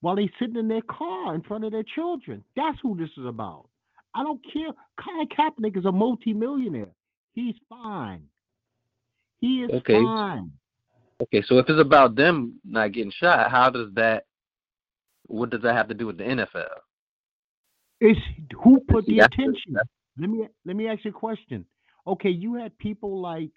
while 0.00 0.16
they 0.16 0.30
sitting 0.38 0.56
in 0.56 0.68
their 0.68 0.82
car 0.82 1.34
in 1.34 1.42
front 1.42 1.64
of 1.64 1.72
their 1.72 1.82
children. 1.82 2.44
That's 2.56 2.78
who 2.82 2.96
this 2.96 3.10
is 3.16 3.26
about. 3.26 3.68
I 4.14 4.22
don't 4.22 4.40
care. 4.52 4.68
Colin 5.00 5.28
Kaepernick 5.28 5.76
is 5.76 5.84
a 5.84 5.92
multimillionaire. 5.92 6.94
He's 7.34 7.54
fine. 7.68 8.22
He 9.40 9.62
is 9.62 9.70
Okay. 9.70 9.94
fine. 9.94 10.52
Okay, 11.20 11.42
so 11.46 11.58
if 11.58 11.68
it's 11.68 11.80
about 11.80 12.14
them 12.14 12.60
not 12.64 12.92
getting 12.92 13.10
shot, 13.10 13.50
how 13.50 13.70
does 13.70 13.92
that? 13.94 14.24
What 15.26 15.50
does 15.50 15.62
that 15.62 15.74
have 15.74 15.88
to 15.88 15.94
do 15.94 16.06
with 16.06 16.16
the 16.16 16.24
NFL? 16.24 16.68
It's 18.00 18.20
who 18.62 18.80
put 18.88 19.04
the 19.06 19.20
attention. 19.20 19.76
Let 20.18 20.30
me 20.30 20.46
let 20.64 20.76
me 20.76 20.88
ask 20.88 21.04
you 21.04 21.10
a 21.10 21.14
question. 21.14 21.64
Okay, 22.06 22.30
you 22.30 22.54
had 22.54 22.76
people 22.78 23.20
like 23.20 23.50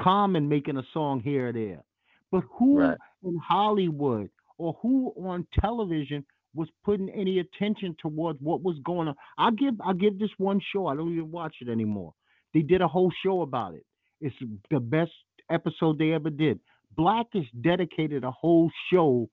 Common 0.00 0.48
making 0.48 0.76
a 0.76 0.82
song 0.92 1.20
here 1.20 1.48
or 1.48 1.52
there, 1.52 1.82
but 2.30 2.44
who 2.58 2.80
Right. 2.80 2.98
in 3.24 3.36
Hollywood 3.38 4.30
or 4.58 4.74
who 4.82 5.12
on 5.18 5.46
television 5.60 6.24
was 6.54 6.68
putting 6.84 7.08
any 7.10 7.38
attention 7.40 7.96
towards 8.00 8.40
what 8.40 8.62
was 8.62 8.78
going 8.84 9.08
on? 9.08 9.14
I'll 9.38 9.52
give 9.52 9.74
I'll 9.82 9.94
give 9.94 10.18
this 10.18 10.30
one 10.38 10.60
show. 10.72 10.86
I 10.86 10.96
don't 10.96 11.12
even 11.12 11.30
watch 11.30 11.56
it 11.60 11.68
anymore. 11.68 12.14
They 12.54 12.62
did 12.62 12.82
a 12.82 12.88
whole 12.88 13.12
show 13.24 13.42
about 13.42 13.74
it. 13.74 13.86
It's 14.20 14.36
the 14.70 14.80
best 14.80 15.12
episode 15.50 15.98
they 15.98 16.12
ever 16.12 16.30
did. 16.30 16.60
Blackish 16.96 17.48
dedicated 17.60 18.24
a 18.24 18.30
whole 18.30 18.70
show 18.92 19.28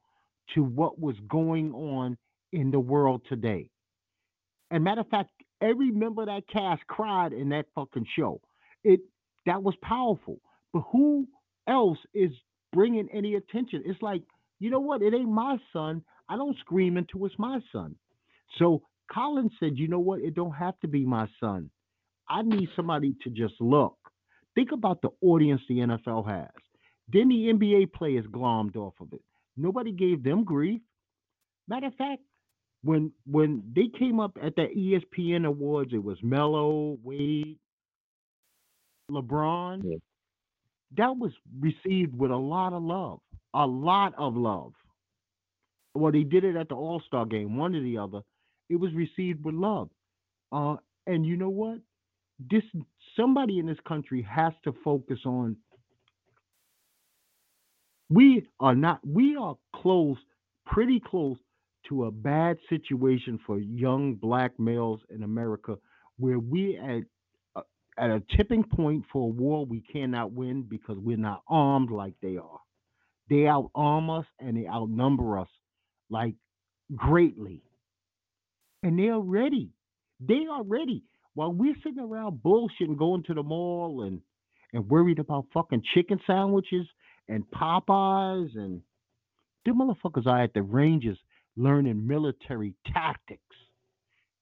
to 0.56 0.64
what 0.64 1.00
was 1.00 1.16
going 1.28 1.74
on 1.74 2.18
in 2.54 2.72
the 2.72 2.80
world 2.80 3.24
today. 3.30 3.70
And 4.72 4.84
matter 4.84 5.02
of 5.02 5.10
fact, 5.10 5.32
every 5.62 5.92
member 5.92 6.24
of 6.24 6.28
that 6.28 6.48
cast 6.48 6.86
cried 6.88 7.34
in 7.34 7.50
that 7.50 7.66
fucking 7.76 8.06
show. 8.18 8.42
It 8.84 9.02
that 9.46 9.64
was 9.64 9.76
powerful. 9.82 10.40
But 10.74 10.84
who 10.92 11.28
else 11.68 12.00
is 12.14 12.32
bringing 12.74 13.08
any 13.14 13.36
attention? 13.36 13.84
It's 13.86 14.02
like, 14.02 14.24
you 14.60 14.70
know 14.70 14.80
what? 14.80 15.02
It 15.02 15.14
ain't 15.14 15.30
my 15.30 15.58
son. 15.74 16.04
I 16.30 16.36
don't 16.36 16.58
scream 16.60 16.98
into 16.98 17.26
it's 17.26 17.36
my 17.38 17.60
son. 17.72 17.96
So 18.58 18.82
Colin 19.14 19.50
said, 19.60 19.78
you 19.78 19.88
know 19.88 20.00
what? 20.00 20.22
It 20.22 20.36
don't 20.36 20.54
have 20.54 20.80
to 20.82 20.88
be 20.88 21.06
my 21.06 21.28
son. 21.40 21.70
I 22.30 22.42
need 22.42 22.70
somebody 22.76 23.16
to 23.24 23.30
just 23.30 23.54
look. 23.60 23.98
Think 24.56 24.72
about 24.72 25.02
the 25.02 25.10
audience 25.22 25.62
the 25.70 25.76
NFL 25.76 26.28
has. 26.28 26.50
Then 27.12 27.30
the 27.30 27.54
NBA 27.54 27.94
players 27.94 28.26
glommed 28.26 28.76
off 28.76 28.96
of 29.00 29.14
it. 29.14 29.22
Nobody 29.56 29.92
gave 29.92 30.24
them 30.24 30.44
grief. 30.44 30.82
Matter 31.68 31.88
of 31.88 31.96
fact, 31.96 32.22
when 32.84 33.12
when 33.26 33.64
they 33.76 33.88
came 33.98 34.20
up 34.20 34.38
at 34.42 34.56
the 34.56 34.68
ESPN 34.76 35.46
awards, 35.46 35.94
it 35.94 36.04
was 36.04 36.18
Melo, 36.22 36.98
Wade, 37.04 37.58
LeBron. 39.12 39.82
Yeah. 39.84 39.98
That 40.96 41.18
was 41.18 41.32
received 41.60 42.18
with 42.18 42.32
a 42.32 42.38
lot 42.38 42.74
of 42.74 42.82
love, 42.84 43.20
a 43.54 43.66
lot 43.66 44.14
of 44.18 44.36
love. 44.36 44.74
Well, 45.94 46.12
they 46.12 46.24
did 46.24 46.44
it 46.44 46.56
at 46.56 46.70
the 46.70 46.76
All 46.76 47.02
Star 47.06 47.26
game, 47.26 47.58
one 47.58 47.76
or 47.76 47.82
the 47.82 47.98
other. 47.98 48.22
It 48.70 48.76
was 48.78 48.94
received 48.94 49.44
with 49.44 49.56
love. 49.56 49.90
Uh, 50.52 50.76
and 51.08 51.26
you 51.26 51.36
know 51.36 51.50
what? 51.50 51.80
This 52.52 52.64
somebody 53.16 53.60
in 53.60 53.66
this 53.66 53.80
country 53.88 54.22
has 54.22 54.54
to 54.64 54.74
focus 54.84 55.20
on. 55.26 55.58
We 58.10 58.48
are 58.60 58.76
not. 58.76 59.00
We 59.06 59.36
are 59.36 59.58
close, 59.76 60.18
pretty 60.66 61.00
close 61.00 61.38
to 61.90 62.06
a 62.06 62.12
bad 62.12 62.58
situation 62.70 63.40
for 63.46 63.60
young 63.60 64.16
black 64.16 64.58
males 64.60 65.02
in 65.10 65.24
America, 65.24 65.78
where 66.18 66.40
we 66.40 66.78
at 66.78 67.04
at 67.98 68.10
a 68.10 68.22
tipping 68.36 68.64
point 68.64 69.06
for 69.12 69.24
a 69.24 69.28
war 69.28 69.66
we 69.66 69.82
cannot 69.82 70.32
win 70.32 70.64
because 70.64 70.98
we're 70.98 71.18
not 71.18 71.44
armed 71.48 71.92
like 71.92 72.14
they 72.22 72.38
are. 72.38 72.60
They 73.30 73.48
outarm 73.48 74.20
us 74.20 74.26
and 74.40 74.56
they 74.56 74.68
outnumber 74.68 75.40
us 75.40 75.50
like 76.10 76.36
greatly, 76.96 77.62
and 78.84 78.98
they 78.98 79.10
are 79.10 79.22
ready. 79.22 79.72
They 80.20 80.46
are 80.50 80.64
ready. 80.64 81.04
While 81.34 81.52
we're 81.54 81.76
sitting 81.84 82.00
around 82.00 82.40
bullshitting, 82.44 82.98
going 82.98 83.24
to 83.24 83.34
the 83.34 83.44
mall 83.44 84.04
and 84.04 84.22
and 84.74 84.90
worried 84.90 85.20
about 85.20 85.46
fucking 85.54 85.84
chicken 85.94 86.20
sandwiches 86.28 86.88
and 87.28 87.44
Popeyes 87.52 88.56
and 88.56 88.82
them 89.66 89.80
motherfuckers 89.80 90.26
are 90.26 90.44
at 90.44 90.54
the 90.54 90.62
ranges 90.62 91.18
learning 91.56 92.06
military 92.08 92.74
tactics. 92.94 93.42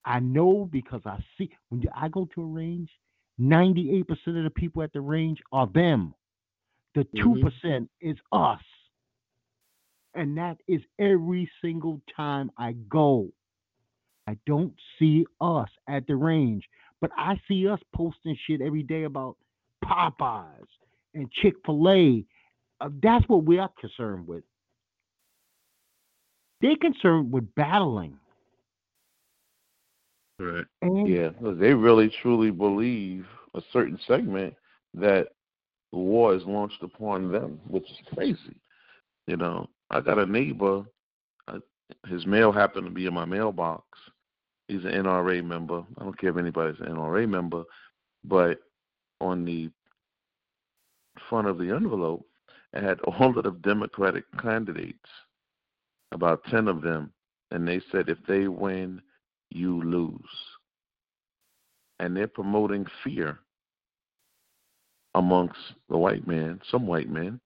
I 0.06 0.20
know 0.20 0.70
because 0.72 1.02
I 1.06 1.24
see 1.38 1.50
when 1.70 1.84
I 1.96 2.10
go 2.10 2.28
to 2.36 2.42
a 2.42 2.46
range, 2.46 2.90
98% 3.40 4.10
of 4.28 4.44
the 4.44 4.52
people 4.56 4.82
at 4.82 4.94
the 4.94 5.02
range 5.02 5.40
are 5.52 5.68
them. 5.68 6.14
The 6.94 7.06
2% 7.16 7.88
is 8.02 8.16
us. 8.32 8.62
And 10.14 10.38
that 10.38 10.58
is 10.68 10.82
every 10.98 11.50
single 11.62 12.02
time 12.16 12.50
I 12.58 12.74
go. 12.74 13.28
I 14.28 14.38
don't 14.46 14.74
see 14.98 15.26
us 15.42 15.70
at 15.88 16.08
the 16.08 16.16
range, 16.16 16.64
but 17.02 17.12
I 17.18 17.40
see 17.48 17.68
us 17.68 17.80
posting 17.94 18.38
shit 18.48 18.62
every 18.62 18.82
day 18.82 19.04
about 19.04 19.36
Popeyes 19.84 20.66
and 21.14 21.30
Chick 21.32 21.56
fil 21.66 21.90
A. 21.90 22.26
Uh, 22.80 22.90
that's 23.04 23.28
what 23.28 23.44
we 23.44 23.60
are 23.60 23.70
concerned 23.80 24.26
with. 24.26 24.44
They're 26.62 26.78
concerned 26.78 27.32
with 27.32 27.54
battling. 27.56 28.18
Right. 30.40 30.66
And 30.82 31.08
Yeah, 31.08 31.32
'cause 31.34 31.58
they 31.58 31.74
really 31.74 32.10
truly 32.10 32.52
believe 32.52 33.28
a 33.54 33.62
certain 33.72 33.98
segment 34.00 34.56
that 34.94 35.30
the 35.92 36.00
war 36.00 36.34
is 36.36 36.46
launched 36.46 36.84
upon 36.84 37.32
them, 37.32 37.60
which 37.68 37.90
is 37.92 38.02
crazy. 38.14 38.60
You 39.28 39.38
know, 39.38 39.70
I 39.90 40.02
got 40.02 40.20
a 40.20 40.26
neighbor. 40.26 40.86
Uh, 41.48 41.60
his 42.08 42.26
mail 42.26 42.52
happened 42.52 42.86
to 42.88 42.92
be 42.92 43.06
in 43.06 43.14
my 43.14 43.26
mailbox. 43.26 43.86
He's 44.68 44.86
an 44.86 44.92
NRA 44.94 45.42
member. 45.42 45.86
I 45.98 46.04
don't 46.04 46.18
care 46.18 46.32
if 46.32 46.38
anybody's 46.38 46.80
an 46.82 46.88
NRA 46.88 47.28
member, 47.28 47.64
but 48.24 48.60
on 49.22 49.46
the 49.46 49.72
front 51.30 51.48
of 51.48 51.58
the 51.58 51.70
envelope, 51.72 52.26
it 52.74 52.84
had 52.84 53.00
all 53.02 53.38
of 53.38 53.44
the 53.44 53.52
Democratic 53.52 54.26
candidates, 54.40 55.10
about 56.12 56.44
ten 56.46 56.68
of 56.68 56.82
them, 56.82 57.14
and 57.52 57.68
they 57.68 57.80
said 57.92 58.10
if 58.10 58.18
they 58.28 58.48
win, 58.48 59.02
you 59.56 59.82
lose. 59.82 60.20
And 62.00 62.16
they're 62.16 62.28
promoting 62.28 62.86
fear 63.04 63.40
amongst 65.16 65.60
the 65.90 65.98
white 65.98 66.28
man, 66.28 66.60
some 66.70 66.86
white 66.86 67.10
men, 67.10 67.40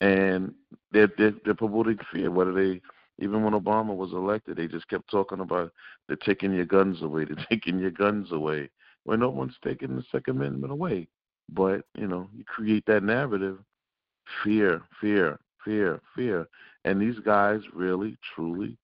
and 0.00 0.54
they're 0.92 1.10
they're, 1.18 1.34
they're 1.44 1.54
promoting 1.54 1.98
fear. 2.12 2.30
Whether 2.30 2.52
they 2.52 2.80
even 3.18 3.42
when 3.42 3.52
Obama 3.52 3.96
was 3.96 4.12
elected, 4.12 4.56
they 4.56 4.68
just 4.68 4.88
kept 4.88 5.10
talking 5.10 5.40
about 5.40 5.72
they're 6.06 6.16
taking 6.16 6.52
your 6.52 6.66
guns 6.66 7.02
away, 7.02 7.24
they're 7.28 7.46
taking 7.48 7.80
your 7.80 7.90
guns 7.90 8.30
away. 8.30 8.70
Well, 9.04 9.18
no 9.18 9.30
one's 9.30 9.56
taking 9.64 9.96
the 9.96 10.04
Second 10.12 10.36
Amendment 10.36 10.72
away, 10.72 11.08
but 11.48 11.84
you 11.96 12.06
know 12.06 12.28
you 12.32 12.44
create 12.44 12.84
that 12.86 13.02
narrative, 13.02 13.58
fear, 14.44 14.82
fear, 15.00 15.40
fear, 15.64 16.00
fear, 16.14 16.46
and 16.84 17.00
these 17.00 17.18
guys 17.24 17.60
really, 17.74 18.16
truly, 18.34 18.78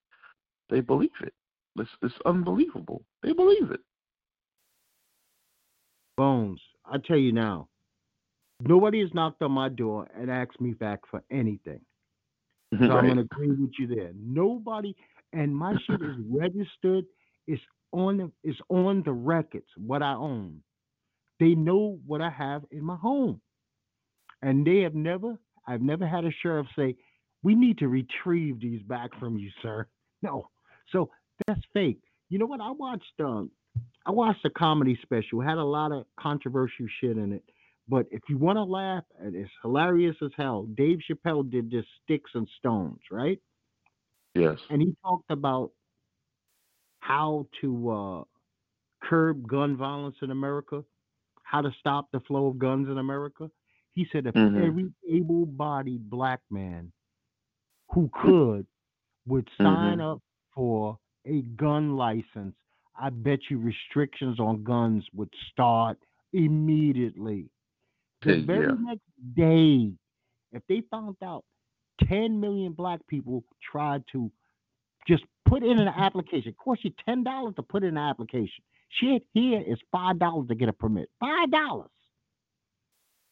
they 0.68 0.80
believe 0.80 1.10
it. 1.22 1.32
It's, 1.78 1.90
it's 2.02 2.14
unbelievable. 2.24 3.04
They 3.22 3.32
believe 3.32 3.70
it. 3.70 3.80
Bones, 6.16 6.60
I 6.86 6.98
tell 6.98 7.16
you 7.16 7.32
now, 7.32 7.68
nobody 8.60 9.00
has 9.00 9.12
knocked 9.14 9.42
on 9.42 9.50
my 9.52 9.68
door 9.68 10.08
and 10.16 10.30
asked 10.30 10.60
me 10.60 10.72
back 10.72 11.00
for 11.10 11.22
anything. 11.30 11.80
So 12.86 12.92
I'm 12.92 13.06
Right. 13.06 13.08
gonna 13.08 13.20
agree 13.22 13.50
with 13.50 13.70
you 13.78 13.86
there. 13.86 14.12
Nobody, 14.16 14.96
and 15.32 15.54
my 15.54 15.74
shit 15.86 16.02
is 16.02 16.16
registered. 16.28 17.04
It's 17.46 17.62
on 17.92 18.16
the, 18.18 18.32
it's 18.42 18.58
on 18.68 19.02
the 19.04 19.12
records 19.12 19.68
what 19.76 20.02
I 20.02 20.14
own. 20.14 20.60
They 21.38 21.54
know 21.54 21.98
what 22.06 22.20
I 22.20 22.30
have 22.30 22.64
in 22.72 22.82
my 22.84 22.96
home, 22.96 23.40
and 24.42 24.66
they 24.66 24.80
have 24.80 24.94
never. 24.94 25.38
I've 25.68 25.82
never 25.82 26.06
had 26.06 26.24
a 26.24 26.30
sheriff 26.42 26.66
say, 26.76 26.96
"We 27.42 27.54
need 27.54 27.78
to 27.78 27.88
retrieve 27.88 28.60
these 28.60 28.82
back 28.82 29.10
from 29.18 29.36
you, 29.38 29.50
sir." 29.62 29.86
No, 30.22 30.48
so 30.90 31.10
that's 31.46 31.60
fake. 31.72 32.00
You 32.28 32.38
know 32.38 32.46
what? 32.46 32.60
I 32.60 32.70
watched 32.70 33.20
um, 33.20 33.50
I 34.06 34.10
watched 34.10 34.44
a 34.44 34.50
comedy 34.50 34.98
special. 35.02 35.40
It 35.40 35.44
had 35.44 35.58
a 35.58 35.64
lot 35.64 35.92
of 35.92 36.06
controversial 36.18 36.86
shit 37.00 37.16
in 37.16 37.32
it, 37.32 37.42
But 37.88 38.06
if 38.10 38.22
you 38.28 38.38
want 38.38 38.56
to 38.56 38.62
laugh, 38.64 39.04
and 39.18 39.34
it's 39.34 39.50
hilarious 39.62 40.16
as 40.22 40.30
hell. 40.36 40.64
Dave 40.74 40.98
Chappelle 41.08 41.48
did 41.50 41.70
this 41.70 41.84
Sticks 42.02 42.30
and 42.34 42.48
Stones, 42.58 43.00
right? 43.10 43.38
Yes. 44.34 44.58
And 44.70 44.80
he 44.82 44.94
talked 45.04 45.30
about 45.30 45.70
how 47.00 47.46
to 47.60 47.90
uh, 47.90 48.24
curb 49.02 49.46
gun 49.46 49.76
violence 49.76 50.16
in 50.22 50.30
America, 50.30 50.82
how 51.42 51.60
to 51.60 51.70
stop 51.78 52.08
the 52.12 52.20
flow 52.20 52.46
of 52.48 52.58
guns 52.58 52.88
in 52.88 52.98
America. 52.98 53.50
He 53.92 54.06
said 54.10 54.26
if 54.26 54.34
Mhm. 54.34 54.64
every 54.64 54.92
able-bodied 55.08 56.08
black 56.10 56.40
man 56.50 56.92
who 57.92 58.08
could 58.12 58.66
would 59.26 59.48
sign 59.58 59.98
Mhm. 59.98 60.12
up 60.12 60.22
for 60.54 60.98
a 61.26 61.42
gun 61.56 61.96
license, 61.96 62.54
I 62.96 63.10
bet 63.10 63.40
you 63.50 63.58
restrictions 63.58 64.38
on 64.38 64.62
guns 64.62 65.04
would 65.14 65.32
start 65.50 65.98
immediately. 66.32 67.48
The 68.22 68.36
Yeah. 68.36 68.46
very 68.46 68.76
next 68.78 69.34
day, 69.34 69.92
if 70.52 70.66
they 70.68 70.82
found 70.82 71.16
out 71.22 71.44
10 72.04 72.40
million 72.40 72.72
black 72.72 73.04
people 73.06 73.44
tried 73.60 74.06
to 74.08 74.30
just 75.06 75.24
put 75.44 75.62
in 75.62 75.78
an 75.78 75.88
application, 75.88 76.48
of 76.50 76.56
course, 76.56 76.82
you 76.82 76.90
$10 77.06 77.54
to 77.56 77.62
put 77.62 77.82
in 77.82 77.90
an 77.90 77.98
application. 77.98 78.64
Shit 78.88 79.26
here 79.32 79.60
is 79.60 79.78
$5 79.92 80.48
to 80.48 80.54
get 80.54 80.68
a 80.68 80.72
permit. 80.72 81.10
$5. 81.20 81.88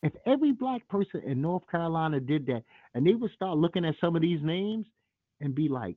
If 0.02 0.12
every 0.26 0.50
black 0.52 0.86
person 0.88 1.22
in 1.22 1.40
North 1.40 1.66
Carolina 1.68 2.18
did 2.18 2.44
that, 2.46 2.64
and 2.94 3.06
they 3.06 3.14
would 3.14 3.30
start 3.32 3.56
looking 3.56 3.84
at 3.84 3.96
some 4.00 4.16
of 4.16 4.22
these 4.22 4.42
names 4.42 4.86
and 5.40 5.54
be 5.54 5.68
like, 5.68 5.96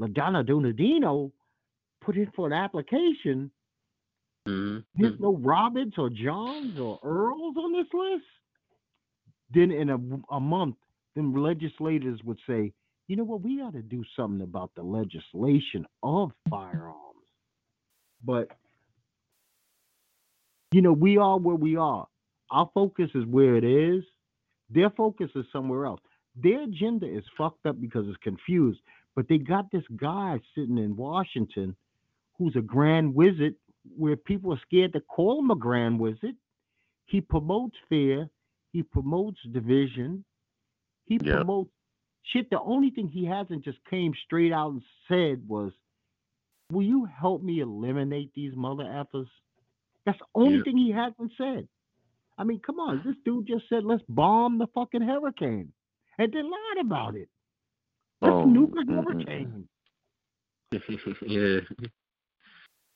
LaDonna 0.00 0.46
Donadino 0.46 1.30
put 2.00 2.16
in 2.16 2.30
for 2.34 2.46
an 2.46 2.52
application. 2.52 3.50
hmm 4.46 4.78
There's 4.94 5.18
no 5.18 5.36
Roberts 5.36 5.96
or 5.98 6.10
Johns 6.10 6.78
or 6.78 6.98
Earls 7.02 7.56
on 7.56 7.72
this 7.72 7.86
list. 7.92 8.24
Then 9.52 9.70
in 9.70 9.90
a, 9.90 10.34
a 10.34 10.40
month, 10.40 10.76
then 11.14 11.32
legislators 11.32 12.20
would 12.24 12.38
say, 12.46 12.72
you 13.08 13.16
know 13.16 13.24
what, 13.24 13.42
we 13.42 13.60
ought 13.60 13.74
to 13.74 13.82
do 13.82 14.02
something 14.16 14.42
about 14.42 14.70
the 14.74 14.82
legislation 14.82 15.86
of 16.02 16.32
firearms. 16.50 16.96
But, 18.24 18.48
you 20.72 20.82
know, 20.82 20.92
we 20.92 21.16
are 21.16 21.38
where 21.38 21.54
we 21.54 21.76
are. 21.76 22.06
Our 22.50 22.68
focus 22.74 23.10
is 23.14 23.24
where 23.26 23.56
it 23.56 23.64
is. 23.64 24.02
Their 24.70 24.90
focus 24.90 25.30
is 25.36 25.44
somewhere 25.52 25.86
else. 25.86 26.00
Their 26.34 26.64
agenda 26.64 27.06
is 27.06 27.22
fucked 27.38 27.64
up 27.66 27.80
because 27.80 28.06
it's 28.08 28.16
confused. 28.18 28.80
But 29.16 29.28
they 29.28 29.38
got 29.38 29.70
this 29.72 29.82
guy 29.96 30.38
sitting 30.54 30.78
in 30.78 30.94
Washington 30.94 31.74
who's 32.38 32.54
a 32.54 32.60
grand 32.60 33.14
wizard 33.14 33.54
where 33.96 34.14
people 34.16 34.52
are 34.52 34.60
scared 34.60 34.92
to 34.92 35.00
call 35.00 35.38
him 35.40 35.50
a 35.50 35.56
grand 35.56 35.98
wizard. 35.98 36.36
He 37.06 37.20
promotes 37.22 37.76
fear. 37.88 38.28
He 38.72 38.82
promotes 38.82 39.40
division. 39.50 40.24
He 41.06 41.18
Yeah. 41.22 41.36
promotes 41.36 41.72
shit. 42.22 42.50
The 42.50 42.60
only 42.60 42.90
thing 42.90 43.08
he 43.08 43.24
hasn't 43.24 43.64
just 43.64 43.82
came 43.86 44.12
straight 44.26 44.52
out 44.52 44.72
and 44.72 44.82
said 45.08 45.48
was, 45.48 45.72
Will 46.70 46.82
you 46.82 47.04
help 47.04 47.42
me 47.42 47.60
eliminate 47.60 48.34
these 48.34 48.54
mother 48.56 48.84
effers? 48.84 49.30
That's 50.04 50.18
the 50.18 50.26
only 50.34 50.56
Yeah. 50.56 50.62
thing 50.64 50.76
he 50.76 50.90
hasn't 50.90 51.32
said. 51.38 51.68
I 52.36 52.44
mean, 52.44 52.58
come 52.58 52.80
on. 52.80 53.02
This 53.02 53.16
dude 53.24 53.46
just 53.46 53.68
said, 53.68 53.84
Let's 53.84 54.02
bomb 54.08 54.58
the 54.58 54.66
fucking 54.66 55.00
hurricane 55.02 55.72
and 56.18 56.32
then 56.32 56.50
lied 56.50 56.78
about 56.80 57.14
it. 57.14 57.30
Let's 58.20 58.34
Oh, 58.34 58.46
nuke 58.46 58.72
a 58.72 58.84
mm-mm. 58.84 59.66
yeah. 61.26 61.60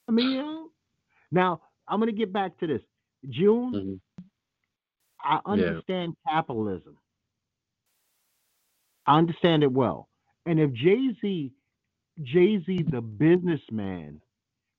I 0.08 0.12
mean. 0.12 0.68
Now, 1.30 1.60
I'm 1.86 2.00
going 2.00 2.10
to 2.12 2.18
get 2.18 2.32
back 2.32 2.58
to 2.58 2.66
this. 2.66 2.82
June, 3.28 3.72
Mhm. 3.72 4.00
I 5.22 5.34
Yeah. 5.36 5.42
understand 5.44 6.16
capitalism. 6.26 6.98
I 9.06 9.18
understand 9.18 9.62
it 9.62 9.72
well. 9.72 10.08
And 10.46 10.58
if 10.58 10.72
Jay 10.72 11.12
Z, 11.20 11.52
Jay 12.22 12.58
Z, 12.64 12.82
the 12.84 13.00
businessman, 13.00 14.20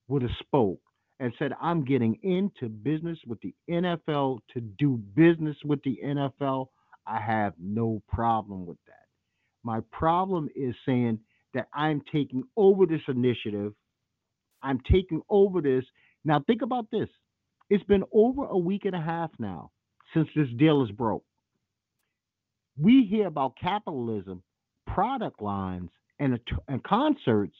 would 0.08 0.24
have 0.24 0.36
spoke 0.40 0.82
and 1.20 1.34
said, 1.38 1.54
"I'm 1.62 1.86
getting 1.86 2.16
into 2.24 2.68
business 2.68 3.24
with 3.26 3.40
the 3.42 3.54
NFL 3.70 4.42
to 4.50 4.62
do 4.62 4.98
business 4.98 5.64
with 5.64 5.82
the 5.84 6.00
NFL," 6.02 6.72
I 7.06 7.20
have 7.20 7.58
no 7.60 8.02
problem 8.08 8.66
with 8.66 8.84
that. 8.86 9.01
My 9.64 9.82
problem 9.92 10.50
is 10.56 10.76
saying 10.86 11.20
that 11.54 11.68
I'm 11.74 12.02
taking 12.12 12.44
over 12.56 12.86
this 12.86 13.02
initiative. 13.08 13.74
I'm 14.64 14.80
taking 14.92 15.22
over 15.30 15.62
this. 15.62 15.84
Now, 16.24 16.44
think 16.46 16.62
about 16.62 16.88
this. 16.92 17.10
It's 17.70 17.84
been 17.86 18.04
over 18.14 18.46
a 18.46 18.58
week 18.58 18.86
and 18.86 18.96
a 18.96 19.02
half 19.02 19.32
now 19.40 19.72
since 20.14 20.28
this 20.36 20.48
deal 20.58 20.84
is 20.84 20.92
broke. 20.92 21.24
We 22.78 23.06
hear 23.10 23.28
about 23.28 23.54
capitalism, 23.62 24.44
product 24.88 25.42
lines, 25.42 25.90
and, 26.20 26.40
and 26.68 26.84
concerts 26.84 27.56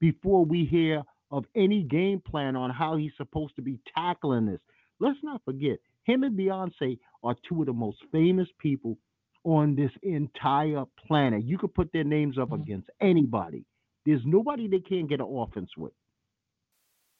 before 0.00 0.44
we 0.44 0.64
hear 0.64 1.02
of 1.30 1.44
any 1.56 1.82
game 1.82 2.20
plan 2.20 2.56
on 2.56 2.70
how 2.70 2.96
he's 2.96 3.12
supposed 3.16 3.56
to 3.56 3.62
be 3.62 3.78
tackling 3.94 4.46
this. 4.46 4.60
Let's 5.00 5.18
not 5.22 5.42
forget, 5.44 5.78
him 6.04 6.22
and 6.22 6.38
Beyonce 6.38 6.98
are 7.22 7.34
two 7.48 7.60
of 7.60 7.66
the 7.66 7.72
most 7.72 7.98
famous 8.12 8.48
people 8.58 8.98
on 9.44 9.76
this 9.76 9.90
entire 10.02 10.84
planet. 11.06 11.44
You 11.44 11.58
could 11.58 11.74
put 11.74 11.92
their 11.92 12.04
names 12.04 12.38
up 12.38 12.50
mm-hmm. 12.50 12.62
against 12.62 12.90
anybody. 13.00 13.64
There's 14.06 14.22
nobody 14.24 14.68
they 14.68 14.80
can't 14.80 15.08
get 15.08 15.20
an 15.20 15.26
offense 15.30 15.70
with. 15.76 15.92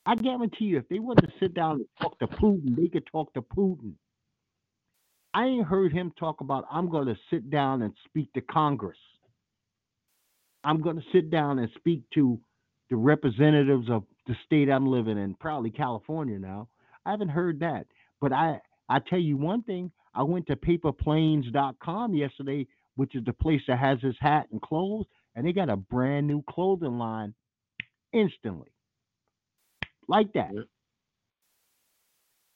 I 0.07 0.17
guarantee 0.17 0.67
you, 0.67 0.79
if 0.79 0.89
they 0.89 0.99
wanted 0.99 1.27
to 1.29 1.33
sit 1.41 1.55
down 1.55 1.77
and 1.77 1.87
talk 2.01 2.19
to 2.19 2.27
Putin, 2.27 2.77
they 2.77 2.89
could 2.89 3.07
talk 3.11 3.33
to 3.35 3.43
Putin. 3.43 3.93
I 5.33 5.47
ain't 5.47 5.67
heard 5.67 5.93
him 5.93 6.13
talk 6.19 6.41
about, 6.41 6.67
I'm 6.71 6.91
going 6.91 7.07
to 7.07 7.17
sit 7.31 7.51
down 7.51 7.83
and 7.83 7.93
speak 8.07 8.33
to 8.35 8.41
Congress. 8.41 8.99
I'm 10.63 10.81
going 10.83 10.97
to 10.97 11.03
sit 11.13 11.31
down 11.31 11.59
and 11.59 11.69
speak 11.77 12.03
to 12.15 12.39
the 12.91 12.97
representatives 12.97 13.89
of 13.91 14.05
the 14.27 14.37
state 14.45 14.71
I'm 14.71 14.87
living 14.87 15.19
in, 15.19 15.35
probably 15.35 15.71
California 15.71 16.39
now. 16.39 16.69
I 17.05 17.11
haven't 17.11 17.31
heard 17.31 17.61
that. 17.61 17.87
But 18.21 18.33
I, 18.33 18.61
I 18.89 18.99
tell 19.01 19.19
you 19.19 19.37
one 19.37 19.63
thing, 19.63 19.91
I 20.15 20.23
went 20.23 20.47
to 20.49 20.57
paperplanes.com 20.57 22.15
yesterday, 22.15 22.67
which 22.97 23.15
is 23.15 23.25
the 23.25 23.33
place 23.33 23.63
that 23.69 23.79
has 23.79 24.01
his 24.01 24.17
hat 24.21 24.47
and 24.53 24.63
clothes, 24.63 25.07
and 25.35 25.47
they 25.47 25.53
got 25.53 25.71
a 25.71 25.77
brand 25.77 26.27
new 26.27 26.43
clothing 26.49 26.99
line 26.99 27.35
instantly. 28.13 28.69
Like 30.09 30.33
that. 30.35 30.51
Yeah. 30.55 30.63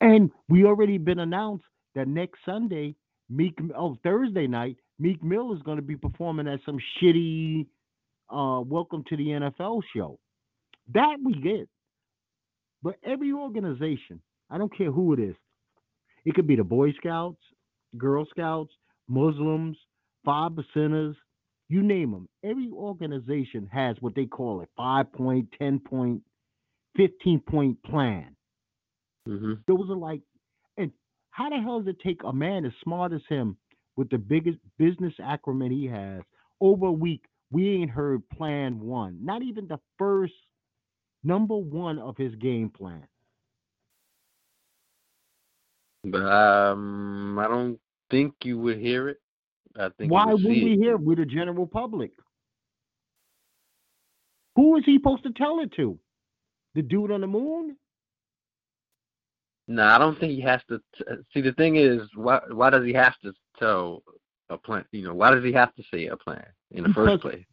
And 0.01 0.31
we 0.49 0.65
already 0.65 0.99
been 0.99 1.19
announced 1.19 1.65
that 1.95 2.07
next 2.09 2.39
Sunday, 2.45 2.95
Meek 3.31 3.59
oh 3.77 3.99
Thursday 4.03 4.47
night, 4.47 4.77
Meek 4.99 5.23
Mill 5.23 5.55
is 5.55 5.63
going 5.63 5.77
to 5.77 5.83
be 5.83 5.97
performing 5.97 6.47
at 6.49 6.61
some 6.65 6.79
shitty 7.03 7.67
uh 8.31 8.61
Welcome 8.61 9.05
to 9.09 9.17
the 9.17 9.27
NFL 9.27 9.83
show. 9.95 10.19
That 10.95 11.17
we 11.25 11.35
get. 11.35 11.69
But 12.83 12.97
every 13.05 13.33
organization, 13.33 14.21
I 14.51 14.59
don't 14.59 14.77
care 14.77 14.93
who 14.93 15.13
it 15.15 15.21
is, 15.21 15.37
it 16.29 16.37
could 16.37 16.47
be 16.47 16.57
the 16.57 16.65
Boy 16.65 16.93
Scouts, 16.93 17.41
Girl 17.99 18.27
Scouts, 18.31 18.75
Muslims, 19.09 19.79
five 20.27 20.53
percenters, 20.53 21.17
you 21.71 21.83
name 21.83 22.13
them. 22.13 22.29
Every 22.45 22.71
organization 22.71 23.69
has 23.73 23.97
what 24.01 24.15
they 24.15 24.27
call 24.27 24.61
a 24.63 24.67
five 24.77 25.11
point, 25.15 25.49
10 25.59 25.81
point, 25.81 26.23
15 26.97 27.41
point 27.41 27.83
plan. 27.85 28.37
hmm 29.27 29.55
Those 29.69 29.91
are 29.91 29.97
like, 29.97 30.23
and 30.77 30.93
how 31.31 31.51
the 31.51 31.59
hell 31.59 31.81
does 31.81 31.95
it 31.95 32.01
take 32.07 32.23
a 32.25 32.33
man 32.33 32.67
as 32.67 32.73
smart 32.85 33.13
as 33.15 33.23
him 33.29 33.57
with 33.97 34.11
the 34.11 34.19
biggest 34.19 34.59
business 34.79 35.15
acumen 35.25 35.73
he 35.73 35.87
has 35.87 36.23
over 36.61 36.87
a 36.87 36.93
week? 36.93 37.25
We 37.51 37.71
ain't 37.71 37.91
heard 37.91 38.29
plan 38.31 38.81
one, 38.81 39.25
not 39.25 39.43
even 39.43 39.69
the 39.69 39.79
first 39.99 40.35
number 41.25 41.57
one 41.57 41.99
of 41.99 42.17
his 42.19 42.35
game 42.37 42.71
plan. 42.71 43.07
But 46.11 46.23
um, 46.23 47.39
I 47.39 47.49
don't 47.49 47.79
think 48.11 48.35
you 48.45 48.59
would 48.59 48.79
hear 48.79 49.09
it. 49.09 49.19
I 49.79 49.91
think 49.97 50.11
Why 50.11 50.27
would 50.27 50.45
we 50.45 50.73
it. 50.73 50.79
hear 50.79 50.95
it 50.95 51.01
with 51.01 51.19
the 51.19 51.27
general 51.27 51.67
public? 51.67 52.13
Who 54.57 54.77
is 54.77 54.85
he 54.85 54.97
supposed 54.97 55.23
to 55.23 55.33
tell 55.33 55.61
it 55.61 55.73
to? 55.77 55.99
The 56.75 56.83
dude 56.83 57.13
on 57.13 57.21
the 57.21 57.27
moon? 57.27 57.77
No, 59.69 59.85
I 59.85 59.99
don't 59.99 60.19
think 60.19 60.33
he 60.33 60.41
has 60.41 60.61
to. 60.69 60.81
T- 60.97 61.05
see, 61.33 61.43
the 61.43 61.53
thing 61.53 61.77
is, 61.77 62.01
why 62.15 62.41
why 62.51 62.71
does 62.71 62.85
he 62.85 62.93
have 62.95 63.15
to 63.23 63.33
tell 63.59 64.03
a 64.49 64.57
plan? 64.57 64.85
You 64.93 65.05
know, 65.05 65.15
why 65.15 65.31
does 65.31 65.45
he 65.45 65.53
have 65.53 65.75
to 65.75 65.83
say 65.93 66.07
a 66.07 66.17
plan 66.17 66.45
in 66.71 66.85
the 66.85 66.89
Because 66.89 67.07
first 67.07 67.23
place? 67.23 67.45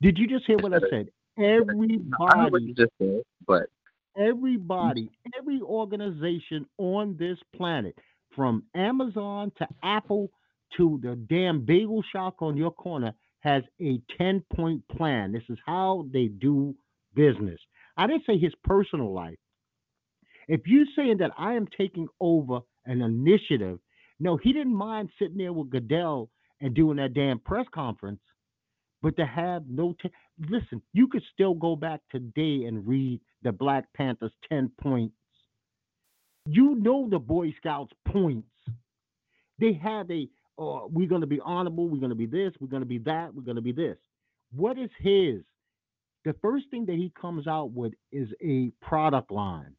Did 0.00 0.16
you 0.18 0.28
just 0.28 0.46
hear 0.46 0.56
what 0.58 0.72
I 0.72 0.78
said? 0.88 1.08
I 1.38 1.42
know 1.42 1.64
what 1.64 1.90
Everybody, 2.30 2.64
you 2.64 2.74
just 2.74 2.92
said, 2.98 3.22
but 3.46 3.64
everybody, 4.18 5.04
mm. 5.04 5.30
every 5.38 5.60
organization 5.62 6.66
on 6.78 7.16
this 7.18 7.38
planet, 7.56 7.96
from 8.36 8.64
Amazon 8.74 9.52
to 9.58 9.68
Apple 9.82 10.30
to 10.76 11.00
the 11.02 11.16
damn 11.28 11.64
bagel 11.64 12.02
shop 12.12 12.36
on 12.42 12.56
your 12.56 12.72
corner, 12.72 13.14
has 13.40 13.62
a 13.80 14.00
10 14.18 14.44
point 14.56 14.82
plan. 14.88 15.32
This 15.32 15.44
is 15.50 15.58
how 15.66 16.06
they 16.12 16.26
do 16.26 16.74
business. 17.14 17.60
I 17.96 18.06
didn't 18.06 18.26
say 18.26 18.38
his 18.38 18.54
personal 18.64 19.12
life. 19.14 19.38
If 20.48 20.62
you're 20.66 20.86
saying 20.96 21.18
that 21.18 21.32
I 21.38 21.54
am 21.54 21.66
taking 21.78 22.08
over 22.20 22.60
an 22.86 23.02
initiative 23.02 23.80
No, 24.20 24.36
he 24.36 24.52
didn't 24.52 24.74
mind 24.76 25.10
sitting 25.18 25.38
there 25.38 25.52
with 25.52 25.70
Goodell 25.70 26.30
and 26.60 26.74
doing 26.74 26.96
that 26.98 27.14
damn 27.14 27.38
press 27.40 27.66
conference, 27.74 28.20
but 29.04 29.18
to 29.18 29.26
have 29.26 29.64
no 29.68 29.94
t- 30.02 30.10
listen, 30.48 30.80
you 30.94 31.08
could 31.08 31.22
still 31.34 31.52
go 31.52 31.76
back 31.76 32.00
today 32.10 32.64
and 32.66 32.88
read 32.88 33.20
the 33.42 33.52
Black 33.52 33.84
Panthers 33.94 34.32
10 34.48 34.72
points. 34.80 35.14
You 36.46 36.76
know 36.76 37.06
the 37.10 37.18
Boy 37.18 37.52
Scouts 37.58 37.92
points. 38.08 38.48
They 39.60 39.74
have 39.74 40.10
a 40.10 40.26
uh, 40.58 40.86
we're 40.88 41.08
going 41.08 41.20
to 41.20 41.26
be 41.26 41.40
honorable, 41.44 41.86
we're 41.86 41.98
going 41.98 42.10
to 42.10 42.16
be 42.16 42.24
this, 42.24 42.54
we're 42.60 42.68
going 42.68 42.80
to 42.82 42.88
be 42.88 42.98
that, 42.98 43.34
we're 43.34 43.42
going 43.42 43.56
to 43.56 43.62
be 43.62 43.72
this. 43.72 43.98
What 44.52 44.78
is 44.78 44.90
his? 44.98 45.42
The 46.24 46.34
first 46.40 46.70
thing 46.70 46.86
that 46.86 46.94
he 46.94 47.12
comes 47.20 47.46
out 47.46 47.72
with 47.72 47.92
is 48.10 48.28
a 48.42 48.70
product 48.80 49.30
line. 49.30 49.74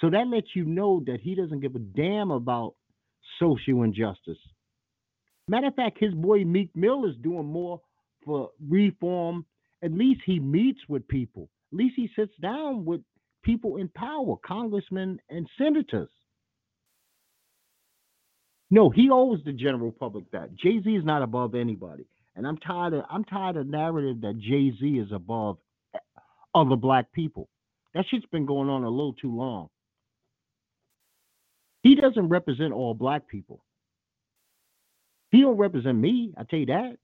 So 0.00 0.10
that 0.10 0.28
lets 0.28 0.54
you 0.54 0.66
know 0.66 1.02
that 1.06 1.18
he 1.20 1.34
doesn't 1.34 1.60
give 1.60 1.74
a 1.74 1.80
damn 1.80 2.30
about 2.30 2.74
social 3.40 3.82
injustice. 3.82 4.38
Matter 5.48 5.68
of 5.68 5.74
fact, 5.74 5.98
his 5.98 6.14
boy 6.14 6.44
Meek 6.44 6.70
Mill 6.76 7.06
is 7.06 7.16
doing 7.20 7.46
more 7.46 7.80
for 8.24 8.50
reform. 8.68 9.44
At 9.82 9.92
least 9.92 10.22
he 10.24 10.38
meets 10.38 10.80
with 10.88 11.06
people. 11.08 11.48
At 11.72 11.78
least 11.78 11.94
he 11.96 12.08
sits 12.16 12.32
down 12.40 12.84
with 12.84 13.00
people 13.42 13.76
in 13.76 13.88
power, 13.88 14.36
congressmen 14.44 15.20
and 15.30 15.48
senators. 15.58 16.10
No, 18.70 18.88
he 18.88 19.10
owes 19.10 19.40
the 19.44 19.52
general 19.52 19.92
public 19.92 20.30
that. 20.30 20.54
Jay 20.54 20.80
Z 20.82 20.90
is 20.90 21.04
not 21.04 21.22
above 21.22 21.54
anybody, 21.54 22.06
and 22.36 22.46
I'm 22.46 22.56
tired 22.58 22.94
of 22.94 23.04
I'm 23.10 23.24
tired 23.24 23.56
of 23.56 23.66
narrative 23.66 24.22
that 24.22 24.38
Jay 24.38 24.72
Z 24.80 24.86
is 24.86 25.12
above 25.12 25.58
other 26.54 26.76
black 26.76 27.12
people. 27.12 27.48
That 27.94 28.06
shit's 28.08 28.24
been 28.32 28.46
going 28.46 28.70
on 28.70 28.84
a 28.84 28.88
little 28.88 29.12
too 29.12 29.34
long. 29.34 29.68
He 31.82 31.96
doesn't 31.96 32.28
represent 32.28 32.72
all 32.72 32.94
black 32.94 33.28
people. 33.28 33.62
He 35.30 35.40
don't 35.40 35.56
represent 35.56 35.98
me. 35.98 36.32
I 36.36 36.44
tell 36.44 36.60
you 36.60 36.66
that. 36.66 36.96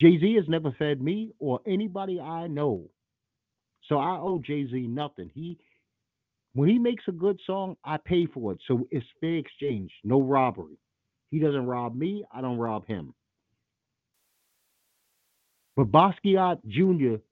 Jay 0.00 0.18
Z 0.18 0.34
has 0.36 0.48
never 0.48 0.72
fed 0.78 1.02
me 1.02 1.32
or 1.38 1.60
anybody 1.66 2.20
I 2.20 2.46
know. 2.48 2.88
So 3.88 3.98
I 3.98 4.18
owe 4.18 4.40
Jay 4.44 4.66
Z 4.70 4.86
nothing. 4.88 5.30
He 5.34 5.58
when 6.54 6.68
he 6.68 6.78
makes 6.78 7.04
a 7.08 7.12
good 7.12 7.38
song, 7.46 7.76
I 7.84 7.96
pay 7.98 8.26
for 8.26 8.52
it. 8.52 8.58
So 8.66 8.86
it's 8.90 9.06
fair 9.20 9.36
exchange, 9.36 9.92
no 10.04 10.20
robbery. 10.22 10.78
He 11.30 11.38
doesn't 11.38 11.66
rob 11.66 11.96
me, 11.96 12.24
I 12.34 12.40
don't 12.40 12.58
rob 12.58 12.86
him. 12.86 13.14
But 15.76 15.92
Basquiat 15.92 16.58
Jr. 16.68 17.22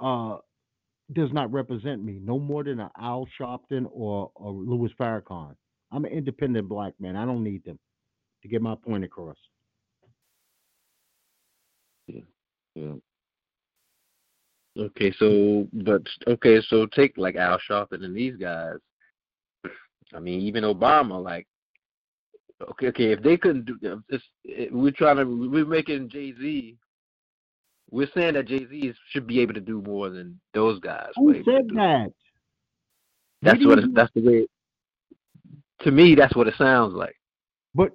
Uh, 0.00 0.38
does 1.12 1.30
not 1.32 1.52
represent 1.52 2.02
me 2.04 2.20
no 2.22 2.38
more 2.38 2.64
than 2.64 2.80
an 2.80 2.90
Al 3.00 3.26
Sharpton 3.40 3.86
or, 3.92 4.30
or 4.34 4.52
Louis 4.52 4.90
Farrakhan. 5.00 5.54
I'm 5.92 6.04
an 6.04 6.12
independent 6.12 6.68
black 6.68 6.94
man. 7.00 7.16
I 7.16 7.24
don't 7.26 7.44
need 7.44 7.64
them 7.64 7.78
to 8.42 8.48
get 8.48 8.62
my 8.62 8.74
point 8.76 9.04
across. 9.04 9.36
Yeah. 12.06 12.22
Yeah. 12.74 12.94
Okay, 14.78 15.12
so 15.18 15.68
but 15.72 16.02
okay, 16.26 16.60
so 16.66 16.86
take 16.86 17.18
like 17.18 17.36
Al 17.36 17.58
Sharpton 17.68 18.04
and 18.04 18.16
these 18.16 18.36
guys. 18.36 18.76
I 20.14 20.18
mean, 20.18 20.40
even 20.40 20.64
Obama, 20.64 21.22
like, 21.22 21.46
okay, 22.70 22.88
okay, 22.88 23.12
if 23.12 23.22
they 23.22 23.36
couldn't 23.36 23.66
do, 23.66 24.02
it's, 24.08 24.24
it, 24.44 24.68
eh, 24.68 24.70
we're 24.70 24.92
trying 24.92 25.16
to, 25.16 25.24
we're 25.24 25.66
making 25.66 26.08
Jay 26.08 26.34
Z. 26.38 26.76
We're 27.90 28.08
saying 28.14 28.34
that 28.34 28.48
Jay 28.48 28.66
Z 28.66 28.94
should 29.10 29.26
be 29.26 29.40
able 29.40 29.54
to 29.54 29.60
do 29.60 29.82
more 29.82 30.08
than 30.08 30.40
those 30.54 30.80
guys. 30.80 31.10
Who 31.16 31.34
said 31.44 31.68
that? 31.74 32.12
That's 33.42 33.64
what. 33.64 33.78
It, 33.78 33.94
that's 33.94 34.12
the 34.14 34.22
way. 34.22 34.32
It, 34.34 34.50
to 35.80 35.90
me, 35.90 36.14
that's 36.14 36.34
what 36.34 36.48
it 36.48 36.54
sounds 36.56 36.94
like. 36.94 37.16
But 37.74 37.92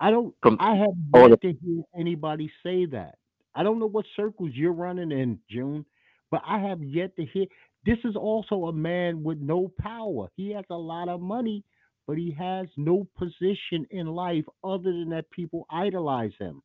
I 0.00 0.10
don't. 0.10 0.34
From 0.42 0.58
I 0.60 0.74
have 0.74 0.90
yet 1.14 1.40
to 1.40 1.54
hear 1.64 1.82
anybody 1.98 2.50
say 2.62 2.84
that. 2.86 3.14
I 3.58 3.64
don't 3.64 3.80
know 3.80 3.88
what 3.88 4.06
circles 4.14 4.52
you're 4.54 4.72
running 4.72 5.10
in, 5.10 5.40
June. 5.50 5.84
But 6.30 6.42
I 6.46 6.60
have 6.60 6.80
yet 6.80 7.16
to 7.16 7.24
hear. 7.24 7.46
This 7.84 7.98
is 8.04 8.14
also 8.14 8.66
a 8.66 8.72
man 8.72 9.24
with 9.24 9.38
no 9.38 9.72
power. 9.80 10.28
He 10.36 10.52
has 10.52 10.64
a 10.70 10.76
lot 10.76 11.08
of 11.08 11.20
money, 11.20 11.64
but 12.06 12.18
he 12.18 12.30
has 12.38 12.68
no 12.76 13.08
position 13.18 13.84
in 13.90 14.06
life 14.06 14.44
other 14.62 14.92
than 14.92 15.08
that 15.10 15.30
people 15.30 15.66
idolize 15.70 16.32
him. 16.38 16.62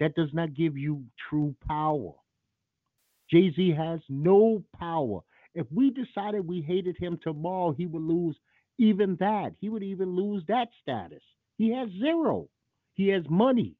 That 0.00 0.16
does 0.16 0.30
not 0.32 0.54
give 0.54 0.76
you 0.76 1.04
true 1.30 1.54
power. 1.68 2.12
Jay 3.30 3.52
Z 3.54 3.74
has 3.78 4.00
no 4.08 4.64
power. 4.76 5.20
If 5.54 5.66
we 5.70 5.90
decided 5.90 6.46
we 6.48 6.60
hated 6.60 6.96
him 6.98 7.20
tomorrow, 7.22 7.72
he 7.72 7.86
would 7.86 8.02
lose 8.02 8.36
even 8.78 9.16
that. 9.20 9.52
He 9.60 9.68
would 9.68 9.84
even 9.84 10.16
lose 10.16 10.42
that 10.48 10.68
status. 10.82 11.22
He 11.56 11.72
has 11.72 11.88
zero. 12.00 12.48
He 12.94 13.08
has 13.10 13.22
money. 13.30 13.76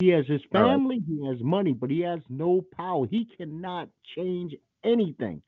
He 0.00 0.08
has 0.08 0.26
his 0.26 0.42
family, 0.52 0.96
right. 0.96 1.04
he 1.06 1.26
has 1.26 1.40
money, 1.40 1.72
but 1.72 1.90
he 1.90 2.00
has 2.00 2.20
no 2.28 2.64
power. 2.76 3.06
He 3.06 3.28
cannot 3.36 3.88
change 4.16 4.54
anything. 4.84 5.40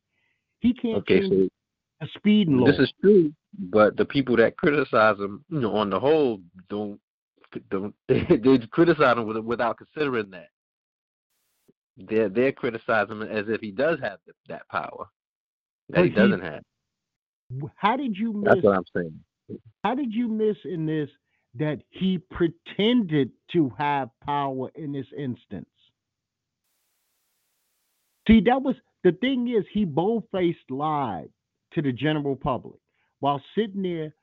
He 0.60 0.72
can't 0.72 0.98
okay, 0.98 1.20
change 1.20 1.32
so 1.32 2.06
a 2.06 2.06
speed 2.18 2.48
law. 2.48 2.66
This 2.66 2.78
is 2.78 2.92
true, 3.00 3.32
but 3.58 3.96
the 3.96 4.04
people 4.04 4.36
that 4.36 4.56
criticize 4.56 5.18
him, 5.18 5.44
you 5.50 5.60
know, 5.60 5.74
on 5.74 5.90
the 5.90 5.98
whole, 5.98 6.40
don't 6.68 7.00
don't 7.70 7.94
they, 8.08 8.24
they 8.44 8.58
criticize 8.70 9.16
him 9.16 9.46
without 9.46 9.78
considering 9.78 10.30
that. 10.30 10.48
They're 11.96 12.28
they're 12.28 12.52
criticizing 12.52 13.22
him 13.22 13.22
as 13.22 13.46
if 13.48 13.60
he 13.60 13.72
does 13.72 13.98
have 14.00 14.18
that 14.48 14.68
power 14.68 15.06
that 15.90 16.04
he, 16.04 16.10
he 16.10 16.14
doesn't 16.14 16.42
have. 16.42 16.62
How 17.76 17.96
did 17.96 18.16
you 18.16 18.32
miss? 18.32 18.54
That's 18.54 18.64
what 18.64 18.76
I'm 18.76 18.84
saying. 18.94 19.20
How 19.84 19.94
did 19.94 20.12
you 20.12 20.28
miss 20.28 20.56
in 20.64 20.86
this 20.86 21.08
that 21.58 21.82
he 21.90 22.18
pretended 22.18 23.30
to 23.52 23.72
have 23.78 24.10
power 24.24 24.70
in 24.74 24.92
this 24.92 25.06
instance. 25.16 25.68
See, 28.28 28.40
that 28.40 28.62
was 28.62 28.74
the 29.04 29.12
thing 29.12 29.48
is 29.48 29.64
he 29.72 29.84
bold-faced 29.84 30.70
lied 30.70 31.28
to 31.72 31.82
the 31.82 31.92
general 31.92 32.36
public 32.36 32.80
while 33.20 33.40
sitting 33.54 33.82
there 33.82 34.14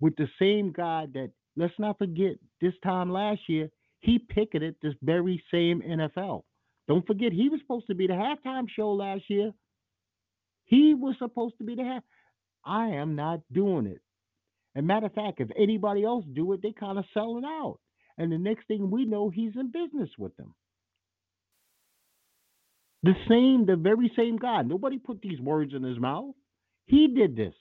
with 0.00 0.16
the 0.16 0.28
same 0.38 0.72
guy 0.72 1.06
that 1.14 1.30
let's 1.56 1.78
not 1.78 1.98
forget 1.98 2.36
this 2.60 2.74
time 2.82 3.10
last 3.12 3.40
year 3.48 3.70
he 4.00 4.18
picketed 4.18 4.74
this 4.82 4.94
very 5.02 5.42
same 5.52 5.80
NFL. 5.80 6.42
Don't 6.88 7.06
forget 7.06 7.32
he 7.32 7.48
was 7.48 7.60
supposed 7.60 7.86
to 7.86 7.94
be 7.94 8.08
the 8.08 8.14
halftime 8.14 8.66
show 8.68 8.92
last 8.92 9.22
year. 9.28 9.52
He 10.64 10.94
was 10.94 11.14
supposed 11.18 11.56
to 11.58 11.64
be 11.64 11.76
the 11.76 11.84
half. 11.84 12.02
I 12.64 12.88
am 12.88 13.14
not 13.14 13.40
doing 13.52 13.86
it. 13.86 14.00
And 14.74 14.86
matter 14.86 15.06
of 15.06 15.12
fact, 15.12 15.40
if 15.40 15.48
anybody 15.56 16.04
else 16.04 16.24
do 16.32 16.52
it, 16.52 16.62
they 16.62 16.72
kind 16.72 16.98
of 16.98 17.04
sell 17.12 17.38
it 17.38 17.44
out. 17.44 17.78
And 18.18 18.30
the 18.32 18.38
next 18.38 18.66
thing 18.68 18.90
we 18.90 19.04
know, 19.04 19.30
he's 19.30 19.52
in 19.56 19.70
business 19.70 20.10
with 20.18 20.36
them. 20.36 20.54
The 23.02 23.14
same, 23.28 23.66
the 23.66 23.76
very 23.76 24.12
same 24.16 24.36
guy. 24.36 24.62
Nobody 24.62 24.98
put 24.98 25.20
these 25.20 25.40
words 25.40 25.72
in 25.74 25.82
his 25.82 25.98
mouth. 25.98 26.34
He 26.86 27.08
did 27.08 27.36
this. 27.36 27.54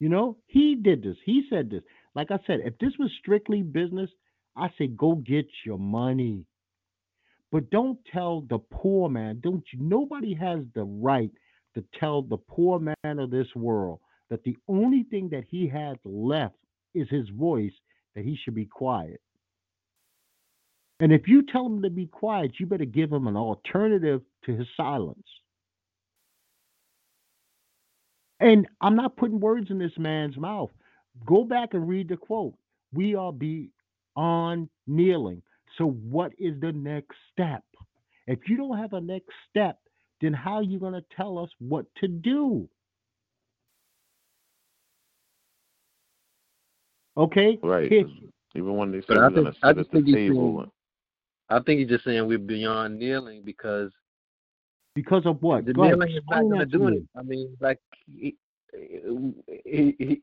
You 0.00 0.08
know, 0.08 0.38
he 0.46 0.74
did 0.74 1.02
this. 1.02 1.16
He 1.24 1.44
said 1.48 1.70
this. 1.70 1.82
Like 2.14 2.30
I 2.30 2.38
said, 2.46 2.60
if 2.64 2.78
this 2.78 2.92
was 2.98 3.10
strictly 3.20 3.62
business, 3.62 4.10
I 4.56 4.68
say 4.76 4.88
go 4.88 5.14
get 5.14 5.46
your 5.64 5.78
money. 5.78 6.44
But 7.50 7.70
don't 7.70 7.98
tell 8.12 8.40
the 8.40 8.58
poor 8.58 9.08
man. 9.08 9.40
Don't 9.40 9.64
you? 9.72 9.78
Nobody 9.80 10.34
has 10.34 10.60
the 10.74 10.82
right 10.82 11.30
to 11.74 11.84
tell 11.98 12.22
the 12.22 12.36
poor 12.36 12.78
man 12.78 13.18
of 13.18 13.30
this 13.30 13.48
world 13.54 14.00
that 14.30 14.42
the 14.44 14.56
only 14.68 15.04
thing 15.04 15.28
that 15.30 15.44
he 15.48 15.68
has 15.68 15.96
left 16.04 16.56
is 16.94 17.08
his 17.08 17.28
voice, 17.30 17.72
that 18.14 18.24
he 18.24 18.36
should 18.36 18.54
be 18.54 18.66
quiet. 18.66 19.20
And 21.00 21.12
if 21.12 21.26
you 21.26 21.44
tell 21.44 21.66
him 21.66 21.82
to 21.82 21.90
be 21.90 22.06
quiet, 22.06 22.52
you 22.58 22.66
better 22.66 22.84
give 22.84 23.12
him 23.12 23.26
an 23.26 23.36
alternative 23.36 24.22
to 24.44 24.56
his 24.56 24.66
silence. 24.76 25.26
And 28.40 28.66
I'm 28.80 28.96
not 28.96 29.16
putting 29.16 29.40
words 29.40 29.70
in 29.70 29.78
this 29.78 29.96
man's 29.98 30.36
mouth. 30.36 30.70
Go 31.26 31.44
back 31.44 31.74
and 31.74 31.88
read 31.88 32.08
the 32.08 32.16
quote. 32.16 32.54
We 32.92 33.14
are 33.14 33.32
beyond 33.32 34.68
kneeling. 34.86 35.42
So, 35.78 35.90
what 35.90 36.32
is 36.38 36.60
the 36.60 36.72
next 36.72 37.16
step? 37.32 37.64
If 38.26 38.40
you 38.48 38.56
don't 38.56 38.78
have 38.78 38.92
a 38.92 39.00
next 39.00 39.30
step, 39.50 39.78
then 40.24 40.32
how 40.32 40.54
are 40.54 40.62
you 40.62 40.78
going 40.78 40.94
to 40.94 41.04
tell 41.16 41.38
us 41.38 41.50
what 41.58 41.86
to 41.96 42.08
do? 42.08 42.68
Okay? 47.16 47.58
Right. 47.62 47.92
Even 48.56 48.76
when 48.76 48.90
they 48.90 49.00
say 49.00 49.06
we're 49.10 49.30
going 49.30 49.46
to 49.46 49.52
sit 49.52 49.62
at 49.62 49.76
the 49.76 49.84
table. 50.02 50.56
Saying, 50.58 50.70
I 51.50 51.60
think 51.60 51.80
he's 51.80 51.88
just 51.88 52.04
saying 52.04 52.26
we're 52.26 52.38
beyond 52.38 52.98
kneeling 52.98 53.42
because. 53.44 53.92
Because 54.94 55.26
of 55.26 55.42
what? 55.42 55.66
The 55.66 55.74
Go 55.74 55.82
kneeling 55.82 56.02
ahead. 56.02 56.16
is 56.18 56.24
not 56.30 56.42
going 56.42 56.60
to 56.60 56.66
do 56.66 56.88
it. 56.88 57.02
I 57.16 57.22
mean, 57.22 57.56
like, 57.60 57.80
he, 58.06 58.36
he, 58.72 59.94
he, 59.98 60.22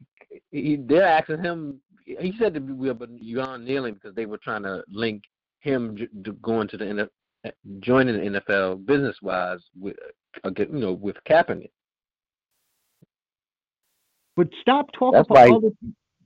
he, 0.50 0.76
they're 0.78 1.04
asking 1.06 1.44
him. 1.44 1.82
He 2.06 2.34
said 2.40 2.54
that 2.56 2.64
we 2.64 2.90
are 2.90 2.94
beyond 2.94 3.66
kneeling 3.66 3.94
because 3.94 4.16
they 4.16 4.26
were 4.26 4.38
trying 4.38 4.64
to 4.64 4.84
link 4.90 5.24
him 5.60 5.98
going 6.42 6.68
to 6.70 6.78
the 6.78 7.10
joining 7.80 8.34
the 8.34 8.40
NFL 8.40 8.86
business 8.86 9.16
wise 9.22 9.60
with 9.80 9.96
you 10.58 10.66
know 10.70 10.94
with 10.94 11.18
Kaepernick. 11.30 11.72
But 14.36 14.48
stop 14.62 14.92
talking 14.94 15.18
That's 15.20 15.28
for 15.28 15.34
why- 15.34 15.50
other. 15.56 15.72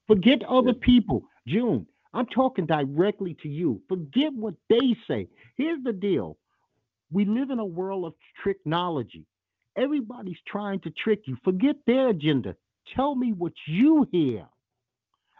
Forget 0.07 0.43
other 0.43 0.74
people. 0.74 1.24
June, 1.47 1.88
I'm 2.13 2.28
talking 2.28 2.68
directly 2.68 3.36
to 3.41 3.49
you. 3.49 3.82
Forget 3.89 4.32
what 4.34 4.53
they 4.70 4.95
say. 5.07 5.28
Here's 5.57 5.84
the 5.84 5.93
deal. 5.93 6.38
We 7.11 7.26
live 7.26 7.49
in 7.49 7.57
a 7.57 7.66
world 7.66 8.05
of 8.05 8.13
technology. 8.43 9.26
Everybody's 9.76 10.38
trying 10.47 10.80
to 10.82 10.91
trick 10.91 11.22
you. 11.26 11.38
Forget 11.43 11.76
their 11.88 12.09
agenda. 12.09 12.55
Tell 12.95 13.16
me 13.16 13.34
what 13.34 13.53
you 13.68 14.07
hear. 14.11 14.45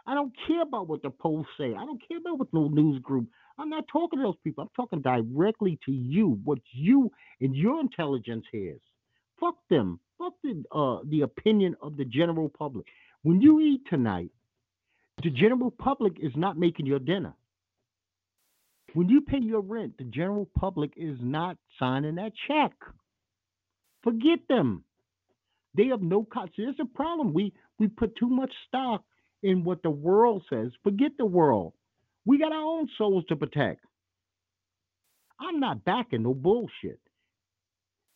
I 0.04 0.14
don't 0.14 0.32
care 0.48 0.62
about 0.62 0.88
what 0.88 1.02
the 1.02 1.10
polls 1.10 1.46
say. 1.56 1.72
I 1.74 1.84
don't 1.84 2.02
care 2.06 2.18
about 2.18 2.38
what 2.40 2.52
no 2.52 2.66
news 2.66 3.00
group. 3.00 3.28
I'm 3.58 3.70
not 3.70 3.84
talking 3.88 4.18
to 4.18 4.24
those 4.24 4.36
people. 4.44 4.62
I'm 4.62 4.70
talking 4.76 5.00
directly 5.00 5.78
to 5.86 5.92
you. 5.92 6.38
What 6.44 6.58
you 6.72 7.10
and 7.40 7.54
your 7.56 7.80
intelligence 7.80 8.44
hears. 8.52 8.80
Fuck 9.40 9.56
them. 9.70 10.00
Fuck 10.18 10.34
the 10.42 10.62
uh, 10.72 10.98
the 11.08 11.22
opinion 11.22 11.76
of 11.80 11.96
the 11.96 12.04
general 12.04 12.48
public. 12.48 12.86
When 13.22 13.40
you 13.40 13.60
eat 13.60 13.82
tonight, 13.88 14.30
the 15.22 15.30
general 15.30 15.70
public 15.70 16.14
is 16.20 16.32
not 16.36 16.58
making 16.58 16.86
your 16.86 16.98
dinner. 16.98 17.34
When 18.94 19.08
you 19.08 19.20
pay 19.20 19.40
your 19.40 19.60
rent, 19.60 19.98
the 19.98 20.04
general 20.04 20.48
public 20.58 20.92
is 20.96 21.18
not 21.20 21.56
signing 21.78 22.14
that 22.16 22.32
check. 22.48 22.72
Forget 24.02 24.38
them. 24.48 24.84
They 25.74 25.86
have 25.88 26.00
no 26.00 26.24
con. 26.24 26.48
See, 26.56 26.64
There's 26.64 26.76
a 26.80 26.84
problem. 26.84 27.34
We 27.34 27.52
we 27.78 27.88
put 27.88 28.16
too 28.16 28.28
much 28.28 28.52
stock 28.68 29.04
in 29.42 29.64
what 29.64 29.82
the 29.82 29.90
world 29.90 30.44
says. 30.48 30.72
Forget 30.82 31.12
the 31.18 31.26
world. 31.26 31.74
We 32.26 32.38
got 32.38 32.52
our 32.52 32.62
own 32.62 32.88
souls 32.98 33.24
to 33.28 33.36
protect. 33.36 33.80
I'm 35.40 35.60
not 35.60 35.84
backing 35.84 36.24
no 36.24 36.34
bullshit. 36.34 37.00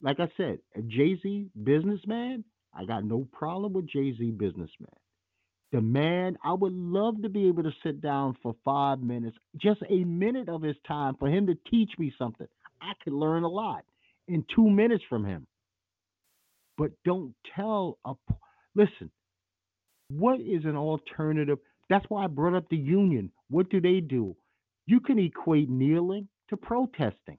Like 0.03 0.19
I 0.21 0.29
said, 0.37 0.59
a 0.77 0.83
Jay 0.83 1.19
Z 1.23 1.51
businessman, 1.63 2.45
I 2.75 2.85
got 2.85 3.05
no 3.05 3.27
problem 3.33 3.75
with 3.75 3.89
Jay 3.89 4.15
Z 4.17 4.31
businessman. 4.33 4.91
The 5.73 5.81
man, 5.81 6.37
I 6.45 6.53
would 6.53 6.73
love 6.73 7.23
to 7.23 7.29
be 7.29 7.47
able 7.47 7.63
to 7.63 7.73
sit 7.85 8.01
down 8.01 8.37
for 8.43 8.57
five 8.65 9.01
minutes, 9.01 9.37
just 9.57 9.81
a 9.89 10.05
minute 10.05 10.49
of 10.49 10.63
his 10.63 10.77
time, 10.87 11.15
for 11.19 11.29
him 11.29 11.47
to 11.47 11.55
teach 11.71 11.91
me 11.99 12.13
something. 12.19 12.49
I 12.83 12.93
could 13.05 13.13
learn 13.13 13.45
a 13.45 13.49
lot 13.49 13.85
in 14.27 14.45
two 14.55 14.69
minutes 14.69 15.05
from 15.09 15.25
him. 15.25 15.47
But 16.77 16.91
don't 17.05 17.35
tell 17.55 17.99
a. 18.05 18.15
Listen, 18.75 19.11
what 20.09 20.41
is 20.41 20.65
an 20.65 20.77
alternative? 20.77 21.59
That's 21.89 22.07
why 22.09 22.25
I 22.25 22.27
brought 22.29 22.57
up 22.57 22.69
the 22.69 22.77
union. 22.77 23.31
What 23.51 23.71
do 23.71 23.81
they 23.81 24.01
do? 24.01 24.37
You 24.87 25.01
can 25.01 25.19
equate 25.19 25.69
kneeling 25.69 26.29
to 26.49 26.57
protesting. 26.57 27.39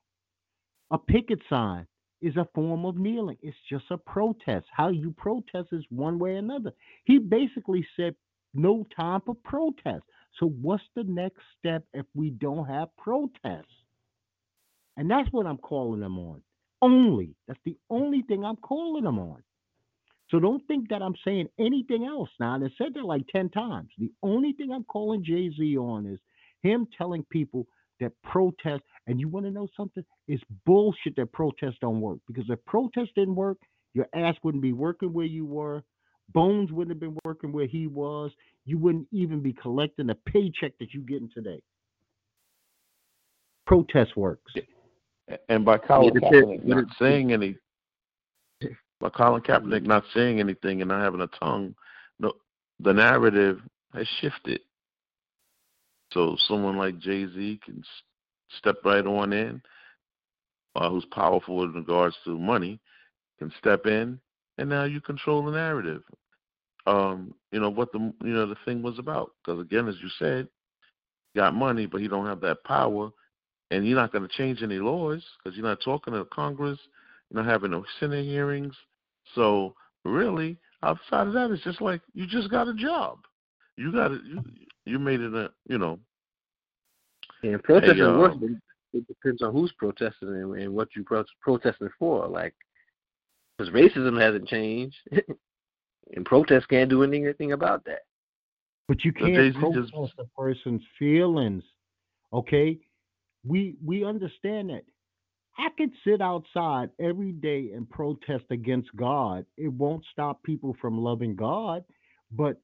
A 0.91 0.97
picket 0.97 1.39
sign 1.49 1.87
is 2.21 2.35
a 2.37 2.47
form 2.53 2.85
of 2.85 2.97
kneeling. 2.97 3.37
It's 3.41 3.57
just 3.69 3.85
a 3.91 3.97
protest. 3.97 4.67
How 4.71 4.89
you 4.89 5.13
protest 5.17 5.69
is 5.71 5.83
one 5.89 6.19
way 6.19 6.31
or 6.31 6.37
another. 6.37 6.71
He 7.05 7.17
basically 7.17 7.85
said 7.95 8.15
no 8.53 8.85
time 8.95 9.21
for 9.25 9.35
protest. 9.43 10.03
So 10.39 10.47
what's 10.47 10.83
the 10.95 11.03
next 11.03 11.39
step 11.57 11.83
if 11.93 12.05
we 12.13 12.29
don't 12.31 12.65
have 12.67 12.95
protests? 12.97 13.65
And 14.97 15.09
that's 15.09 15.29
what 15.31 15.45
I'm 15.47 15.57
calling 15.57 16.01
them 16.01 16.19
on. 16.19 16.41
Only. 16.81 17.35
That's 17.47 17.59
the 17.65 17.77
only 17.89 18.23
thing 18.23 18.43
I'm 18.43 18.57
calling 18.57 19.03
them 19.03 19.19
on. 19.19 19.43
So 20.31 20.39
don't 20.39 20.65
think 20.65 20.89
that 20.89 21.01
I'm 21.01 21.15
saying 21.25 21.49
anything 21.59 22.05
else 22.05 22.29
now. 22.39 22.55
And 22.55 22.63
I 22.63 22.69
said 22.77 22.93
that 22.95 23.03
like 23.03 23.27
10 23.27 23.49
times. 23.49 23.89
The 23.97 24.11
only 24.23 24.53
thing 24.53 24.71
I'm 24.71 24.85
calling 24.85 25.23
Jay 25.23 25.51
Z 25.51 25.77
on 25.77 26.05
is 26.05 26.19
him 26.63 26.87
telling 26.97 27.25
people 27.29 27.67
that 27.99 28.13
protest, 28.23 28.81
and 29.07 29.19
you 29.19 29.27
want 29.27 29.45
to 29.45 29.51
know 29.51 29.67
something? 29.75 30.03
It's 30.27 30.41
bullshit 30.65 31.15
that 31.17 31.31
protests 31.33 31.77
don't 31.81 32.01
work. 32.01 32.19
Because 32.27 32.45
if 32.49 32.63
protest 32.65 33.11
didn't 33.15 33.35
work, 33.35 33.57
your 33.93 34.07
ass 34.15 34.35
wouldn't 34.41 34.63
be 34.63 34.73
working 34.73 35.11
where 35.11 35.25
you 35.25 35.45
were. 35.45 35.83
Bones 36.33 36.71
wouldn't 36.71 36.95
have 36.95 36.99
been 36.99 37.19
working 37.25 37.51
where 37.51 37.67
he 37.67 37.87
was. 37.87 38.31
You 38.65 38.77
wouldn't 38.77 39.07
even 39.11 39.41
be 39.41 39.53
collecting 39.53 40.07
the 40.07 40.15
paycheck 40.15 40.77
that 40.79 40.93
you're 40.93 41.03
getting 41.03 41.29
today. 41.33 41.61
Protest 43.67 44.15
works. 44.15 44.53
And 45.49 45.65
by 45.65 45.77
Colin 45.77 46.13
Yeah, 46.21 46.29
the- 46.29 46.37
Kaepernick 46.37 46.65
not 46.65 46.85
saying 46.97 47.33
any, 47.33 47.57
by 49.01 49.09
Colin 49.09 49.41
Kaepernick 49.41 49.83
not 49.83 50.03
saying 50.13 50.39
anything 50.39 50.81
and 50.81 50.89
not 50.89 51.03
having 51.03 51.21
a 51.21 51.27
tongue, 51.27 51.75
no, 52.19 52.33
the 52.79 52.93
narrative 52.93 53.59
has 53.93 54.07
shifted. 54.19 54.61
So 56.13 56.37
someone 56.47 56.77
like 56.77 56.99
Jay 56.99 57.25
Z 57.25 57.59
can 57.65 57.83
step 58.57 58.77
right 58.85 59.05
on 59.05 59.33
in, 59.33 59.61
uh, 60.75 60.89
who's 60.89 61.05
powerful 61.05 61.63
in 61.63 61.73
regards 61.73 62.15
to 62.25 62.37
money, 62.37 62.79
can 63.39 63.51
step 63.57 63.85
in, 63.85 64.19
and 64.57 64.69
now 64.69 64.83
you 64.83 65.01
control 65.01 65.43
the 65.43 65.51
narrative. 65.51 66.03
Um, 66.85 67.33
you 67.51 67.59
know 67.59 67.69
what 67.69 67.91
the 67.91 67.99
you 67.99 68.33
know 68.33 68.47
the 68.47 68.55
thing 68.65 68.81
was 68.81 68.99
about. 68.99 69.31
Because 69.43 69.61
again, 69.61 69.87
as 69.87 69.95
you 70.01 70.09
said, 70.19 70.47
got 71.35 71.53
money, 71.53 71.85
but 71.85 72.01
he 72.01 72.07
don't 72.07 72.25
have 72.25 72.41
that 72.41 72.63
power, 72.63 73.09
and 73.69 73.87
you're 73.87 73.97
not 73.97 74.11
going 74.11 74.27
to 74.27 74.37
change 74.37 74.61
any 74.61 74.79
laws 74.79 75.23
because 75.37 75.57
you're 75.57 75.65
not 75.65 75.79
talking 75.83 76.13
to 76.13 76.25
Congress, 76.25 76.79
you're 77.29 77.41
not 77.41 77.49
having 77.49 77.71
no 77.71 77.85
Senate 77.99 78.25
hearings. 78.25 78.75
So 79.35 79.75
really, 80.05 80.57
outside 80.83 81.27
of 81.27 81.33
that, 81.33 81.51
it's 81.51 81.63
just 81.63 81.81
like 81.81 82.01
you 82.13 82.27
just 82.27 82.49
got 82.49 82.67
a 82.67 82.73
job. 82.73 83.19
You 83.77 83.91
got 83.91 84.11
it. 84.11 84.21
You, 84.25 84.43
you 84.85 84.99
made 84.99 85.21
it 85.21 85.33
a 85.33 85.51
you 85.67 85.77
know. 85.77 85.99
And 87.43 87.63
protesting 87.63 88.03
uh, 88.03 88.17
works, 88.17 88.37
it 88.93 89.07
depends 89.07 89.41
on 89.41 89.53
who's 89.53 89.71
protesting 89.77 90.29
and, 90.29 90.55
and 90.55 90.73
what 90.73 90.89
you 90.95 91.03
pro- 91.03 91.25
protesting 91.41 91.89
for. 91.97 92.27
Like, 92.27 92.53
because 93.57 93.73
racism 93.73 94.19
hasn't 94.19 94.47
changed, 94.47 94.97
and 96.15 96.25
protests 96.25 96.65
can't 96.67 96.89
do 96.89 97.03
anything 97.03 97.53
about 97.53 97.83
that. 97.85 98.01
But 98.87 99.03
you 99.05 99.13
can't 99.13 99.33
Jay-Z 99.33 99.57
protest 99.59 99.93
just- 99.93 100.13
a 100.19 100.25
person's 100.37 100.83
feelings. 100.99 101.63
Okay? 102.33 102.79
We 103.45 103.75
we 103.83 104.03
understand 104.05 104.69
that. 104.69 104.83
I 105.57 105.69
could 105.77 105.91
sit 106.03 106.21
outside 106.21 106.89
every 106.99 107.31
day 107.33 107.71
and 107.75 107.89
protest 107.89 108.45
against 108.49 108.95
God. 108.95 109.45
It 109.57 109.67
won't 109.67 110.03
stop 110.11 110.41
people 110.43 110.75
from 110.81 110.97
loving 110.97 111.35
God. 111.35 111.83
But 112.31 112.61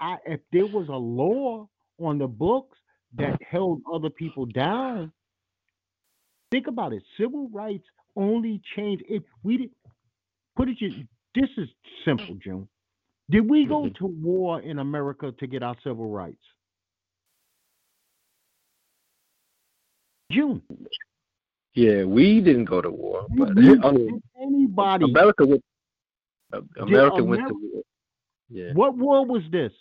I 0.00 0.16
if 0.26 0.40
there 0.52 0.66
was 0.66 0.88
a 0.88 0.92
law 0.96 1.68
on 1.98 2.18
the 2.18 2.26
books 2.26 2.78
that 3.16 3.38
held 3.42 3.82
other 3.92 4.10
people 4.10 4.46
down, 4.46 5.12
think 6.50 6.66
about 6.66 6.92
it. 6.92 7.02
Civil 7.18 7.48
rights 7.50 7.84
only 8.16 8.60
changed 8.74 9.04
if 9.08 9.22
we 9.42 9.56
did 9.58 9.70
put 10.56 10.68
it 10.68 10.78
ju- 10.78 11.06
this 11.34 11.48
is 11.58 11.68
simple, 12.04 12.34
June. 12.36 12.68
Did 13.28 13.48
we 13.48 13.64
go 13.66 13.82
Mhm. 13.84 13.94
to 13.96 14.06
war 14.06 14.60
in 14.60 14.78
America 14.80 15.30
to 15.32 15.46
get 15.46 15.62
our 15.62 15.78
civil 15.82 16.08
rights? 16.08 16.42
June. 20.32 20.62
Yeah, 21.74 22.04
we 22.04 22.40
didn't 22.40 22.64
go 22.64 22.80
to 22.82 22.90
war, 22.90 23.26
but 23.38 23.54
Did, 23.54 23.84
I 23.84 23.92
mean, 23.92 24.20
anybody? 24.40 25.04
America 25.04 25.46
went. 25.46 25.62
uh, 26.52 26.60
America 26.80 27.22
went 27.22 27.46
to 27.46 27.54
war. 27.54 27.82
Yeah, 28.48 28.72
What 28.74 28.96
war 28.96 29.24
was 29.24 29.42
this? 29.52 29.72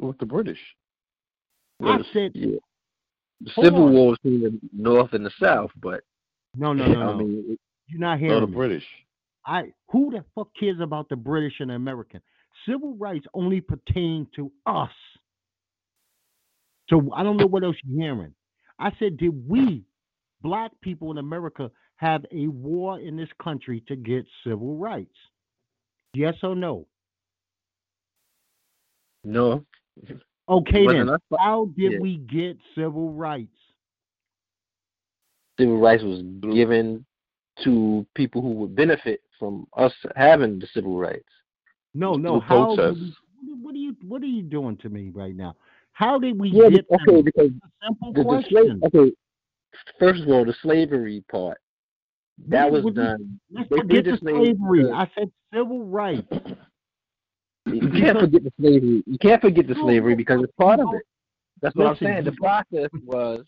with 0.00 0.18
the 0.18 0.26
British. 0.26 0.58
I 1.84 2.00
said- 2.12 2.32
yeah. 2.34 2.56
The 3.42 3.50
Civil 3.60 3.84
on. 3.84 3.92
War 3.92 4.06
was 4.08 4.18
between 4.22 4.40
the 4.42 4.60
North 4.72 5.12
and 5.12 5.24
the 5.26 5.30
South, 5.40 5.70
but 5.80 6.02
No, 6.56 6.72
no, 6.72 6.86
no, 6.92 7.00
I 7.00 7.04
no. 7.12 7.18
mean, 7.18 7.44
it- 7.50 7.60
You're 7.88 8.00
not 8.00 8.20
No, 8.20 8.26
hearing 8.26 8.40
the 8.40 8.46
me. 8.48 8.54
British. 8.56 8.84
I 9.44 9.72
who 9.90 10.10
the 10.10 10.24
fuck 10.34 10.48
cares 10.58 10.80
about 10.80 11.08
the 11.08 11.16
British 11.16 11.60
and 11.60 11.70
the 11.70 11.74
American? 11.74 12.20
Civil 12.66 12.94
rights 12.96 13.26
only 13.34 13.60
pertain 13.60 14.26
to 14.36 14.50
us. 14.66 14.90
So 16.88 17.12
I 17.14 17.22
don't 17.22 17.36
know 17.36 17.46
what 17.46 17.62
else 17.64 17.76
you're 17.84 18.00
hearing. 18.00 18.34
I 18.82 18.92
said, 18.98 19.16
did 19.16 19.48
we, 19.48 19.84
black 20.42 20.72
people 20.80 21.10
in 21.10 21.18
America, 21.18 21.70
have 21.96 22.24
a 22.32 22.48
war 22.48 22.98
in 22.98 23.16
this 23.16 23.28
country 23.42 23.82
to 23.88 23.96
get 23.96 24.26
civil 24.44 24.76
rights? 24.76 25.14
Yes 26.14 26.34
or 26.42 26.54
no? 26.54 26.86
no, 29.24 29.64
Okay 30.48 30.86
then. 30.86 31.08
How 31.38 31.70
did 31.76 31.92
yeah. 31.92 31.98
we 32.00 32.16
get 32.16 32.58
civil 32.74 33.12
rights? 33.12 33.56
civil 35.58 35.78
rights 35.78 36.02
was 36.02 36.22
given 36.54 37.04
to 37.62 38.06
people 38.14 38.42
who 38.42 38.52
would 38.54 38.74
benefit 38.74 39.20
from 39.38 39.66
us 39.76 39.92
having 40.16 40.58
the 40.58 40.66
civil 40.74 40.98
rights. 40.98 41.28
No, 41.94 42.14
no. 42.14 42.40
How? 42.40 42.70
did 42.70 42.76
protests. 42.76 43.00
we- 43.00 43.14
what 43.60 43.74
are 43.74 43.78
you? 43.78 43.96
What 44.06 44.22
are 44.22 44.26
you 44.26 44.42
doing 44.42 44.76
to 44.78 44.88
me 44.88 45.10
right 45.12 45.34
now? 45.34 45.56
How 45.92 46.18
did 46.18 46.38
we 46.38 46.48
Yeah, 46.50 46.70
get 46.70 46.86
okay, 46.90 47.12
them? 47.16 47.22
because 47.24 47.50
a 47.50 47.86
simple 47.86 48.12
the, 48.12 48.22
the 48.24 48.44
slave, 48.48 48.82
okay, 48.84 49.12
first 49.98 50.22
of 50.22 50.28
all, 50.28 50.44
the 50.44 50.54
slavery 50.62 51.22
part 51.30 51.58
that 52.48 52.70
was 52.70 52.82
what 52.82 52.94
do 52.94 53.00
you- 53.02 53.06
done. 53.06 53.40
Let's 53.50 53.68
they 53.70 53.76
forget 53.76 54.04
the 54.04 54.16
slavery. 54.18 54.90
I 54.90 55.08
said 55.14 55.30
civil 55.52 55.84
rights. 55.84 56.26
You 57.66 57.88
can't 57.90 58.18
forget 58.18 58.42
the 58.42 58.52
slavery. 58.58 59.02
You 59.06 59.18
can't 59.18 59.40
forget 59.40 59.66
the 59.68 59.74
slavery 59.74 60.14
because 60.16 60.42
it's 60.42 60.52
part 60.58 60.80
of 60.80 60.88
it. 60.94 61.02
That's 61.60 61.76
what 61.76 61.86
I'm 61.86 61.96
saying. 61.96 62.24
The 62.24 62.32
process 62.32 62.88
was 63.04 63.44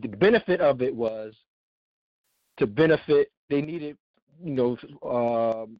the 0.00 0.08
benefit 0.08 0.60
of 0.60 0.80
it 0.80 0.94
was 0.94 1.34
to 2.58 2.66
benefit. 2.66 3.28
They 3.50 3.60
needed, 3.60 3.98
you 4.42 4.52
know, 4.54 4.78
um 5.06 5.78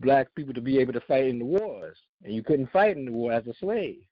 black 0.00 0.28
people 0.34 0.54
to 0.54 0.60
be 0.60 0.78
able 0.78 0.92
to 0.92 1.00
fight 1.00 1.26
in 1.26 1.38
the 1.38 1.44
wars, 1.44 1.98
and 2.22 2.32
you 2.32 2.42
couldn't 2.42 2.70
fight 2.70 2.96
in 2.96 3.04
the 3.06 3.12
war 3.12 3.32
as 3.32 3.46
a 3.46 3.54
slave. 3.54 4.02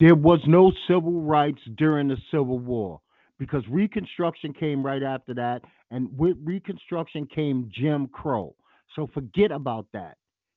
There 0.00 0.14
was 0.14 0.40
no 0.46 0.72
civil 0.86 1.22
rights 1.22 1.60
during 1.76 2.08
the 2.08 2.18
Civil 2.30 2.58
War 2.60 3.00
because 3.38 3.62
Reconstruction 3.68 4.52
came 4.52 4.84
right 4.84 5.02
after 5.02 5.34
that, 5.34 5.62
and 5.90 6.08
with 6.16 6.36
Reconstruction 6.42 7.26
came 7.34 7.70
Jim 7.74 8.08
Crow. 8.08 8.54
So 8.94 9.08
forget 9.12 9.50
about 9.50 9.86
that. 9.92 10.16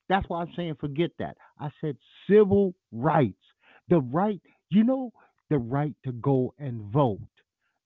That's 0.09 0.27
why 0.29 0.41
I'm 0.41 0.51
saying 0.55 0.75
forget 0.79 1.11
that. 1.19 1.37
I 1.59 1.69
said 1.81 1.97
civil 2.29 2.75
rights. 2.91 3.41
The 3.89 4.01
right, 4.01 4.41
you 4.69 4.83
know, 4.83 5.11
the 5.49 5.57
right 5.57 5.95
to 6.05 6.11
go 6.11 6.53
and 6.59 6.81
vote, 6.91 7.19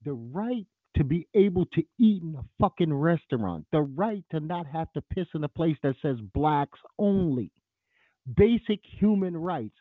the 0.03 0.13
right 0.13 0.65
to 0.97 1.03
be 1.03 1.27
able 1.35 1.65
to 1.67 1.83
eat 1.99 2.21
in 2.21 2.35
a 2.37 2.43
fucking 2.59 2.93
restaurant, 2.93 3.65
the 3.71 3.81
right 3.81 4.23
to 4.31 4.39
not 4.39 4.65
have 4.67 4.91
to 4.93 5.01
piss 5.01 5.27
in 5.33 5.43
a 5.43 5.49
place 5.49 5.77
that 5.83 5.95
says 6.01 6.17
blacks 6.33 6.79
only. 6.99 7.51
Basic 8.37 8.79
human 8.99 9.37
rights. 9.37 9.75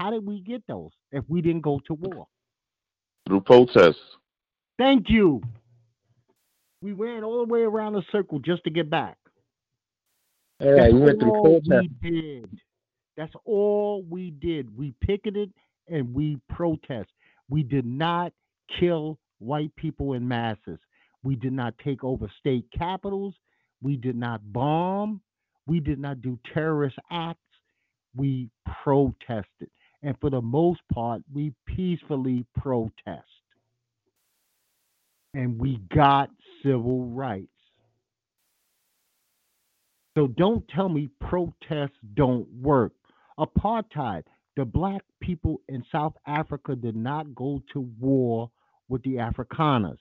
How 0.00 0.10
did 0.10 0.26
we 0.26 0.40
get 0.40 0.66
those 0.66 0.92
if 1.12 1.24
we 1.28 1.42
didn't 1.42 1.60
go 1.60 1.78
to 1.86 1.92
war? 1.92 2.26
Through 3.28 3.42
protests. 3.42 4.00
Thank 4.78 5.10
you. 5.10 5.42
We 6.80 6.92
ran 6.92 7.22
all 7.22 7.44
the 7.44 7.52
way 7.52 7.60
around 7.60 7.92
the 7.92 8.02
circle 8.10 8.38
just 8.38 8.64
to 8.64 8.70
get 8.70 8.88
back. 8.88 9.18
All 10.58 10.72
right, 10.72 10.84
That's 10.84 10.94
we 10.94 11.00
went 11.00 11.20
through 11.20 11.34
all 11.34 11.60
protests. 11.60 11.88
we 12.02 12.10
did. 12.10 12.58
That's 13.18 13.34
all 13.44 14.02
we 14.08 14.30
did. 14.30 14.74
We 14.74 14.94
picketed 15.02 15.52
and 15.86 16.14
we 16.14 16.38
protest. 16.48 17.10
We 17.50 17.62
did 17.62 17.84
not 17.84 18.32
kill 18.78 19.18
white 19.38 19.76
people 19.76 20.14
in 20.14 20.26
masses. 20.26 20.78
We 21.22 21.36
did 21.36 21.52
not 21.52 21.74
take 21.84 22.02
over 22.04 22.30
state 22.38 22.64
capitals. 22.76 23.34
We 23.82 23.98
did 23.98 24.16
not 24.16 24.40
bomb. 24.50 25.20
We 25.66 25.78
did 25.78 25.98
not 25.98 26.22
do 26.22 26.38
terrorist 26.54 26.96
acts. 27.10 27.38
We 28.16 28.48
protested. 28.82 29.68
And 30.02 30.16
for 30.20 30.30
the 30.30 30.40
most 30.40 30.80
part, 30.92 31.22
we 31.32 31.52
peacefully 31.66 32.44
protest. 32.56 33.26
And 35.34 35.58
we 35.58 35.78
got 35.94 36.30
civil 36.62 37.04
rights. 37.06 37.48
So 40.16 40.26
don't 40.26 40.66
tell 40.68 40.88
me 40.88 41.08
protests 41.20 41.98
don't 42.14 42.48
work. 42.60 42.92
Apartheid, 43.38 44.24
the 44.56 44.64
black 44.64 45.02
people 45.20 45.60
in 45.68 45.84
South 45.92 46.14
Africa 46.26 46.74
did 46.74 46.96
not 46.96 47.34
go 47.34 47.62
to 47.72 47.80
war 48.00 48.50
with 48.88 49.02
the 49.02 49.14
Afrikaners. 49.14 49.98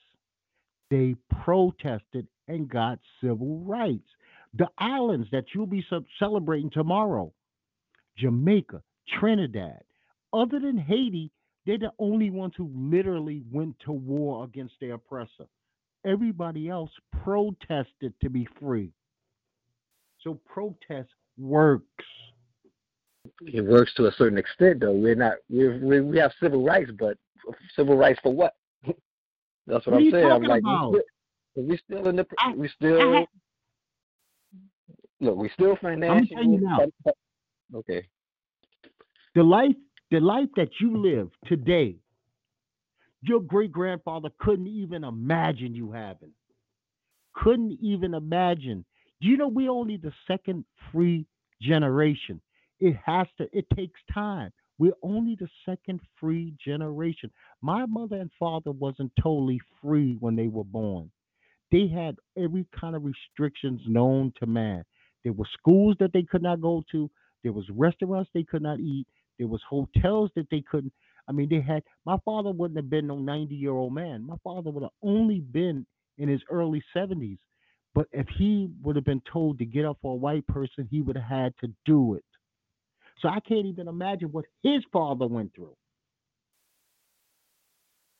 They 0.90 1.16
protested 1.44 2.28
and 2.48 2.68
got 2.68 3.00
civil 3.22 3.60
rights. 3.60 4.10
The 4.56 4.68
islands 4.80 5.28
that 5.32 5.46
you'll 5.54 5.68
be 5.68 5.86
celebrating 6.18 6.72
tomorrow, 6.72 7.32
Jamaica, 8.18 8.82
Trinidad, 9.20 9.84
other 10.34 10.60
than 10.60 10.78
Haiti, 10.78 11.32
they're 11.66 11.78
the 11.78 11.92
only 12.00 12.30
ones 12.30 12.54
who 12.58 12.70
literally 12.74 13.44
went 13.52 13.78
to 13.86 13.92
war 13.92 14.44
against 14.44 14.76
their 14.80 14.94
oppressor. 14.94 15.46
Everybody 16.06 16.70
else 16.70 16.92
protested 17.24 18.14
to 18.22 18.30
be 18.30 18.48
free. 18.60 18.92
So 20.22 20.40
protest 20.46 21.10
works. 21.38 21.86
It 23.46 23.62
works 23.62 23.94
to 23.96 24.08
a 24.08 24.12
certain 24.14 24.38
extent, 24.38 24.80
though. 24.80 24.94
We're 24.94 25.16
not. 25.16 25.34
We're, 25.50 25.78
we 25.80 26.02
we 26.02 26.18
have 26.20 26.32
civil 26.42 26.64
rights, 26.64 26.92
but 26.98 27.18
civil 27.76 27.98
rights 27.98 28.20
for 28.24 28.34
what? 28.34 28.56
That's 29.68 29.86
what, 29.86 29.88
What 29.88 30.02
I'm 30.02 30.12
saying. 30.12 30.26
I'm 30.26 30.30
talking 30.42 30.48
like, 30.50 30.62
about? 30.62 30.92
we 30.92 31.02
still, 31.54 31.64
we 31.66 31.80
still 31.86 32.08
in 32.08 32.16
the. 32.16 32.26
We 32.56 32.70
still 32.70 33.18
I- 33.18 33.26
look. 35.20 35.38
We 35.38 35.50
still 35.54 35.78
financially. 35.82 36.60
Okay. 37.76 38.08
The 39.36 39.44
life, 39.44 39.76
the 40.12 40.20
life 40.20 40.50
that 40.56 40.70
you 40.80 40.98
live 40.98 41.30
today, 41.46 41.96
your 43.22 43.42
great 43.42 43.72
grandfather 43.72 44.30
couldn't 44.40 44.68
even 44.68 45.04
imagine 45.04 45.76
you 45.76 45.92
having. 45.92 46.32
Couldn't 47.36 47.78
even 47.82 48.14
imagine. 48.14 48.86
You 49.20 49.38
know 49.38 49.48
we 49.48 49.70
only 49.70 49.98
the 49.98 50.14
second 50.28 50.66
free 50.92 51.26
generation? 51.62 52.42
It 52.80 52.96
has 53.06 53.28
to, 53.38 53.48
it 53.52 53.66
takes 53.76 54.00
time. 54.14 54.52
We're 54.78 54.94
only 55.04 55.36
the 55.36 55.50
second 55.66 56.00
free 56.20 56.54
generation. 56.64 57.30
My 57.62 57.86
mother 57.86 58.16
and 58.16 58.32
father 58.40 58.72
wasn't 58.72 59.12
totally 59.22 59.60
free 59.82 60.16
when 60.22 60.38
they 60.38 60.48
were 60.48 60.64
born. 60.64 61.12
They 61.72 61.88
had 61.88 62.16
every 62.38 62.66
kind 62.80 62.96
of 62.96 63.04
restrictions 63.04 63.82
known 63.86 64.34
to 64.40 64.48
man. 64.48 64.86
There 65.24 65.34
were 65.34 65.48
schools 65.60 65.98
that 66.00 66.14
they 66.14 66.24
could 66.24 66.42
not 66.42 66.62
go 66.62 66.84
to. 66.94 67.10
There 67.44 67.52
was 67.52 67.66
restaurants 67.70 68.30
they 68.34 68.44
could 68.44 68.62
not 68.62 68.80
eat. 68.80 69.06
There 69.40 69.48
was 69.48 69.62
hotels 69.68 70.30
that 70.36 70.48
they 70.52 70.62
couldn't. 70.70 70.94
I 71.28 71.32
mean, 71.32 71.50
they 71.50 71.62
had. 71.62 71.84
My 72.06 72.18
father 72.26 72.52
wouldn't 72.52 72.78
have 72.78 72.90
been 72.90 73.08
no 73.08 73.18
90 73.18 73.56
year 73.56 73.72
old 73.72 73.94
man. 73.94 74.26
My 74.26 74.36
father 74.44 74.70
would 74.70 74.84
have 74.84 74.92
only 75.02 75.40
been 75.40 75.86
in 76.18 76.30
his 76.30 76.42
early 76.52 76.84
70s. 76.96 77.38
But 77.96 78.08
if 78.12 78.28
he 78.38 78.70
would 78.84 78.96
have 78.96 79.06
been 79.06 79.22
told 79.32 79.58
to 79.60 79.66
get 79.66 79.86
up 79.86 79.98
for 80.02 80.14
a 80.14 80.18
white 80.18 80.46
person, 80.48 80.88
he 80.92 81.02
would 81.02 81.16
have 81.16 81.26
had 81.26 81.54
to 81.62 81.74
do 81.86 82.14
it. 82.14 82.24
So 83.22 83.30
I 83.30 83.40
can't 83.40 83.66
even 83.66 83.88
imagine 83.88 84.30
what 84.32 84.46
his 84.64 84.84
father 84.94 85.28
went 85.28 85.54
through. 85.56 85.76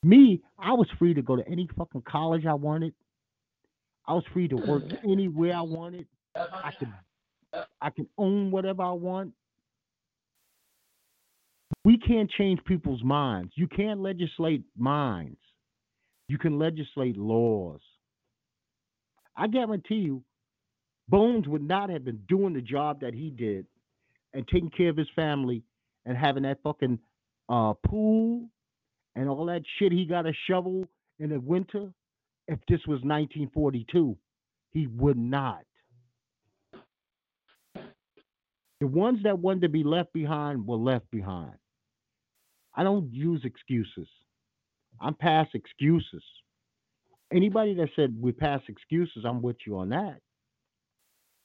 Me, 0.04 0.42
I 0.58 0.74
was 0.74 0.88
free 0.98 1.14
to 1.14 1.22
go 1.22 1.36
to 1.36 1.48
any 1.48 1.70
fucking 1.78 2.04
college 2.08 2.46
I 2.46 2.54
wanted. 2.54 2.94
I 4.08 4.14
was 4.14 4.24
free 4.34 4.48
to 4.48 4.56
work 4.56 4.84
mm. 4.84 4.98
anywhere 5.04 5.56
I 5.56 5.62
wanted. 5.62 6.08
I 6.36 6.72
could 6.78 6.90
I 7.82 7.90
can 7.90 8.08
own 8.18 8.52
whatever 8.52 8.84
I 8.84 8.92
want. 8.92 9.34
We 11.86 11.98
can't 11.98 12.30
change 12.32 12.60
people's 12.66 13.04
minds. 13.04 13.54
You 13.56 13.68
can't 13.68 14.02
legislate 14.02 14.64
minds. 14.78 15.40
You 16.28 16.38
can 16.38 16.60
legislate 16.60 17.18
laws. 17.18 17.82
I 19.36 19.48
guarantee 19.48 19.96
you, 19.96 20.24
Bones 21.10 21.48
would 21.48 21.64
not 21.64 21.90
have 21.90 22.06
been 22.06 22.22
doing 22.28 22.54
the 22.54 22.62
job 22.62 23.02
that 23.02 23.16
he 23.16 23.32
did 23.32 23.66
and 24.34 24.48
taking 24.48 24.70
care 24.70 24.90
of 24.90 24.98
his 24.98 25.08
family 25.16 25.64
and 26.06 26.16
having 26.16 26.44
that 26.44 26.60
fucking 26.64 27.00
uh, 27.50 27.74
pool 27.86 28.48
and 29.16 29.28
all 29.28 29.46
that 29.48 29.64
shit 29.78 29.92
he 29.92 30.06
got 30.06 30.28
a 30.28 30.34
shovel 30.48 30.86
in 31.18 31.32
the 31.32 31.40
winter 31.40 31.92
if 32.48 32.60
this 32.68 32.80
was 32.82 33.02
1942. 33.02 34.16
He 34.72 34.86
would 34.86 35.18
not. 35.18 35.64
The 38.80 38.88
ones 38.88 39.20
that 39.24 39.40
wanted 39.40 39.64
to 39.64 39.70
be 39.70 39.84
left 39.84 40.14
behind 40.14 40.66
were 40.66 40.78
left 40.78 41.10
behind. 41.10 41.56
I 42.80 42.84
don't 42.84 43.12
use 43.14 43.42
excuses. 43.44 44.08
I'm 45.02 45.14
past 45.14 45.54
excuses. 45.54 46.24
Anybody 47.30 47.74
that 47.74 47.90
said 47.94 48.16
we 48.18 48.32
pass 48.32 48.62
excuses, 48.70 49.26
I'm 49.26 49.42
with 49.42 49.58
you 49.68 49.78
on 49.80 49.90
that. 49.90 50.22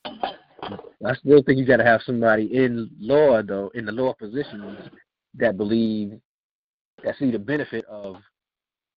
I 0.06 1.14
still 1.16 1.42
think 1.42 1.58
you 1.58 1.66
got 1.66 1.78
to 1.78 1.84
have 1.84 2.02
somebody 2.06 2.56
in 2.56 2.88
law, 3.00 3.42
though, 3.42 3.72
in 3.74 3.84
the 3.84 3.90
law 3.90 4.14
positions 4.14 4.78
that 5.34 5.56
believe 5.56 6.12
that 7.02 7.16
see 7.18 7.32
the 7.32 7.38
benefit 7.40 7.84
of 7.86 8.14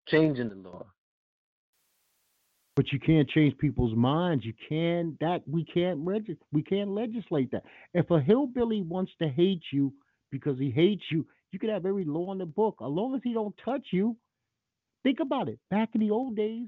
changing 0.08 0.50
the 0.50 0.70
law. 0.70 0.86
But 2.76 2.92
you 2.92 3.00
can't 3.00 3.28
change 3.28 3.58
people's 3.58 3.96
minds. 3.96 4.46
You 4.46 4.54
can 4.70 5.18
that 5.22 5.42
we 5.48 5.66
can't 5.66 5.98
regi- 6.06 6.38
we 6.52 6.62
can't 6.62 6.92
legislate 6.92 7.50
that. 7.50 7.64
If 7.96 8.12
a 8.12 8.22
hillbilly 8.22 8.84
wants 8.84 9.12
to 9.24 9.28
hate 9.28 9.64
you 9.74 9.92
because 10.30 10.60
he 10.60 10.70
hates 10.70 11.04
you, 11.10 11.26
you 11.52 11.60
can 11.60 11.70
have 11.70 11.86
every 11.86 12.06
law 12.06 12.32
in 12.32 12.38
the 12.38 12.46
book. 12.46 12.78
As 12.82 12.90
long 12.90 13.16
as 13.16 13.22
he 13.24 13.34
don't 13.34 13.56
touch 13.64 13.88
you, 13.92 14.18
think 15.04 15.20
about 15.20 15.50
it. 15.50 15.60
Back 15.70 15.90
in 15.94 16.02
the 16.02 16.12
old 16.12 16.36
days, 16.36 16.68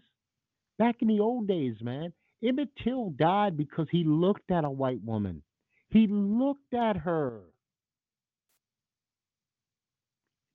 back 0.78 0.98
in 1.02 1.08
the 1.08 1.20
old 1.20 1.48
days, 1.48 1.76
man, 1.82 2.14
Emmett 2.44 2.70
Till 2.84 3.10
died 3.12 3.58
because 3.58 3.88
he 3.92 4.04
looked 4.04 4.50
at 4.52 4.64
a 4.64 4.70
white 4.70 5.04
woman. 5.04 5.44
He 5.90 6.08
looked 6.08 6.74
at 6.74 6.98
her. 6.98 7.42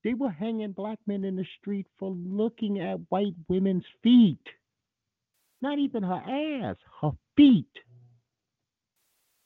They 0.02 0.14
were 0.14 0.30
hanging 0.30 0.72
black 0.72 0.98
men 1.06 1.24
in 1.24 1.36
the 1.36 1.46
street 1.60 1.86
for 1.98 2.10
looking 2.10 2.80
at 2.80 3.00
white 3.08 3.34
women's 3.48 3.86
feet. 4.02 4.46
Not 5.62 5.78
even 5.78 6.02
her 6.02 6.12
ass, 6.62 6.76
her 7.00 7.12
feet. 7.36 7.66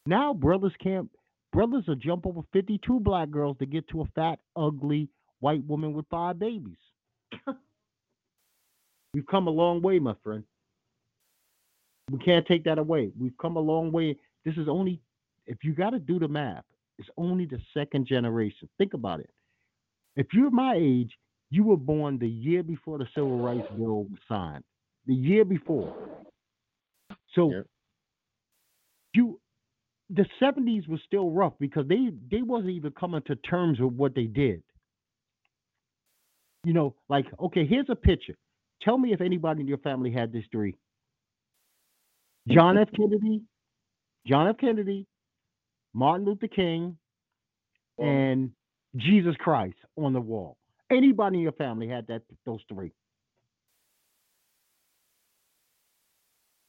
Now 0.04 0.34
brothers 0.34 0.72
can't 0.82 1.10
brothers 1.52 1.84
will 1.86 1.94
jump 1.96 2.26
over 2.26 2.42
52 2.52 3.00
black 3.00 3.30
girls 3.30 3.56
to 3.58 3.66
get 3.66 3.88
to 3.88 4.02
a 4.02 4.04
fat, 4.14 4.38
ugly 4.56 5.08
white 5.40 5.64
woman 5.66 5.92
with 5.92 6.06
five 6.10 6.38
babies. 6.38 6.76
We've 9.14 9.26
come 9.26 9.46
a 9.46 9.50
long 9.50 9.80
way, 9.82 9.98
my 9.98 10.14
friend. 10.22 10.44
We 12.10 12.18
can't 12.18 12.46
take 12.46 12.64
that 12.64 12.78
away. 12.78 13.10
We've 13.18 13.36
come 13.40 13.56
a 13.56 13.60
long 13.60 13.92
way. 13.92 14.16
This 14.44 14.56
is 14.56 14.68
only 14.68 15.00
if 15.46 15.64
you 15.64 15.72
got 15.72 15.90
to 15.90 15.98
do 15.98 16.18
the 16.18 16.28
math, 16.28 16.64
it's 16.98 17.08
only 17.16 17.46
the 17.46 17.58
second 17.74 18.06
generation. 18.06 18.68
Think 18.78 18.94
about 18.94 19.20
it. 19.20 19.30
If 20.16 20.26
you're 20.32 20.50
my 20.50 20.74
age, 20.76 21.16
you 21.50 21.64
were 21.64 21.76
born 21.76 22.18
the 22.18 22.28
year 22.28 22.62
before 22.62 22.98
the 22.98 23.06
Civil 23.14 23.38
Rights 23.38 23.66
Bill 23.76 24.04
was 24.04 24.18
signed. 24.28 24.64
The 25.06 25.14
year 25.14 25.44
before. 25.44 25.94
So 27.34 27.50
Yep. 27.50 27.66
you 29.14 29.40
the 30.10 30.26
70s 30.40 30.88
was 30.88 31.00
still 31.06 31.30
rough 31.30 31.52
because 31.60 31.86
they 31.86 32.10
they 32.30 32.42
wasn't 32.42 32.70
even 32.70 32.92
coming 32.92 33.22
to 33.26 33.36
terms 33.36 33.78
with 33.78 33.92
what 33.92 34.14
they 34.14 34.24
did. 34.24 34.62
You 36.64 36.72
know, 36.72 36.94
like 37.08 37.26
okay, 37.40 37.66
here's 37.66 37.88
a 37.88 37.96
picture. 37.96 38.34
Tell 38.82 38.96
me 38.96 39.12
if 39.12 39.20
anybody 39.20 39.60
in 39.60 39.68
your 39.68 39.78
family 39.78 40.10
had 40.10 40.32
this 40.32 40.44
three. 40.50 40.76
John 42.48 42.78
F. 42.78 42.88
Kennedy, 42.96 43.42
John 44.26 44.48
F. 44.48 44.56
Kennedy, 44.58 45.06
Martin 45.92 46.24
Luther 46.24 46.48
King, 46.48 46.96
and 47.98 48.50
Jesus 48.96 49.34
Christ 49.38 49.76
on 49.96 50.14
the 50.14 50.20
wall. 50.20 50.56
Anybody 50.90 51.38
in 51.38 51.42
your 51.42 51.52
family 51.52 51.86
had 51.88 52.06
that 52.06 52.22
those 52.46 52.60
three? 52.72 52.92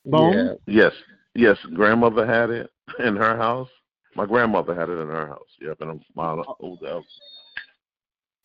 Bone? 0.06 0.58
Yes, 0.66 0.92
yes. 1.36 1.58
Grandmother 1.74 2.26
had 2.26 2.50
it 2.50 2.70
in 3.00 3.16
her 3.16 3.38
house. 3.38 3.70
My 4.16 4.26
grandmother 4.26 4.74
had 4.74 4.90
it 4.90 5.00
in 5.00 5.08
her 5.08 5.28
house. 5.28 5.50
Yep, 5.62 5.82
and 5.82 6.02
my 6.16 6.32
uh, 6.32 6.44
old 6.60 6.80
house. 6.86 7.04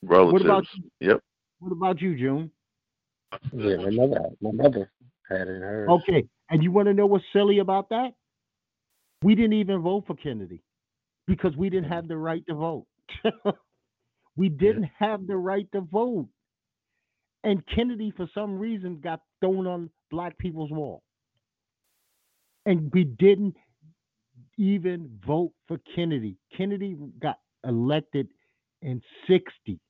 Relatives. 0.02 0.32
What 0.32 0.42
about 0.44 0.66
you? 0.74 1.08
Yep. 1.08 1.20
What 1.60 1.72
about 1.72 2.00
you, 2.00 2.16
June? 2.16 2.50
Yeah, 3.52 3.76
my 3.76 3.90
mother, 3.90 4.20
my 4.40 4.50
mother 4.52 4.90
had 5.28 5.48
it 5.48 5.56
in 5.56 5.62
hers. 5.62 5.88
Okay, 5.88 6.24
and 6.50 6.62
you 6.62 6.70
want 6.70 6.88
to 6.88 6.94
know 6.94 7.06
what's 7.06 7.24
silly 7.32 7.58
about 7.58 7.88
that? 7.88 8.10
We 9.22 9.34
didn't 9.34 9.54
even 9.54 9.80
vote 9.80 10.04
for 10.06 10.14
Kennedy 10.14 10.62
because 11.26 11.56
we 11.56 11.70
didn't 11.70 11.90
have 11.90 12.08
the 12.08 12.16
right 12.16 12.44
to 12.48 12.54
vote. 12.54 12.86
we 14.36 14.48
didn't 14.48 14.90
have 14.98 15.26
the 15.26 15.36
right 15.36 15.66
to 15.72 15.80
vote. 15.80 16.28
And 17.42 17.62
Kennedy, 17.74 18.12
for 18.16 18.28
some 18.34 18.58
reason, 18.58 19.00
got 19.02 19.20
thrown 19.40 19.66
on 19.66 19.90
black 20.10 20.36
people's 20.38 20.70
wall. 20.70 21.02
And 22.66 22.90
we 22.92 23.04
didn't 23.04 23.56
even 24.58 25.18
vote 25.26 25.52
for 25.68 25.78
Kennedy. 25.94 26.36
Kennedy 26.56 26.96
got 27.20 27.38
elected 27.64 28.28
in 28.82 29.02
60 29.26 29.80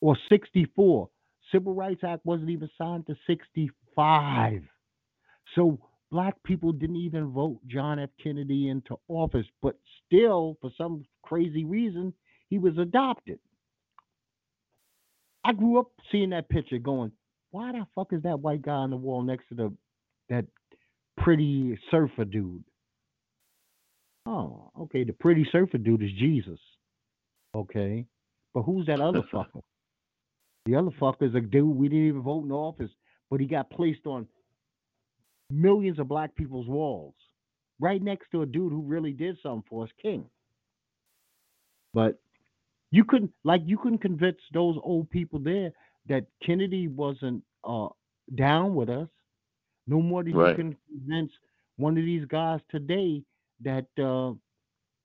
or 0.00 0.16
64. 0.28 1.08
Civil 1.52 1.74
Rights 1.74 2.02
Act 2.04 2.24
wasn't 2.24 2.50
even 2.50 2.70
signed 2.78 3.06
to 3.06 3.14
65. 3.26 4.62
So 5.54 5.78
black 6.10 6.34
people 6.44 6.72
didn't 6.72 6.96
even 6.96 7.32
vote 7.32 7.60
John 7.66 7.98
F. 7.98 8.10
Kennedy 8.22 8.68
into 8.68 8.96
office, 9.08 9.46
but 9.62 9.76
still, 10.06 10.56
for 10.60 10.70
some 10.76 11.04
crazy 11.22 11.64
reason, 11.64 12.12
he 12.48 12.58
was 12.58 12.78
adopted. 12.78 13.38
I 15.44 15.52
grew 15.52 15.78
up 15.78 15.90
seeing 16.12 16.30
that 16.30 16.48
picture 16.48 16.78
going, 16.78 17.12
why 17.50 17.72
the 17.72 17.86
fuck 17.94 18.12
is 18.12 18.22
that 18.22 18.40
white 18.40 18.62
guy 18.62 18.72
on 18.72 18.90
the 18.90 18.96
wall 18.96 19.22
next 19.22 19.48
to 19.48 19.54
the 19.54 19.72
that 20.28 20.44
pretty 21.16 21.78
surfer 21.90 22.24
dude? 22.24 22.62
Oh, 24.26 24.70
okay, 24.82 25.04
the 25.04 25.12
pretty 25.12 25.46
surfer 25.50 25.78
dude 25.78 26.02
is 26.02 26.10
Jesus. 26.18 26.58
Okay. 27.54 28.04
But 28.54 28.62
who's 28.62 28.86
that 28.86 29.00
other 29.00 29.22
fucker? 29.32 29.62
The 30.66 30.76
other 30.76 30.90
fucker 31.00 31.28
is 31.28 31.34
a 31.34 31.40
dude 31.40 31.74
we 31.76 31.88
didn't 31.88 32.08
even 32.08 32.22
vote 32.22 32.44
in 32.44 32.52
office, 32.52 32.90
but 33.30 33.40
he 33.40 33.46
got 33.46 33.70
placed 33.70 34.06
on 34.06 34.26
millions 35.50 35.98
of 35.98 36.06
black 36.08 36.34
people's 36.36 36.68
walls, 36.68 37.14
right 37.80 38.00
next 38.02 38.30
to 38.32 38.42
a 38.42 38.46
dude 38.46 38.72
who 38.72 38.82
really 38.82 39.12
did 39.12 39.36
something 39.42 39.64
for 39.68 39.84
us, 39.84 39.90
King. 40.00 40.26
But 41.94 42.20
you 42.92 43.04
couldn't, 43.04 43.32
like, 43.42 43.62
you 43.64 43.78
couldn't 43.78 43.98
convince 43.98 44.38
those 44.52 44.76
old 44.82 45.10
people 45.10 45.38
there 45.40 45.72
that 46.08 46.26
Kennedy 46.44 46.88
wasn't 46.88 47.42
uh, 47.64 47.88
down 48.34 48.74
with 48.74 48.88
us. 48.90 49.08
No 49.86 50.00
more 50.00 50.22
than 50.22 50.34
Right. 50.34 50.50
you 50.50 50.56
can 50.56 50.76
convince 50.88 51.32
one 51.78 51.96
of 51.98 52.04
these 52.04 52.24
guys 52.26 52.60
today 52.70 53.22
that 53.62 53.86
uh, 53.98 54.34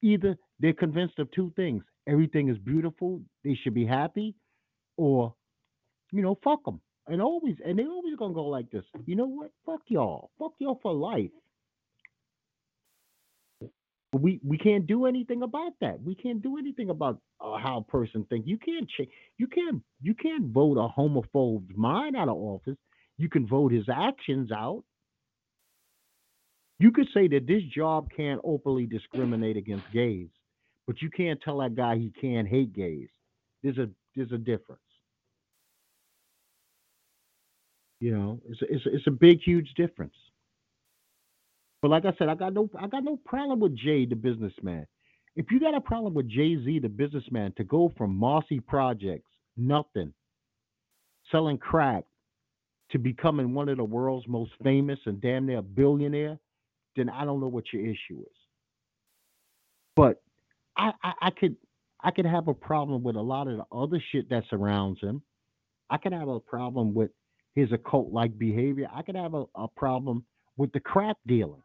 either 0.01 0.37
they're 0.59 0.73
convinced 0.73 1.19
of 1.19 1.31
two 1.31 1.51
things: 1.55 1.83
everything 2.07 2.49
is 2.49 2.57
beautiful, 2.57 3.21
they 3.43 3.55
should 3.63 3.73
be 3.73 3.85
happy, 3.85 4.35
or 4.97 5.33
you 6.11 6.21
know, 6.21 6.37
fuck 6.43 6.63
them. 6.65 6.81
And 7.07 7.21
always, 7.21 7.55
and 7.63 7.77
they're 7.77 7.89
always 7.89 8.15
gonna 8.15 8.33
go 8.33 8.45
like 8.45 8.71
this. 8.71 8.83
You 9.05 9.15
know 9.15 9.27
what? 9.27 9.51
Fuck 9.65 9.81
y'all. 9.87 10.31
Fuck 10.39 10.53
y'all 10.59 10.79
for 10.81 10.93
life. 10.93 11.31
We 14.13 14.39
we 14.43 14.57
can't 14.57 14.87
do 14.87 15.05
anything 15.05 15.43
about 15.43 15.73
that. 15.81 16.01
We 16.01 16.15
can't 16.15 16.41
do 16.41 16.57
anything 16.57 16.89
about 16.89 17.19
uh, 17.41 17.57
how 17.57 17.79
a 17.79 17.91
person 17.91 18.25
thinks. 18.29 18.47
You 18.47 18.57
can't 18.57 18.89
change. 18.89 19.09
You 19.37 19.47
can't. 19.47 19.83
You 20.01 20.15
can't 20.15 20.45
vote 20.47 20.77
a 20.77 20.87
homophobe's 20.87 21.75
mind 21.75 22.15
out 22.15 22.29
of 22.29 22.37
office. 22.37 22.77
You 23.17 23.29
can 23.29 23.45
vote 23.47 23.71
his 23.71 23.85
actions 23.93 24.51
out. 24.51 24.83
You 26.79 26.91
could 26.91 27.07
say 27.13 27.27
that 27.29 27.47
this 27.47 27.63
job 27.73 28.09
can't 28.15 28.41
openly 28.43 28.85
discriminate 28.85 29.55
against 29.55 29.85
gays, 29.93 30.27
but 30.87 31.01
you 31.01 31.09
can't 31.09 31.41
tell 31.41 31.59
that 31.59 31.75
guy 31.75 31.97
he 31.97 32.11
can't 32.19 32.47
hate 32.47 32.73
gays. 32.73 33.09
There's 33.63 33.77
a 33.77 33.89
there's 34.15 34.31
a 34.31 34.37
difference. 34.37 34.81
You 37.99 38.11
know, 38.11 38.41
it's 38.47 38.61
a, 38.61 38.73
it's 38.73 38.85
a, 38.85 38.95
it's 38.95 39.07
a 39.07 39.11
big, 39.11 39.39
huge 39.41 39.73
difference. 39.75 40.13
But 41.81 41.91
like 41.91 42.05
I 42.05 42.13
said, 42.17 42.29
I 42.29 42.35
got 42.35 42.53
no 42.53 42.69
I 42.79 42.87
got 42.87 43.03
no 43.03 43.17
problem 43.25 43.59
with 43.59 43.75
Jay 43.77 44.05
the 44.05 44.15
businessman. 44.15 44.85
If 45.35 45.51
you 45.51 45.59
got 45.59 45.75
a 45.75 45.81
problem 45.81 46.13
with 46.13 46.29
Jay 46.29 46.57
Z 46.63 46.79
the 46.79 46.89
businessman 46.89 47.53
to 47.57 47.63
go 47.63 47.91
from 47.97 48.15
Marcy 48.15 48.59
Projects, 48.59 49.29
nothing, 49.55 50.13
selling 51.31 51.57
crack, 51.57 52.03
to 52.91 52.99
becoming 52.99 53.53
one 53.53 53.69
of 53.69 53.77
the 53.77 53.83
world's 53.83 54.27
most 54.27 54.51
famous 54.63 54.99
and 55.05 55.21
damn 55.21 55.45
near 55.45 55.61
billionaire, 55.61 56.37
then 56.95 57.09
I 57.09 57.25
don't 57.25 57.39
know 57.39 57.47
what 57.47 57.65
your 57.73 57.83
issue 57.83 58.21
is. 58.21 58.37
But 59.95 60.21
I, 60.77 60.91
I, 61.03 61.13
I 61.23 61.29
could 61.31 61.55
I 62.03 62.11
could 62.11 62.25
have 62.25 62.47
a 62.47 62.53
problem 62.53 63.03
with 63.03 63.15
a 63.15 63.21
lot 63.21 63.47
of 63.47 63.57
the 63.57 63.65
other 63.75 64.01
shit 64.11 64.29
that 64.29 64.43
surrounds 64.49 64.99
him. 65.01 65.23
I 65.89 65.97
could 65.97 66.13
have 66.13 66.27
a 66.27 66.39
problem 66.39 66.93
with 66.93 67.11
his 67.55 67.71
occult 67.71 68.11
like 68.11 68.37
behavior. 68.37 68.87
I 68.93 69.01
could 69.01 69.15
have 69.15 69.33
a, 69.33 69.45
a 69.55 69.67
problem 69.75 70.25
with 70.57 70.71
the 70.73 70.79
crack 70.79 71.17
dealing. 71.25 71.63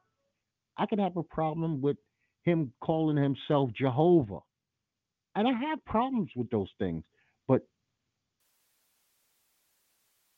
I 0.76 0.86
could 0.86 0.98
have 1.00 1.16
a 1.16 1.22
problem 1.22 1.80
with 1.82 1.96
him 2.44 2.72
calling 2.80 3.16
himself 3.16 3.70
Jehovah. 3.78 4.40
And 5.34 5.46
I 5.46 5.52
have 5.52 5.84
problems 5.84 6.30
with 6.34 6.50
those 6.50 6.70
things. 6.78 7.04
But 7.46 7.62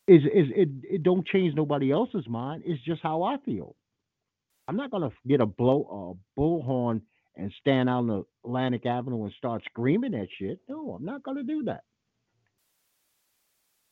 is 0.09 0.22
is 0.24 0.49
it, 0.55 0.68
it 0.82 1.03
don't 1.03 1.26
change 1.26 1.55
nobody 1.55 1.93
else's 1.93 2.26
mind. 2.28 2.64
It's 2.66 2.82
just 2.84 3.03
how 3.03 3.22
I 3.22 3.36
feel. 3.45 3.76
I'm 4.73 4.79
not 4.79 4.91
gonna 4.91 5.11
get 5.29 5.43
a 5.43 5.45
blow 5.45 6.16
a 6.16 6.41
bullhorn 6.41 7.03
and 7.37 7.53
stand 7.61 7.91
out 7.91 7.99
on 7.99 8.07
the 8.07 8.23
Atlantic 8.43 8.87
Avenue 8.87 9.25
and 9.25 9.33
start 9.35 9.62
screaming 9.66 10.12
that 10.12 10.29
shit. 10.39 10.61
No, 10.66 10.93
I'm 10.93 11.05
not 11.05 11.23
gonna 11.23 11.43
do 11.43 11.64
that. 11.64 11.83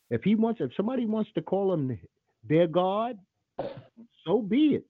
If 0.09 0.22
he 0.22 0.37
wants, 0.37 0.62
if 0.62 0.70
somebody 0.78 1.05
wants 1.05 1.31
to 1.35 1.43
call 1.43 1.74
him 1.74 2.01
their 2.49 2.66
God, 2.66 3.18
so 4.24 4.41
be 4.41 4.76
it. 4.76 4.85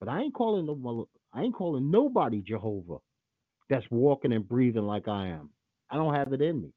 But 0.00 0.10
I 0.10 0.20
ain't 0.20 0.34
calling 0.34 0.66
no, 0.66 1.08
I 1.32 1.44
ain't 1.44 1.54
calling 1.54 1.90
nobody 1.90 2.42
Jehovah. 2.42 2.98
That's 3.70 3.86
walking 3.90 4.34
and 4.34 4.46
breathing 4.46 4.86
like 4.86 5.08
I 5.08 5.28
am. 5.28 5.48
I 5.88 5.96
don't 5.96 6.14
have 6.14 6.34
it 6.34 6.42
in 6.42 6.60
me. 6.60 6.68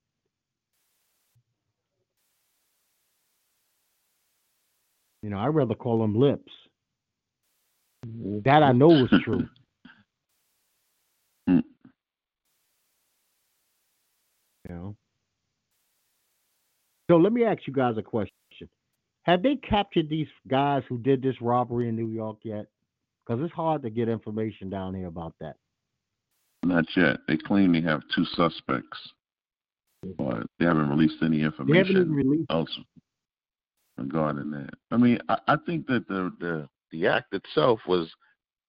You 5.23 5.29
know, 5.29 5.39
I'd 5.39 5.47
rather 5.47 5.75
call 5.75 5.99
them 5.99 6.17
lips. 6.17 6.53
That 8.03 8.63
I 8.63 8.71
know 8.71 8.91
is 8.91 9.09
true. 9.23 9.47
Mm. 11.49 11.63
You 14.67 14.75
know. 14.75 14.95
So 17.09 17.17
let 17.17 17.33
me 17.33 17.43
ask 17.43 17.67
you 17.67 17.73
guys 17.73 17.97
a 17.97 18.01
question. 18.01 18.33
Have 19.23 19.43
they 19.43 19.57
captured 19.57 20.09
these 20.09 20.27
guys 20.47 20.83
who 20.87 20.97
did 20.97 21.21
this 21.21 21.35
robbery 21.41 21.89
in 21.89 21.95
New 21.95 22.09
York 22.09 22.37
yet? 22.43 22.67
Because 23.25 23.43
it's 23.43 23.53
hard 23.53 23.83
to 23.83 23.89
get 23.89 24.07
information 24.09 24.69
down 24.69 24.95
here 24.95 25.07
about 25.07 25.33
that. 25.39 25.55
Not 26.63 26.85
yet. 26.95 27.17
They 27.27 27.37
claim 27.37 27.73
they 27.73 27.81
have 27.81 28.01
two 28.15 28.25
suspects, 28.25 28.97
but 30.17 30.45
they 30.57 30.65
haven't 30.65 30.89
released 30.89 31.21
any 31.21 31.37
They 31.37 31.43
haven't 31.43 31.67
even 31.67 31.77
information 31.77 32.11
released. 32.11 32.51
else 32.51 32.79
regarding 33.97 34.51
that. 34.51 34.71
I 34.91 34.97
mean, 34.97 35.19
I, 35.29 35.37
I 35.47 35.55
think 35.65 35.87
that 35.87 36.07
the, 36.07 36.31
the 36.39 36.69
the 36.91 37.07
act 37.07 37.33
itself 37.33 37.79
was 37.87 38.09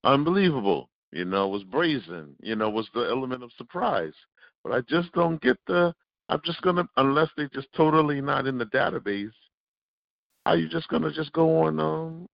unbelievable. 0.05 0.91
You 1.13 1.25
know, 1.25 1.49
was 1.49 1.65
brazen. 1.65 2.37
You 2.41 2.57
know, 2.57 2.71
was 2.71 2.89
the 2.95 3.03
element 3.03 3.43
of 3.43 3.51
surprise. 3.57 4.13
But 4.63 4.73
I 4.73 4.81
just 4.83 5.13
don't 5.13 5.41
get 5.43 5.57
the. 5.67 5.95
I'm 6.29 6.41
just 6.45 6.63
gonna 6.63 6.89
unless 6.97 7.29
they 7.37 7.49
just 7.53 7.69
totally 7.77 8.21
not 8.21 8.47
in 8.47 8.59
the 8.59 8.67
database. 8.67 9.33
How 10.47 10.55
you 10.55 10.69
just 10.69 10.89
gonna 10.89 11.13
just 11.13 11.33
go 11.33 11.65
on 11.65 11.81
um 11.81 12.27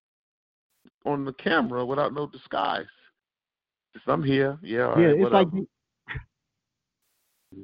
on 1.07 1.25
the 1.25 1.33
camera 1.35 1.85
without 1.85 2.13
no 2.13 2.27
disguise? 2.27 2.87
Just 3.93 4.09
I'm 4.09 4.23
here. 4.23 4.59
Yeah. 4.63 4.99
yeah, 4.99 5.07
right, 5.07 5.21
it's 5.21 5.33
like 5.33 5.49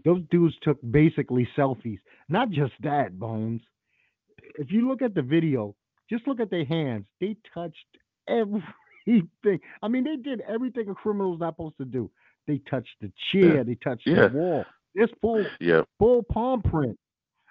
those 0.05 0.23
dudes 0.31 0.55
took 0.63 0.79
basically 0.91 1.49
selfies. 1.57 1.99
Not 2.29 2.51
just 2.51 2.73
that, 2.83 3.19
Bones. 3.19 3.61
If 4.57 4.71
you 4.71 4.89
look 4.89 5.03
at 5.03 5.15
the 5.15 5.23
video, 5.23 5.75
just 6.09 6.27
look 6.27 6.41
at 6.41 6.51
their 6.51 6.65
hands. 6.65 7.05
They 7.21 7.37
touched 7.53 7.77
every 8.31 8.63
same 9.07 9.29
thing. 9.43 9.59
I 9.83 9.89
mean, 9.89 10.05
they 10.05 10.17
did 10.17 10.41
everything 10.43 10.89
a 10.89 10.95
criminal's 10.95 11.41
not 11.41 11.55
supposed 11.55 11.77
to 11.79 11.85
do. 11.85 12.11
They 12.47 12.59
touched 12.71 12.97
the 13.01 13.11
chair, 13.33 13.57
Yeah. 13.57 13.63
they 13.63 13.75
touched 13.77 14.07
Yeah. 14.07 14.29
the 14.29 14.37
wall. 14.39 14.65
It's 14.95 15.13
full 15.21 15.45
Yeah, 15.61 15.83
full 15.99 16.23
palm 16.23 16.63
print. 16.63 16.99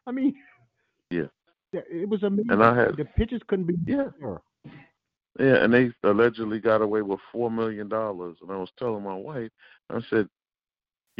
I 0.08 0.12
mean, 0.12 0.34
Yeah. 1.10 1.28
it 1.74 2.08
was 2.10 2.24
amazing. 2.24 2.52
and 2.52 2.64
I 2.64 2.76
had 2.76 2.98
the 2.98 3.06
pictures 3.06 3.42
couldn't 3.48 3.66
be 3.66 3.76
Yeah. 3.86 4.10
Yeah, 5.40 5.64
and 5.64 5.74
they 5.74 5.92
allegedly 6.04 6.60
got 6.60 6.82
away 6.82 7.02
with 7.02 7.20
four 7.32 7.50
million 7.50 7.88
dollars. 7.88 8.38
And 8.42 8.52
I 8.52 8.58
was 8.58 8.72
telling 8.78 9.04
my 9.04 9.16
wife, 9.16 9.52
I 9.90 10.02
said, 10.10 10.28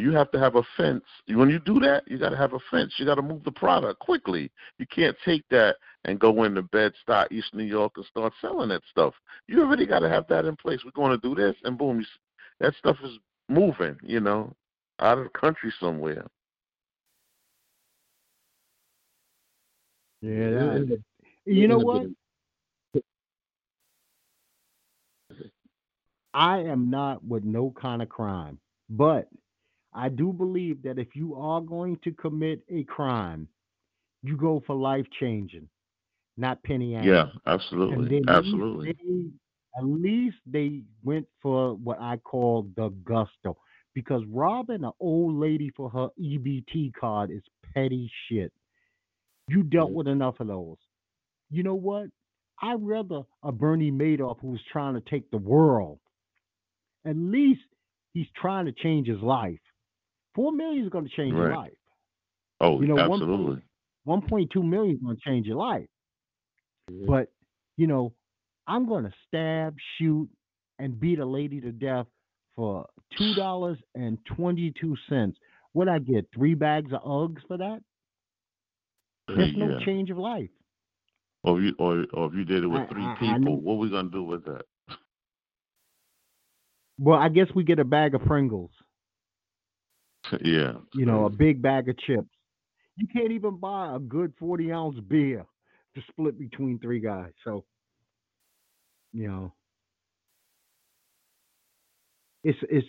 "You 0.00 0.12
have 0.12 0.30
to 0.32 0.38
have 0.38 0.56
a 0.56 0.62
fence. 0.76 1.04
When 1.28 1.50
you 1.50 1.58
do 1.58 1.78
that, 1.80 2.08
you 2.08 2.18
got 2.18 2.30
to 2.30 2.36
have 2.36 2.54
a 2.54 2.58
fence. 2.70 2.92
You 2.98 3.04
got 3.04 3.16
to 3.16 3.22
move 3.22 3.44
the 3.44 3.52
product 3.52 4.00
quickly. 4.00 4.50
You 4.78 4.86
can't 4.86 5.16
take 5.24 5.44
that 5.50 5.76
and 6.04 6.18
go 6.18 6.44
into 6.44 6.62
Bed-Stuy, 6.62 7.30
East 7.30 7.54
New 7.54 7.64
York, 7.64 7.92
and 7.96 8.06
start 8.06 8.32
selling 8.40 8.70
that 8.70 8.82
stuff. 8.90 9.14
You 9.46 9.60
already 9.62 9.86
got 9.86 10.00
to 10.00 10.08
have 10.08 10.26
that 10.28 10.44
in 10.46 10.56
place. 10.56 10.80
We're 10.84 10.90
going 10.92 11.18
to 11.18 11.28
do 11.28 11.34
this, 11.34 11.54
and 11.64 11.76
boom, 11.78 11.96
you, 11.98 12.02
s- 12.02 12.08
that 12.60 12.74
stuff 12.76 12.96
is 13.04 13.18
moving. 13.48 13.96
You 14.02 14.20
know, 14.20 14.54
out 15.00 15.18
of 15.18 15.24
the 15.24 15.38
country 15.38 15.72
somewhere. 15.78 16.26
Yeah, 20.22 20.30
Yeah, 20.50 20.50
that- 20.50 20.74
and 20.74 21.04
you 21.46 21.68
know 21.68 21.78
what? 21.78 22.06
I 26.32 26.58
am 26.60 26.90
not 26.90 27.24
with 27.24 27.44
no 27.44 27.70
kind 27.72 28.02
of 28.02 28.08
crime, 28.08 28.58
but 28.88 29.28
I 29.92 30.08
do 30.08 30.32
believe 30.32 30.82
that 30.82 30.98
if 30.98 31.08
you 31.14 31.34
are 31.34 31.60
going 31.60 31.98
to 32.04 32.12
commit 32.12 32.62
a 32.70 32.84
crime, 32.84 33.48
you 34.22 34.36
go 34.36 34.62
for 34.66 34.76
life 34.76 35.06
changing, 35.18 35.68
not 36.36 36.62
penny 36.62 36.94
ante. 36.94 37.08
Yeah, 37.08 37.26
absolutely, 37.46 38.22
absolutely. 38.28 38.92
they, 38.92 39.30
at 39.78 39.84
least 39.84 40.36
they 40.46 40.82
went 41.02 41.26
for 41.42 41.74
what 41.74 42.00
I 42.00 42.18
call 42.18 42.68
the 42.76 42.90
gusto, 43.04 43.56
because 43.94 44.22
robbing 44.28 44.84
an 44.84 44.92
old 45.00 45.34
lady 45.34 45.70
for 45.76 45.90
her 45.90 46.08
EBT 46.20 46.92
card 46.94 47.30
is 47.30 47.42
petty 47.74 48.10
shit. 48.28 48.52
You 49.48 49.64
dealt 49.64 49.90
with 49.90 50.06
enough 50.06 50.38
of 50.38 50.46
those. 50.46 50.76
You 51.50 51.64
know 51.64 51.74
what? 51.74 52.06
I'd 52.62 52.80
rather 52.80 53.22
a 53.42 53.50
Bernie 53.50 53.90
Madoff 53.90 54.38
who's 54.40 54.60
trying 54.70 54.94
to 54.94 55.00
take 55.10 55.30
the 55.30 55.38
world. 55.38 55.98
At 57.04 57.16
least 57.16 57.62
he's 58.12 58.28
trying 58.36 58.66
to 58.66 58.72
change 58.72 59.08
his 59.08 59.20
life. 59.20 59.58
Four 60.34 60.52
million 60.52 60.84
is 60.84 60.90
going 60.90 61.04
to 61.08 61.14
change 61.14 61.34
your 61.34 61.54
life. 61.54 61.72
Oh, 62.60 62.80
You 62.80 62.88
know, 62.88 62.98
absolutely. 62.98 63.62
1.2 64.06 64.62
million 64.64 64.96
is 64.96 65.02
going 65.02 65.16
to 65.16 65.22
change 65.22 65.46
your 65.46 65.56
life. 65.56 65.86
Mhm. 66.90 67.06
But, 67.06 67.32
you 67.76 67.86
know, 67.86 68.14
I'm 68.66 68.86
going 68.86 69.04
to 69.04 69.12
stab, 69.26 69.76
shoot, 69.98 70.28
and 70.78 70.98
beat 71.00 71.18
a 71.18 71.26
lady 71.26 71.60
to 71.60 71.72
death 71.72 72.06
for 72.54 72.86
$2.22. 73.18 75.34
What 75.72 75.88
I 75.88 75.98
get? 75.98 76.28
Three 76.34 76.54
bags 76.54 76.92
of 76.92 77.02
Uggs 77.02 77.40
for 77.46 77.58
that? 77.58 77.82
There's 79.28 79.56
no 79.56 79.78
yeah. 79.78 79.84
change 79.84 80.10
of 80.10 80.18
life. 80.18 80.50
Or 81.44 81.58
if 81.58 81.64
you 81.64 81.74
or 81.78 82.04
or 82.12 82.26
if 82.26 82.34
you 82.34 82.44
did 82.44 82.64
it 82.64 82.66
with 82.66 82.82
I- 82.82 82.86
three 82.86 83.02
I- 83.02 83.12
I 83.12 83.16
people, 83.18 83.38
know- 83.38 83.50
what 83.52 83.78
we 83.78 83.88
gonna 83.88 84.10
do 84.10 84.22
with 84.24 84.44
that? 84.44 84.66
Well, 86.98 87.18
I 87.18 87.28
guess 87.30 87.46
we 87.54 87.64
get 87.64 87.78
a 87.78 87.84
bag 87.84 88.14
of 88.14 88.22
Pringles, 88.22 88.72
yeah. 90.42 90.72
you 90.94 91.06
know, 91.06 91.24
a 91.26 91.30
big 91.30 91.62
bag 91.62 91.88
of 91.88 91.98
chips. 91.98 92.28
You 92.96 93.06
can't 93.12 93.32
even 93.32 93.56
buy 93.56 93.94
a 93.94 93.98
good 93.98 94.32
40 94.38 94.72
ounce 94.72 95.00
beer 95.00 95.46
to 95.94 96.02
split 96.10 96.38
between 96.38 96.78
three 96.78 97.00
guys. 97.00 97.32
So, 97.44 97.64
you 99.12 99.28
know, 99.28 99.54
it's 102.44 102.58
it's 102.68 102.86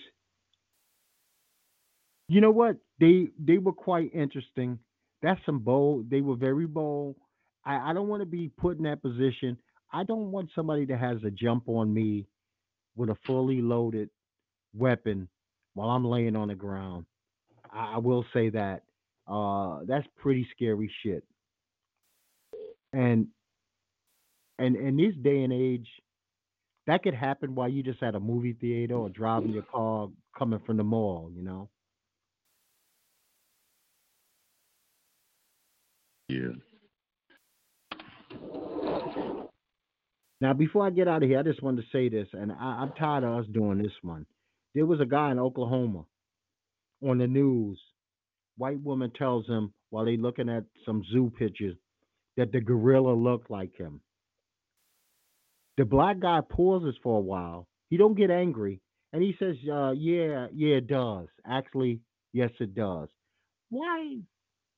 you 2.27 2.41
know 2.41 2.51
what 2.51 2.77
they 2.99 3.27
they 3.39 3.57
were 3.57 3.73
quite 3.73 4.13
interesting. 4.13 4.79
That's 5.21 5.39
some 5.45 5.59
bold. 5.59 6.09
They 6.09 6.21
were 6.21 6.35
very 6.35 6.65
bold. 6.65 7.15
I, 7.65 7.91
I 7.91 7.93
don't 7.93 8.07
want 8.07 8.21
to 8.21 8.25
be 8.25 8.49
put 8.49 8.77
in 8.77 8.83
that 8.83 9.01
position. 9.01 9.57
I 9.93 10.03
don't 10.03 10.31
want 10.31 10.49
somebody 10.55 10.85
that 10.85 10.99
has 10.99 11.17
a 11.25 11.29
jump 11.29 11.67
on 11.67 11.93
me 11.93 12.25
with 12.95 13.09
a 13.09 13.17
fully 13.25 13.61
loaded 13.61 14.09
weapon 14.73 15.27
while 15.73 15.89
I'm 15.89 16.05
laying 16.05 16.35
on 16.35 16.47
the 16.47 16.55
ground. 16.55 17.05
I, 17.71 17.93
I 17.95 17.97
will 17.97 18.25
say 18.33 18.49
that. 18.49 18.83
Uh, 19.27 19.79
that's 19.87 20.07
pretty 20.17 20.47
scary 20.55 20.91
shit. 21.03 21.23
And 22.93 23.27
and 24.59 24.75
in 24.75 24.97
this 24.97 25.15
day 25.21 25.43
and 25.43 25.53
age, 25.53 25.87
that 26.87 27.03
could 27.03 27.13
happen 27.13 27.55
while 27.55 27.69
you 27.69 27.83
just 27.83 28.03
at 28.03 28.15
a 28.15 28.19
movie 28.19 28.53
theater 28.53 28.95
or 28.95 29.09
driving 29.09 29.51
your 29.51 29.63
car 29.63 30.09
coming 30.37 30.59
from 30.65 30.77
the 30.77 30.83
mall, 30.83 31.31
you 31.33 31.41
know. 31.41 31.69
Yeah. 36.27 36.53
Now, 40.39 40.53
before 40.53 40.85
I 40.87 40.89
get 40.89 41.07
out 41.07 41.21
of 41.21 41.29
here, 41.29 41.39
I 41.39 41.43
just 41.43 41.61
wanted 41.61 41.83
to 41.83 41.87
say 41.91 42.09
this, 42.09 42.27
and 42.33 42.51
I, 42.51 42.79
I'm 42.81 42.91
tired 42.93 43.23
of 43.23 43.39
us 43.39 43.45
doing 43.51 43.77
this 43.81 43.91
one. 44.01 44.25
There 44.73 44.85
was 44.85 44.99
a 44.99 45.05
guy 45.05 45.31
in 45.31 45.39
Oklahoma 45.39 46.05
on 47.01 47.17
the 47.17 47.27
news. 47.27 47.79
White 48.57 48.81
woman 48.81 49.11
tells 49.11 49.47
him 49.47 49.73
while 49.89 50.05
they 50.05 50.17
looking 50.17 50.49
at 50.49 50.63
some 50.85 51.03
zoo 51.11 51.31
pictures 51.37 51.75
that 52.37 52.51
the 52.51 52.61
gorilla 52.61 53.13
looked 53.13 53.49
like 53.49 53.75
him. 53.75 54.01
The 55.77 55.85
black 55.85 56.19
guy 56.19 56.41
pauses 56.47 56.95
for 57.01 57.17
a 57.17 57.21
while. 57.21 57.67
He 57.89 57.97
don't 57.97 58.15
get 58.17 58.29
angry, 58.29 58.81
and 59.13 59.23
he 59.23 59.33
says, 59.39 59.55
uh, 59.69 59.91
"Yeah, 59.91 60.47
yeah, 60.53 60.75
it 60.77 60.87
does. 60.87 61.27
Actually, 61.45 62.01
yes, 62.33 62.51
it 62.59 62.73
does." 62.75 63.09
Why 63.69 64.17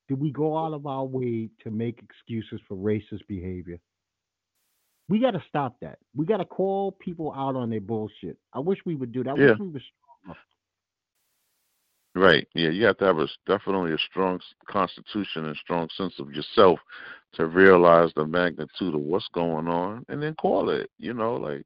do 0.08 0.16
we 0.16 0.32
go 0.32 0.58
out 0.58 0.74
of 0.74 0.86
our 0.86 1.06
way 1.06 1.50
to 1.64 1.72
make 1.72 2.02
excuses 2.02 2.62
for 2.68 2.76
racist 2.78 3.26
behavior? 3.28 3.80
We 5.10 5.20
got 5.20 5.32
to 5.32 5.44
stop 5.50 5.80
that. 5.82 6.00
We 6.16 6.26
got 6.26 6.38
to 6.38 6.46
call 6.46 6.92
people 6.94 7.34
out 7.34 7.56
on 7.56 7.70
their 7.70 7.82
bullshit. 7.82 8.38
I 8.54 8.60
wish 8.60 8.80
we 8.86 8.96
would 8.96 9.12
do 9.12 9.24
that. 9.24 9.32
I 9.32 9.38
Yeah. 9.38 9.50
wish 9.52 9.60
we 9.60 9.68
was 9.70 9.84
stronger. 9.84 10.40
Right. 12.16 12.48
Yeah. 12.54 12.70
You 12.70 12.86
have 12.86 12.98
to 12.98 13.06
have 13.06 13.18
a 13.18 13.28
definitely 13.48 13.94
a 13.94 13.98
strong 13.98 14.40
constitution 14.68 15.46
and 15.46 15.56
strong 15.58 15.90
sense 15.98 16.14
of 16.20 16.32
yourself 16.32 16.80
to 17.34 17.48
realize 17.48 18.12
the 18.16 18.26
magnitude 18.26 18.94
of 18.94 19.02
what's 19.02 19.28
going 19.34 19.68
on, 19.68 20.06
and 20.10 20.22
then 20.22 20.36
call 20.36 20.70
it. 20.70 20.90
You 21.00 21.14
know, 21.14 21.36
like, 21.36 21.64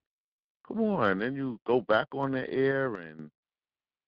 come 0.68 0.82
on. 0.82 1.20
Then 1.20 1.36
you 1.36 1.60
go 1.68 1.82
back 1.82 2.08
on 2.14 2.32
the 2.32 2.50
air 2.50 2.96
and, 2.96 3.30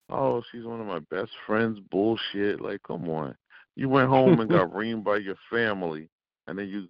oh, 0.10 0.42
she's 0.52 0.64
one 0.64 0.80
of 0.80 0.88
my 0.88 1.00
best 1.12 1.32
friends. 1.46 1.80
Bullshit. 1.92 2.62
Like, 2.62 2.82
come 2.84 3.10
on. 3.10 3.36
You 3.76 3.90
went 3.90 4.10
home 4.10 4.40
and 4.40 4.50
got 4.50 4.72
reamed 4.74 5.04
by 5.04 5.18
your 5.18 5.38
family, 5.50 6.10
and 6.48 6.58
then 6.58 6.70
you, 6.70 6.88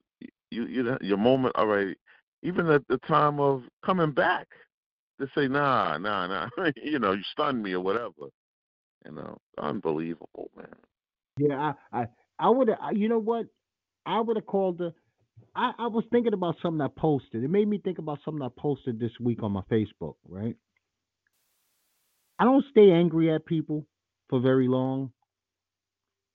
you, 0.52 0.66
you, 0.66 0.98
your 1.02 1.18
moment. 1.18 1.56
All 1.56 1.68
right. 1.68 1.98
Even 2.44 2.68
at 2.68 2.88
the 2.88 2.98
time 3.00 3.40
of 3.40 3.64
coming 3.84 4.12
back, 4.12 4.48
to 5.20 5.28
say, 5.36 5.48
nah, 5.48 5.98
nah, 5.98 6.28
nah. 6.28 6.50
you 6.82 7.00
know, 7.00 7.12
you 7.12 7.24
stunned 7.32 7.62
me 7.62 7.74
or 7.74 7.82
whatever. 7.82 8.30
You 9.10 9.20
uh, 9.20 9.22
know, 9.22 9.38
unbelievable, 9.58 10.52
man. 10.56 10.68
Yeah, 11.38 11.74
I, 11.92 12.02
I, 12.02 12.06
I 12.38 12.50
would. 12.50 12.70
have 12.70 12.78
You 12.94 13.10
know 13.10 13.20
what? 13.20 13.46
I 14.06 14.20
would 14.20 14.38
have 14.38 14.46
called 14.46 14.80
her. 14.80 14.92
I, 15.56 15.72
I 15.78 15.88
was 15.88 16.04
thinking 16.12 16.34
about 16.34 16.56
something 16.62 16.82
I 16.82 16.88
posted. 16.96 17.44
It 17.44 17.50
made 17.50 17.68
me 17.68 17.80
think 17.84 17.98
about 17.98 18.20
something 18.26 18.42
I 18.42 18.50
posted 18.58 19.00
this 19.00 19.12
week 19.20 19.42
on 19.44 19.52
my 19.52 19.62
Facebook. 19.72 20.16
Right. 20.28 20.56
I 22.38 22.46
don't 22.46 22.66
stay 22.72 22.92
angry 22.92 23.34
at 23.34 23.46
people 23.46 23.86
for 24.30 24.40
very 24.40 24.68
long 24.68 25.12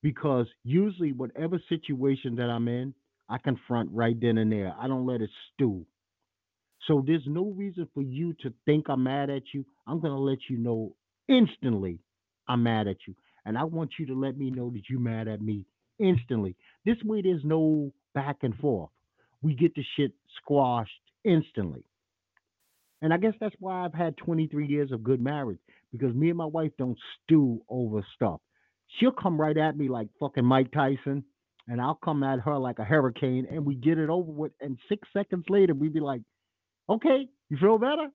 because 0.03 0.47
usually, 0.65 1.13
whatever 1.13 1.61
situation 1.69 2.37
that 2.37 2.51
I'm 2.51 2.69
in, 2.69 2.95
I 3.29 3.39
confront 3.39 3.91
right 3.93 4.17
then 4.21 4.39
and 4.39 4.53
there. 4.53 4.75
I 4.79 4.87
don't 4.87 5.07
let 5.07 5.23
it 5.23 5.31
stew. 5.55 5.87
So 6.87 7.03
there's 7.07 7.25
no 7.27 7.47
reason 7.57 7.89
for 7.95 8.03
you 8.03 8.35
to 8.43 8.53
think 8.67 8.87
I'm 8.89 9.05
mad 9.05 9.31
at 9.31 9.43
you. 9.55 9.65
I'm 9.87 10.01
gonna 10.01 10.19
let 10.21 10.39
you 10.51 10.59
know 10.59 10.95
instantly 11.29 12.01
I'm 12.49 12.63
mad 12.63 12.89
at 12.89 12.97
you. 13.07 13.15
And 13.45 13.59
I 13.59 13.65
want 13.65 13.93
you 13.99 14.07
to 14.07 14.15
let 14.15 14.37
me 14.37 14.51
know 14.51 14.71
that 14.71 14.83
you're 14.89 15.01
mad 15.01 15.29
at 15.29 15.43
me 15.43 15.67
instantly. 15.99 16.57
This 16.85 16.97
way 17.05 17.23
there's 17.23 17.45
no 17.45 17.93
back 18.15 18.39
and 18.43 18.57
forth. 18.57 18.91
We 19.43 19.55
get 19.55 19.75
the 19.75 19.85
shit 19.97 20.13
squashed 20.37 20.91
instantly. 21.25 21.85
And 23.03 23.13
I 23.13 23.19
guess 23.19 23.35
that's 23.39 23.55
why 23.61 23.85
I've 23.85 23.93
had 23.93 24.17
23 24.17 24.67
years 24.67 24.91
of 24.91 25.05
good 25.05 25.21
marriage 25.21 25.59
because 25.93 26.15
me 26.15 26.31
and 26.31 26.39
my 26.39 26.47
wife 26.47 26.73
don't 26.79 26.99
stew 27.25 27.61
over 27.69 28.05
stuff. 28.17 28.41
She'll 28.99 29.13
come 29.13 29.41
right 29.41 29.57
at 29.57 29.77
me 29.77 29.89
like 29.89 30.09
fucking 30.19 30.45
Mike 30.45 30.73
Tyson, 30.73 31.25
and 31.69 31.81
I'll 31.81 31.99
come 32.03 32.23
at 32.23 32.41
her 32.41 32.57
like 32.59 32.79
a 32.79 32.85
hurricane, 32.85 33.47
and 33.51 33.65
we 33.65 33.75
get 33.75 33.99
it 33.99 34.11
over 34.11 34.31
with. 34.31 34.53
And 34.61 34.79
six 34.89 35.07
seconds 35.13 35.45
later, 35.49 35.75
we'd 35.75 35.93
be 35.93 36.01
like, 36.01 36.23
okay, 36.89 37.29
you 37.49 37.57
feel 37.59 37.79
better? 37.79 38.09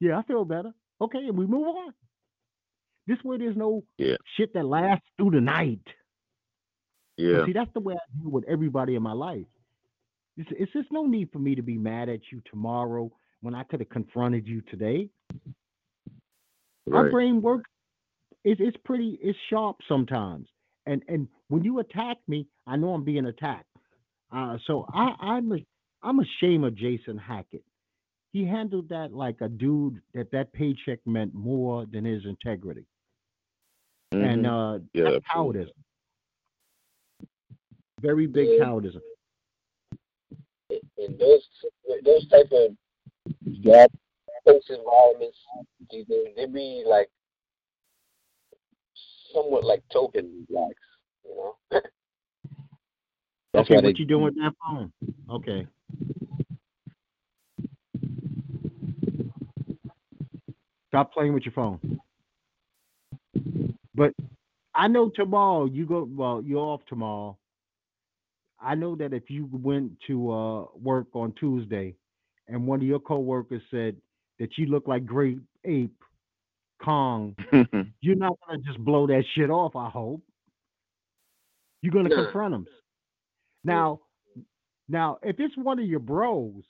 Yeah, 0.00 0.18
I 0.18 0.22
feel 0.22 0.44
better. 0.44 0.72
Okay, 1.00 1.18
and 1.18 1.36
we 1.36 1.46
move 1.46 1.68
on. 1.68 1.94
This 3.06 3.22
way, 3.24 3.36
there's 3.38 3.56
no 3.56 3.82
Yeah. 3.98 4.16
shit 4.36 4.52
that 4.54 4.64
lasts 4.64 5.06
through 5.16 5.32
the 5.32 5.40
night. 5.40 5.86
Yeah. 7.16 7.44
See, 7.46 7.52
that's 7.52 7.72
the 7.74 7.80
way 7.80 7.94
I 7.94 8.20
deal 8.22 8.30
with 8.30 8.44
everybody 8.44 8.94
in 8.94 9.02
my 9.02 9.12
life. 9.12 9.46
It's, 10.36 10.48
it's 10.52 10.72
just 10.72 10.90
no 10.90 11.04
need 11.06 11.30
for 11.32 11.38
me 11.38 11.54
to 11.54 11.62
be 11.62 11.76
mad 11.76 12.08
at 12.08 12.20
you 12.30 12.40
tomorrow 12.50 13.10
when 13.40 13.54
I 13.54 13.64
could 13.64 13.80
have 13.80 13.88
confronted 13.90 14.46
you 14.46 14.60
today. 14.62 15.10
My 16.86 17.02
Right. 17.02 17.12
brain 17.12 17.42
works. 17.42 17.70
It's 18.44 18.60
it's 18.60 18.76
pretty. 18.84 19.18
It's 19.22 19.38
sharp 19.50 19.76
sometimes. 19.86 20.48
And 20.86 21.04
and 21.08 21.28
when 21.48 21.62
you 21.64 21.78
attack 21.78 22.16
me, 22.26 22.48
I 22.66 22.76
know 22.76 22.92
I'm 22.94 23.04
being 23.04 23.26
attacked. 23.26 23.68
Uh, 24.32 24.58
so 24.66 24.86
I 24.92 25.14
I'm 25.20 25.52
a, 25.52 25.64
I'm 26.02 26.18
ashamed 26.18 26.64
of 26.64 26.74
Jason 26.74 27.18
Hackett. 27.18 27.64
He 28.32 28.44
handled 28.44 28.88
that 28.88 29.12
like 29.12 29.40
a 29.42 29.48
dude 29.48 30.00
that 30.14 30.30
that 30.32 30.52
paycheck 30.52 30.98
meant 31.06 31.34
more 31.34 31.86
than 31.86 32.04
his 32.04 32.24
integrity. 32.24 32.86
And 34.12 34.44
Mhm. 34.44 34.46
uh, 34.46 34.84
Yeah, 34.92 35.04
that's 35.04 35.24
absolutely. 35.24 35.64
cowardice. 35.64 35.72
Very 38.00 38.26
big 38.26 38.48
Yeah. 38.48 38.64
cowardice. 38.64 38.96
in 40.96 41.16
those 41.18 41.46
those 42.02 42.26
type 42.28 42.50
of 42.52 42.76
job 43.60 43.90
post 44.46 44.70
environments, 44.70 45.38
they 45.90 46.02
they 46.04 46.32
they 46.34 46.46
be 46.46 46.82
like 46.86 47.10
somewhat 49.32 49.64
like 49.64 49.82
token 49.88 50.46
blacks, 50.48 50.74
you 51.24 51.34
know. 51.36 51.56
Okay, 53.54 53.74
what 53.74 53.84
they 53.84 53.92
you 53.98 54.06
doing 54.06 54.24
with 54.24 54.34
that 54.36 54.54
phone? 54.64 54.90
Okay. 55.28 55.66
Stop 60.88 61.12
playing 61.12 61.34
with 61.34 61.44
your 61.44 61.52
phone. 61.52 62.00
But 63.94 64.12
I 64.74 64.88
know 64.88 65.10
tomorrow 65.10 65.66
you 65.66 65.86
go 65.86 66.08
well, 66.10 66.42
you're 66.44 66.58
off 66.58 66.80
tomorrow. 66.88 67.36
I 68.60 68.74
know 68.74 68.94
that 68.96 69.12
if 69.12 69.28
you 69.28 69.48
went 69.50 69.92
to 70.06 70.32
uh, 70.32 70.64
work 70.80 71.08
on 71.14 71.32
Tuesday 71.32 71.94
and 72.48 72.66
one 72.66 72.80
of 72.80 72.86
your 72.86 73.00
coworkers 73.00 73.62
said 73.70 73.96
that 74.38 74.56
you 74.56 74.66
look 74.66 74.86
like 74.86 75.04
Great 75.04 75.38
Ape 75.64 75.94
Kong, 76.82 77.34
you're 78.00 78.16
not 78.16 78.38
gonna 78.46 78.62
just 78.64 78.78
blow 78.78 79.06
that 79.08 79.24
shit 79.34 79.50
off, 79.50 79.76
I 79.76 79.90
hope. 79.90 80.22
You're 81.82 81.92
gonna 81.92 82.14
confront 82.14 82.52
them. 82.52 82.66
Now, 83.64 84.00
now, 84.88 85.18
if 85.22 85.36
it's 85.38 85.56
one 85.56 85.78
of 85.78 85.86
your 85.86 86.00
bros, 86.00 86.62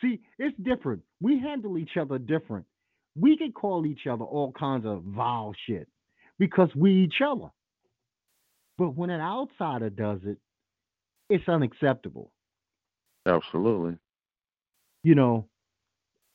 see, 0.00 0.20
it's 0.38 0.56
different. 0.62 1.02
We 1.20 1.38
handle 1.38 1.78
each 1.78 1.96
other 1.98 2.18
different. 2.18 2.64
We 3.16 3.36
can 3.36 3.52
call 3.52 3.86
each 3.86 4.06
other 4.06 4.24
all 4.24 4.52
kinds 4.52 4.86
of 4.86 5.02
vile 5.02 5.54
shit 5.66 5.88
because 6.40 6.70
we 6.74 7.04
each 7.04 7.20
other. 7.24 7.50
But 8.78 8.96
when 8.96 9.10
an 9.10 9.20
outsider 9.20 9.90
does 9.90 10.20
it, 10.24 10.38
it's 11.28 11.48
unacceptable. 11.48 12.32
Absolutely. 13.26 13.98
You 15.04 15.14
know, 15.14 15.48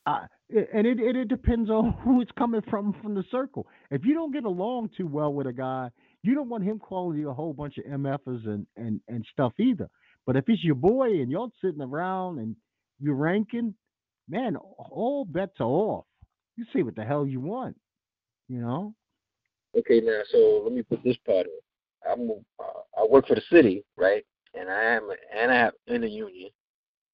I, 0.06 0.26
and 0.48 0.86
it, 0.86 1.00
it 1.00 1.16
it 1.16 1.28
depends 1.28 1.68
on 1.68 1.92
who 2.04 2.20
it's 2.22 2.30
coming 2.38 2.62
from 2.70 2.94
from 3.02 3.14
the 3.14 3.24
circle. 3.30 3.66
If 3.90 4.04
you 4.04 4.14
don't 4.14 4.32
get 4.32 4.44
along 4.44 4.90
too 4.96 5.08
well 5.08 5.32
with 5.34 5.48
a 5.48 5.52
guy, 5.52 5.90
you 6.22 6.34
don't 6.34 6.48
want 6.48 6.62
him 6.62 6.78
calling 6.78 7.18
you 7.18 7.28
a 7.28 7.34
whole 7.34 7.52
bunch 7.52 7.76
of 7.78 7.84
MFers 7.84 8.46
and 8.46 8.64
and 8.76 9.00
and 9.08 9.26
stuff 9.32 9.52
either. 9.58 9.88
But 10.24 10.36
if 10.36 10.44
it's 10.48 10.62
your 10.62 10.76
boy 10.76 11.20
and 11.20 11.30
y'all 11.30 11.50
sitting 11.60 11.82
around 11.82 12.38
and 12.38 12.54
you're 13.00 13.16
ranking, 13.16 13.74
man, 14.28 14.56
all 14.56 15.24
bets 15.24 15.56
are 15.58 15.64
off. 15.64 16.04
You 16.56 16.64
say 16.72 16.82
what 16.82 16.94
the 16.94 17.04
hell 17.04 17.26
you 17.26 17.40
want, 17.40 17.76
you 18.48 18.60
know. 18.60 18.94
Okay, 19.76 20.00
now 20.00 20.20
so 20.30 20.62
let 20.64 20.72
me 20.72 20.82
put 20.82 21.02
this 21.04 21.16
part 21.26 21.46
in. 21.46 22.10
I'm 22.10 22.30
uh, 22.58 23.00
I 23.00 23.06
work 23.06 23.26
for 23.26 23.34
the 23.34 23.42
city, 23.50 23.84
right? 23.96 24.24
And 24.58 24.70
I 24.70 24.82
am 24.82 25.10
and 25.36 25.50
I 25.50 25.54
have 25.54 25.74
in 25.86 26.00
the 26.00 26.08
union, 26.08 26.50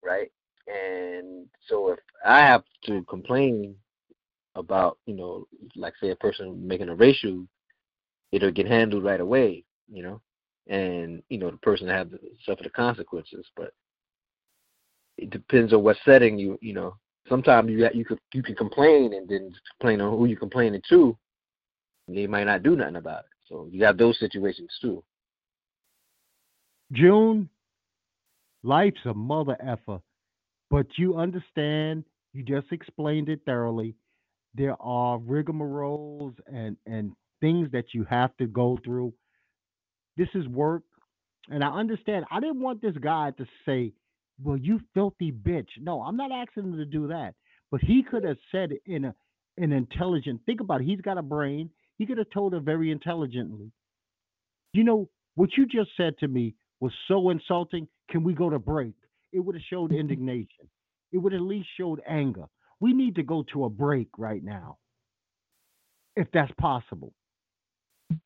right? 0.05 0.30
And 0.68 1.47
so 1.66 1.90
if 1.90 1.98
I 2.24 2.40
have 2.40 2.62
to 2.84 3.02
complain 3.05 3.74
about, 4.55 4.98
you 5.06 5.14
know, 5.14 5.47
like 5.74 5.94
say 6.01 6.10
a 6.10 6.16
person 6.16 6.66
making 6.66 6.89
a 6.89 6.94
racial, 6.94 7.47
it'll 8.30 8.52
get 8.52 8.66
handled 8.68 9.02
right 9.02 9.20
away, 9.20 9.64
you 9.93 10.02
know, 10.02 10.20
and 10.68 11.22
you 11.30 11.39
know 11.39 11.51
the 11.51 11.56
person 11.59 11.89
have 11.89 12.10
to 12.10 12.18
suffer 12.47 12.62
the 12.62 12.70
consequences. 12.70 13.47
But 13.56 13.72
it 15.18 15.30
depends 15.30 15.72
on 15.72 15.82
what 15.82 15.97
setting 16.05 16.39
you, 16.39 16.59
you 16.62 16.74
know. 16.74 16.97
Sometimes 17.28 17.70
you 17.70 17.89
you 17.94 18.05
could 18.05 18.20
you 18.34 18.43
can 18.43 18.55
complain 18.55 19.14
and 19.14 19.28
then 19.28 19.52
complain 19.78 20.01
on 20.01 20.16
who 20.16 20.26
you're 20.26 20.39
complaining 20.39 20.82
to, 20.90 21.16
they 22.09 22.27
might 22.27 22.45
not 22.45 22.62
do 22.62 22.77
nothing 22.77 22.97
about 22.97 23.20
it. 23.20 23.31
So 23.49 23.69
you 23.70 23.85
have 23.85 23.99
those 23.99 24.19
situations 24.19 24.70
too. 24.81 25.03
June, 26.93 27.49
life's 28.62 29.05
a 29.05 29.15
mother 29.15 29.57
effer, 29.61 30.01
but 30.70 30.87
you 30.97 31.16
understand. 31.16 32.05
You 32.33 32.43
just 32.43 32.70
explained 32.73 33.29
it 33.29 33.41
thoroughly. 33.45 33.95
There 34.55 34.77
are 34.81 35.19
rigmaroles 35.19 36.35
and 36.47 36.77
and 36.87 37.12
things 37.41 37.70
that 37.73 37.95
you 37.95 38.05
have 38.05 38.37
to 38.37 38.47
go 38.47 38.79
through. 38.85 39.12
This 40.16 40.29
is 40.35 40.47
work, 40.49 40.83
and 41.49 41.65
I 41.65 41.69
understand. 41.69 42.27
I 42.31 42.41
didn't 42.41 42.61
want 42.61 42.83
this 42.83 42.97
guy 42.99 43.33
to 43.33 43.47
say, 43.65 43.93
"Well, 44.43 44.57
you 44.57 44.81
filthy 44.95 45.33
bitch." 45.33 45.69
No, 45.79 46.03
I'm 46.03 46.16
not 46.16 46.31
asking 46.31 46.65
him 46.65 46.77
to 46.77 46.85
do 46.85 47.09
that, 47.09 47.35
but 47.70 47.81
he 47.81 48.03
could 48.03 48.24
have 48.24 48.39
said 48.51 48.73
in 48.87 49.07
a 49.07 49.15
an 49.59 49.73
intelligent. 49.73 50.41
Think 50.47 50.61
about 50.61 50.81
it. 50.81 50.85
He's 50.85 51.01
got 51.01 51.19
a 51.19 51.23
brain. 51.23 51.70
He 52.03 52.07
could 52.07 52.19
have 52.19 52.31
told 52.31 52.53
her 52.53 52.59
very 52.59 52.91
intelligently. 52.91 53.70
You 54.73 54.83
know 54.83 55.09
what 55.37 55.51
you 55.57 55.66
just 55.66 55.91
said 55.97 56.19
to 56.19 56.27
me 56.27 56.57
was 56.81 56.91
so 57.07 57.31
insulting. 57.31 57.87
Can 58.11 58.24
we 58.24 58.35
go 58.35 58.51
to 58.51 58.59
break? 58.59 58.95
It 59.33 59.39
would 59.39 59.55
have 59.55 59.62
showed 59.70 59.93
mm-hmm. 59.93 60.01
indignation. 60.01 60.66
It 61.12 61.19
would 61.19 61.33
at 61.33 61.43
least 61.43 61.69
showed 61.79 62.03
anger. 62.05 62.47
We 62.81 62.93
need 62.93 63.15
to 63.15 63.23
go 63.23 63.45
to 63.53 63.66
a 63.66 63.70
break 63.70 64.09
right 64.19 64.43
now, 64.43 64.79
if 66.16 66.27
that's 66.35 66.51
possible. 66.59 67.12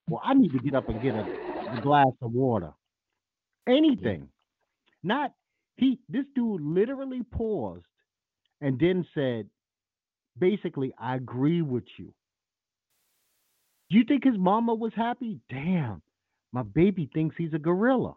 Well, 0.08 0.22
I 0.24 0.32
need 0.32 0.52
to 0.52 0.58
get 0.58 0.74
up 0.74 0.88
and 0.88 1.02
get 1.02 1.14
a, 1.14 1.76
a 1.76 1.80
glass 1.82 2.14
of 2.22 2.32
water. 2.32 2.70
Anything. 3.68 4.30
Not 5.02 5.32
he. 5.76 5.98
This 6.08 6.24
dude 6.34 6.62
literally 6.62 7.20
paused 7.30 7.84
and 8.62 8.80
then 8.80 9.06
said, 9.12 9.50
basically, 10.38 10.94
I 10.98 11.16
agree 11.16 11.60
with 11.60 11.84
you. 11.98 12.14
Do 13.90 13.96
you 13.96 14.04
think 14.04 14.24
his 14.24 14.36
mama 14.36 14.74
was 14.74 14.92
happy? 14.94 15.38
Damn, 15.48 16.02
my 16.52 16.62
baby 16.62 17.08
thinks 17.14 17.36
he's 17.38 17.54
a 17.54 17.58
gorilla. 17.58 18.14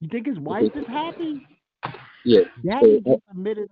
You 0.00 0.08
think 0.08 0.26
his 0.26 0.38
wife 0.38 0.70
is 0.74 0.86
happy? 0.86 1.42
Yeah. 2.24 2.42
Daddy 2.64 3.00
So, 3.04 3.20
admitted. 3.30 3.68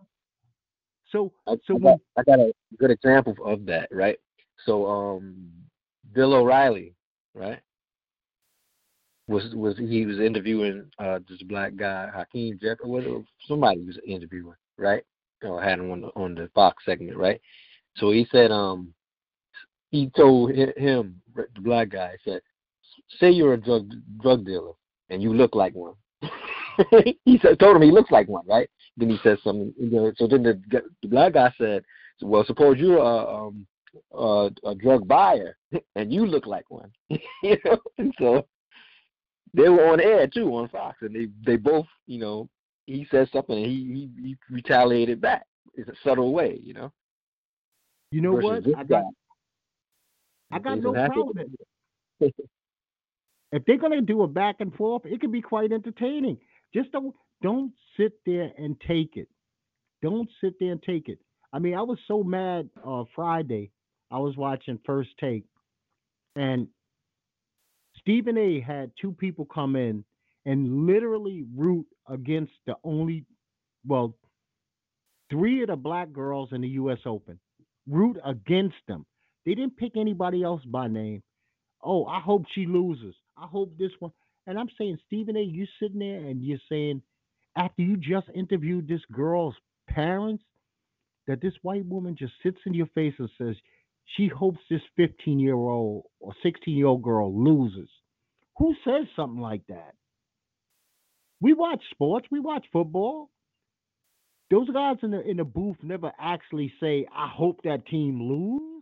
So, 1.11 1.33
I, 1.47 1.55
so 1.67 1.77
I, 1.77 1.79
got, 1.79 2.01
I 2.19 2.23
got 2.25 2.39
a 2.41 2.53
good 2.79 2.91
example 2.91 3.35
of 3.45 3.65
that, 3.67 3.89
right? 3.93 4.19
So, 4.65 4.87
um, 4.87 5.47
Bill 6.13 6.35
O'Reilly, 6.35 6.95
right? 7.35 7.61
Was 9.29 9.53
was 9.55 9.77
he 9.77 10.07
was 10.07 10.21
interviewing 10.21 10.89
uh 11.01 11.19
this 11.29 11.43
black 11.43 11.75
guy 11.75 12.09
Hakeem 12.15 12.61
Jeff 12.63 12.79
or 12.81 12.91
whatever 12.91 13.25
somebody 13.49 13.83
was 13.83 13.99
interviewing, 14.07 14.55
right? 14.79 15.03
Or 15.43 15.61
had 15.61 15.81
him 15.81 15.91
on 15.91 16.01
the 16.03 16.09
on 16.15 16.37
the 16.37 16.49
Fox 16.55 16.85
segment, 16.85 17.17
right? 17.17 17.41
So 17.97 18.13
he 18.13 18.27
said, 18.31 18.53
um, 18.53 18.95
he 19.91 20.11
told 20.17 20.51
him 20.51 21.21
the 21.35 21.47
black 21.61 21.91
guy 21.91 22.17
said, 22.25 22.41
say 23.19 23.31
you're 23.31 23.55
a 23.55 23.61
drug 23.61 23.91
drug 24.21 24.45
dealer 24.45 24.73
and 25.11 25.23
you 25.23 25.33
look 25.33 25.55
like 25.55 25.75
one. 25.75 25.95
he 27.25 27.39
said, 27.41 27.59
told 27.59 27.77
him 27.77 27.83
he 27.83 27.91
looks 27.91 28.11
like 28.11 28.29
one, 28.29 28.47
right? 28.47 28.69
Then 28.97 29.11
he 29.11 29.19
said 29.23 29.39
something. 29.45 29.73
You 29.79 29.91
know, 29.91 30.13
so 30.17 30.27
then 30.27 30.43
the, 30.43 30.61
the 30.71 31.09
black 31.09 31.35
guy 31.35 31.53
said, 31.59 31.85
"Well, 32.23 32.45
suppose 32.45 32.79
you're 32.79 32.99
a 32.99 33.47
um, 33.47 33.67
a, 34.13 34.51
a 34.65 34.75
drug 34.75 35.07
buyer 35.07 35.57
and 35.97 36.13
you 36.13 36.27
look 36.27 36.47
like 36.47 36.71
one." 36.71 36.91
you 37.43 37.57
know, 37.65 37.79
and 37.99 38.15
so 38.19 38.47
they 39.55 39.69
were 39.69 39.89
on 39.89 40.01
air 40.01 40.27
too 40.27 40.49
on 40.57 40.69
Fox, 40.69 40.99
and 41.03 41.15
they 41.15 41.29
they 41.45 41.57
both, 41.57 41.87
you 42.07 42.19
know, 42.19 42.49
he 42.87 43.07
said 43.11 43.29
something 43.33 43.57
and 43.57 43.67
he 43.67 44.11
he, 44.17 44.23
he 44.29 44.37
retaliated 44.51 45.21
back. 45.21 45.47
It's 45.75 45.89
a 45.89 45.95
subtle 46.03 46.33
way, 46.33 46.59
you 46.63 46.73
know. 46.73 46.91
you 48.11 48.23
know 48.23 48.35
versus 48.37 48.67
what, 48.67 48.79
I 48.79 48.85
got 48.85 49.05
I 50.51 50.59
got 50.59 50.81
no 50.81 50.93
problem 50.93 51.33
with 51.37 51.49
it. 52.21 52.49
If 53.53 53.65
they're 53.65 53.79
gonna 53.79 54.01
do 54.01 54.23
a 54.23 54.29
back 54.29 54.57
and 54.61 54.75
forth, 54.75 55.07
it 55.07 55.21
can 55.21 55.31
be 55.31 55.41
quite 55.41 55.73
entertaining. 55.73 56.39
Just 56.75 56.93
don't 56.93 57.15
don't 57.43 57.73
sit 57.97 58.13
there 58.25 58.53
and 58.59 58.81
take 58.87 59.17
it. 59.17 59.29
Don't 60.03 60.29
sit 60.41 60.55
there 60.59 60.73
and 60.73 60.83
take 60.83 61.09
it. 61.09 61.19
I 61.53 61.59
mean, 61.59 61.75
I 61.75 61.83
was 61.83 61.99
so 62.07 62.23
mad 62.23 62.69
uh 62.85 63.05
Friday. 63.15 63.71
I 64.11 64.19
was 64.19 64.37
watching 64.37 64.79
First 64.85 65.11
Take, 65.21 65.45
and 66.35 66.69
Stephen 67.99 68.37
A. 68.39 68.61
had 68.61 68.93
two 69.01 69.13
people 69.13 69.47
come 69.47 69.75
in 69.75 70.05
and 70.45 70.87
literally 70.87 71.45
root 71.57 71.87
against 72.09 72.53
the 72.67 72.77
only, 72.85 73.25
well, 73.85 74.15
three 75.29 75.63
of 75.63 75.69
the 75.69 75.77
black 75.77 76.13
girls 76.13 76.51
in 76.53 76.61
the 76.61 76.69
U.S. 76.69 77.01
Open. 77.05 77.39
Root 77.89 78.17
against 78.25 78.77
them. 78.87 79.05
They 79.47 79.55
didn't 79.55 79.77
pick 79.77 79.97
anybody 79.97 80.43
else 80.43 80.63
by 80.67 80.89
name. 80.89 81.23
Oh, 81.83 82.05
I 82.05 82.21
hope 82.21 82.45
she 82.53 82.67
loses. 82.67 83.15
I 83.39 83.47
hope 83.47 83.79
this 83.79 83.93
one. 84.01 84.13
And 84.47 84.59
I'm 84.59 84.69
saying, 84.77 84.99
Stephen 85.07 85.37
A., 85.37 85.41
you 85.41 85.67
sitting 85.81 86.01
there 86.01 86.19
and 86.19 86.45
you're 86.45 86.59
saying, 86.69 87.03
after 87.57 87.83
you 87.83 87.97
just 87.97 88.27
interviewed 88.35 88.89
this 88.89 89.01
girl's 89.13 89.55
parents, 89.89 90.43
that 91.27 91.41
this 91.41 91.55
white 91.63 91.87
woman 91.87 92.17
just 92.19 92.33
sits 92.43 92.59
in 92.67 92.75
your 92.75 92.87
face 92.89 93.15
and 93.19 93.31
says 93.39 93.57
she 94.17 94.29
hopes 94.29 94.59
this 94.71 94.83
15 94.97 95.39
year 95.39 95.55
old 95.55 96.05
or 96.21 96.33
16 96.43 96.77
year 96.77 96.87
old 96.87 97.03
girl 97.03 97.33
loses. 97.45 97.89
Who 98.59 98.75
says 98.85 99.07
something 99.15 99.41
like 99.41 99.67
that? 99.69 99.95
We 101.41 101.53
watch 101.53 101.81
sports, 101.91 102.27
we 102.31 102.41
watch 102.41 102.65
football. 102.73 103.31
Those 104.51 104.71
guys 104.71 104.97
in 105.03 105.11
the 105.11 105.21
in 105.29 105.39
the 105.39 105.45
booth 105.45 105.77
never 105.83 106.13
actually 106.21 106.73
say, 106.81 107.07
I 107.15 107.29
hope 107.29 107.63
that 107.65 107.87
team 107.87 108.23
lose. 108.23 108.76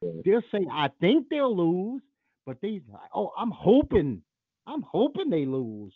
They'll 0.00 0.42
say, 0.52 0.66
I 0.70 0.88
think 1.00 1.28
they'll 1.28 1.56
lose, 1.56 2.02
but 2.46 2.58
they 2.62 2.80
oh, 3.14 3.32
I'm 3.36 3.50
hoping, 3.50 4.22
I'm 4.66 4.82
hoping 4.82 5.30
they 5.30 5.44
lose. 5.44 5.92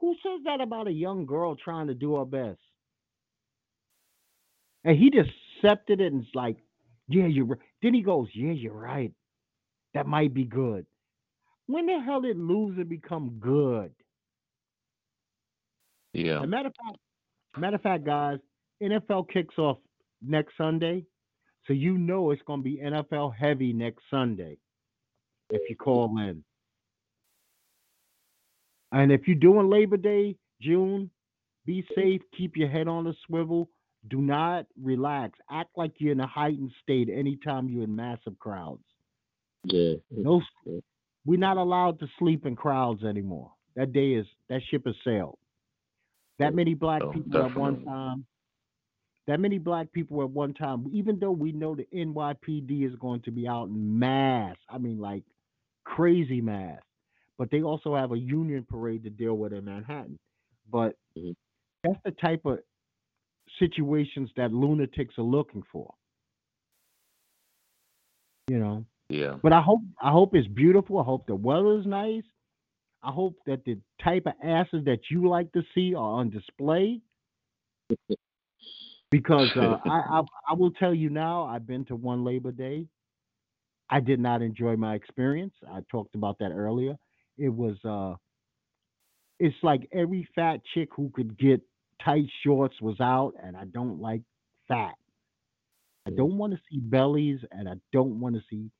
Who 0.00 0.14
says 0.22 0.40
that 0.44 0.60
about 0.60 0.88
a 0.88 0.92
young 0.92 1.24
girl 1.24 1.56
trying 1.56 1.86
to 1.86 1.94
do 1.94 2.16
her 2.16 2.24
best? 2.24 2.60
And 4.84 4.96
he 4.98 5.10
just 5.10 5.30
accepted 5.56 6.00
it 6.00 6.12
and 6.12 6.22
it's 6.24 6.34
like, 6.34 6.56
yeah, 7.08 7.26
you're 7.26 7.46
right. 7.46 7.58
Then 7.82 7.94
he 7.94 8.02
goes, 8.02 8.28
yeah, 8.34 8.52
you're 8.52 8.74
right. 8.74 9.12
That 9.94 10.06
might 10.06 10.34
be 10.34 10.44
good. 10.44 10.86
When 11.66 11.86
the 11.86 12.00
hell 12.04 12.20
did 12.20 12.36
lose 12.36 12.76
and 12.76 12.88
become 12.88 13.38
good? 13.40 13.90
Yeah. 16.12 16.44
Matter 16.44 16.68
of 16.68 16.74
fact, 16.74 16.98
matter 17.56 17.76
of 17.76 17.82
fact, 17.82 18.04
guys, 18.04 18.38
NFL 18.82 19.28
kicks 19.30 19.56
off 19.58 19.78
next 20.22 20.56
Sunday, 20.56 21.04
so 21.66 21.72
you 21.72 21.98
know 21.98 22.30
it's 22.30 22.42
going 22.46 22.60
to 22.60 22.64
be 22.64 22.78
NFL 22.82 23.34
heavy 23.34 23.72
next 23.72 24.02
Sunday 24.10 24.58
if 25.50 25.62
you 25.68 25.76
call 25.76 26.18
in. 26.18 26.44
And 28.92 29.10
if 29.12 29.26
you're 29.26 29.36
doing 29.36 29.68
Labor 29.68 29.96
Day, 29.96 30.36
June, 30.60 31.10
be 31.64 31.84
safe, 31.94 32.22
keep 32.36 32.56
your 32.56 32.68
head 32.68 32.88
on 32.88 33.06
a 33.06 33.12
swivel. 33.26 33.68
Do 34.08 34.20
not 34.20 34.66
relax. 34.80 35.38
Act 35.50 35.70
like 35.76 35.92
you're 35.98 36.12
in 36.12 36.20
a 36.20 36.26
heightened 36.26 36.70
state 36.82 37.08
anytime 37.08 37.68
you're 37.68 37.84
in 37.84 37.96
massive 37.96 38.38
crowds. 38.38 38.84
Yeah. 39.64 39.94
No, 40.10 40.40
we're 41.24 41.40
not 41.40 41.56
allowed 41.56 41.98
to 41.98 42.06
sleep 42.18 42.46
in 42.46 42.54
crowds 42.54 43.02
anymore. 43.02 43.50
That 43.74 43.92
day 43.92 44.12
is 44.12 44.26
that 44.48 44.62
ship 44.70 44.82
has 44.86 44.94
sailed. 45.04 45.38
That 46.38 46.54
many 46.54 46.74
black 46.74 47.02
Oh, 47.02 47.10
people 47.10 47.42
at 47.42 47.56
one 47.56 47.84
time. 47.84 48.26
That 49.26 49.40
many 49.40 49.58
black 49.58 49.90
people 49.92 50.22
at 50.22 50.30
one 50.30 50.54
time. 50.54 50.86
Even 50.92 51.18
though 51.18 51.32
we 51.32 51.52
know 51.52 51.74
the 51.74 51.86
NYPD 51.92 52.86
is 52.86 52.94
going 52.96 53.22
to 53.22 53.30
be 53.32 53.48
out 53.48 53.68
in 53.68 53.98
mass. 53.98 54.56
I 54.68 54.78
mean, 54.78 54.98
like 54.98 55.24
crazy 55.84 56.40
mass. 56.40 56.80
But 57.38 57.50
they 57.50 57.62
also 57.62 57.94
have 57.96 58.12
a 58.12 58.18
union 58.18 58.64
parade 58.68 59.02
to 59.04 59.10
deal 59.10 59.34
with 59.34 59.52
in 59.52 59.64
Manhattan. 59.64 60.18
But 60.70 60.96
Mhm. 61.16 61.34
that's 61.82 62.00
the 62.04 62.12
type 62.12 62.44
of 62.46 62.60
situations 63.58 64.30
that 64.36 64.52
lunatics 64.52 65.18
are 65.18 65.22
looking 65.22 65.62
for. 65.64 65.92
You 68.48 68.58
know. 68.58 68.84
Yeah. 69.08 69.38
But 69.42 69.52
I 69.52 69.60
hope 69.60 69.82
I 70.00 70.10
hope 70.12 70.34
it's 70.34 70.48
beautiful. 70.48 70.98
I 70.98 71.04
hope 71.04 71.26
the 71.26 71.34
weather's 71.34 71.86
nice. 71.86 72.24
I 73.02 73.10
hope 73.12 73.36
that 73.46 73.64
the 73.64 73.78
type 74.02 74.26
of 74.26 74.34
asses 74.42 74.84
that 74.84 75.10
you 75.10 75.28
like 75.28 75.52
to 75.52 75.62
see 75.74 75.94
are 75.94 76.20
on 76.20 76.30
display. 76.30 77.00
Because 79.10 79.48
uh, 79.56 79.78
I, 79.84 80.20
I 80.20 80.22
I 80.50 80.54
will 80.54 80.72
tell 80.72 80.94
you 80.94 81.10
now, 81.10 81.44
I've 81.44 81.66
been 81.66 81.84
to 81.86 81.96
one 81.96 82.24
Labor 82.24 82.52
Day. 82.52 82.86
I 83.88 84.00
did 84.00 84.18
not 84.18 84.42
enjoy 84.42 84.76
my 84.76 84.94
experience. 84.94 85.54
I 85.70 85.80
talked 85.90 86.14
about 86.14 86.38
that 86.40 86.50
earlier. 86.50 86.96
It 87.38 87.50
was 87.50 87.76
uh 87.84 88.16
it's 89.38 89.56
like 89.62 89.88
every 89.92 90.28
fat 90.34 90.60
chick 90.74 90.88
who 90.96 91.10
could 91.14 91.38
get 91.38 91.60
tight 92.04 92.26
shorts 92.42 92.80
was 92.80 92.98
out 93.00 93.34
and 93.42 93.56
I 93.56 93.64
don't 93.66 94.00
like 94.00 94.22
fat. 94.66 94.94
I 96.06 96.10
don't 96.10 96.38
want 96.38 96.52
to 96.52 96.60
see 96.70 96.78
bellies 96.78 97.40
and 97.50 97.68
I 97.68 97.74
don't 97.92 98.18
want 98.20 98.34
to 98.36 98.42
see 98.50 98.70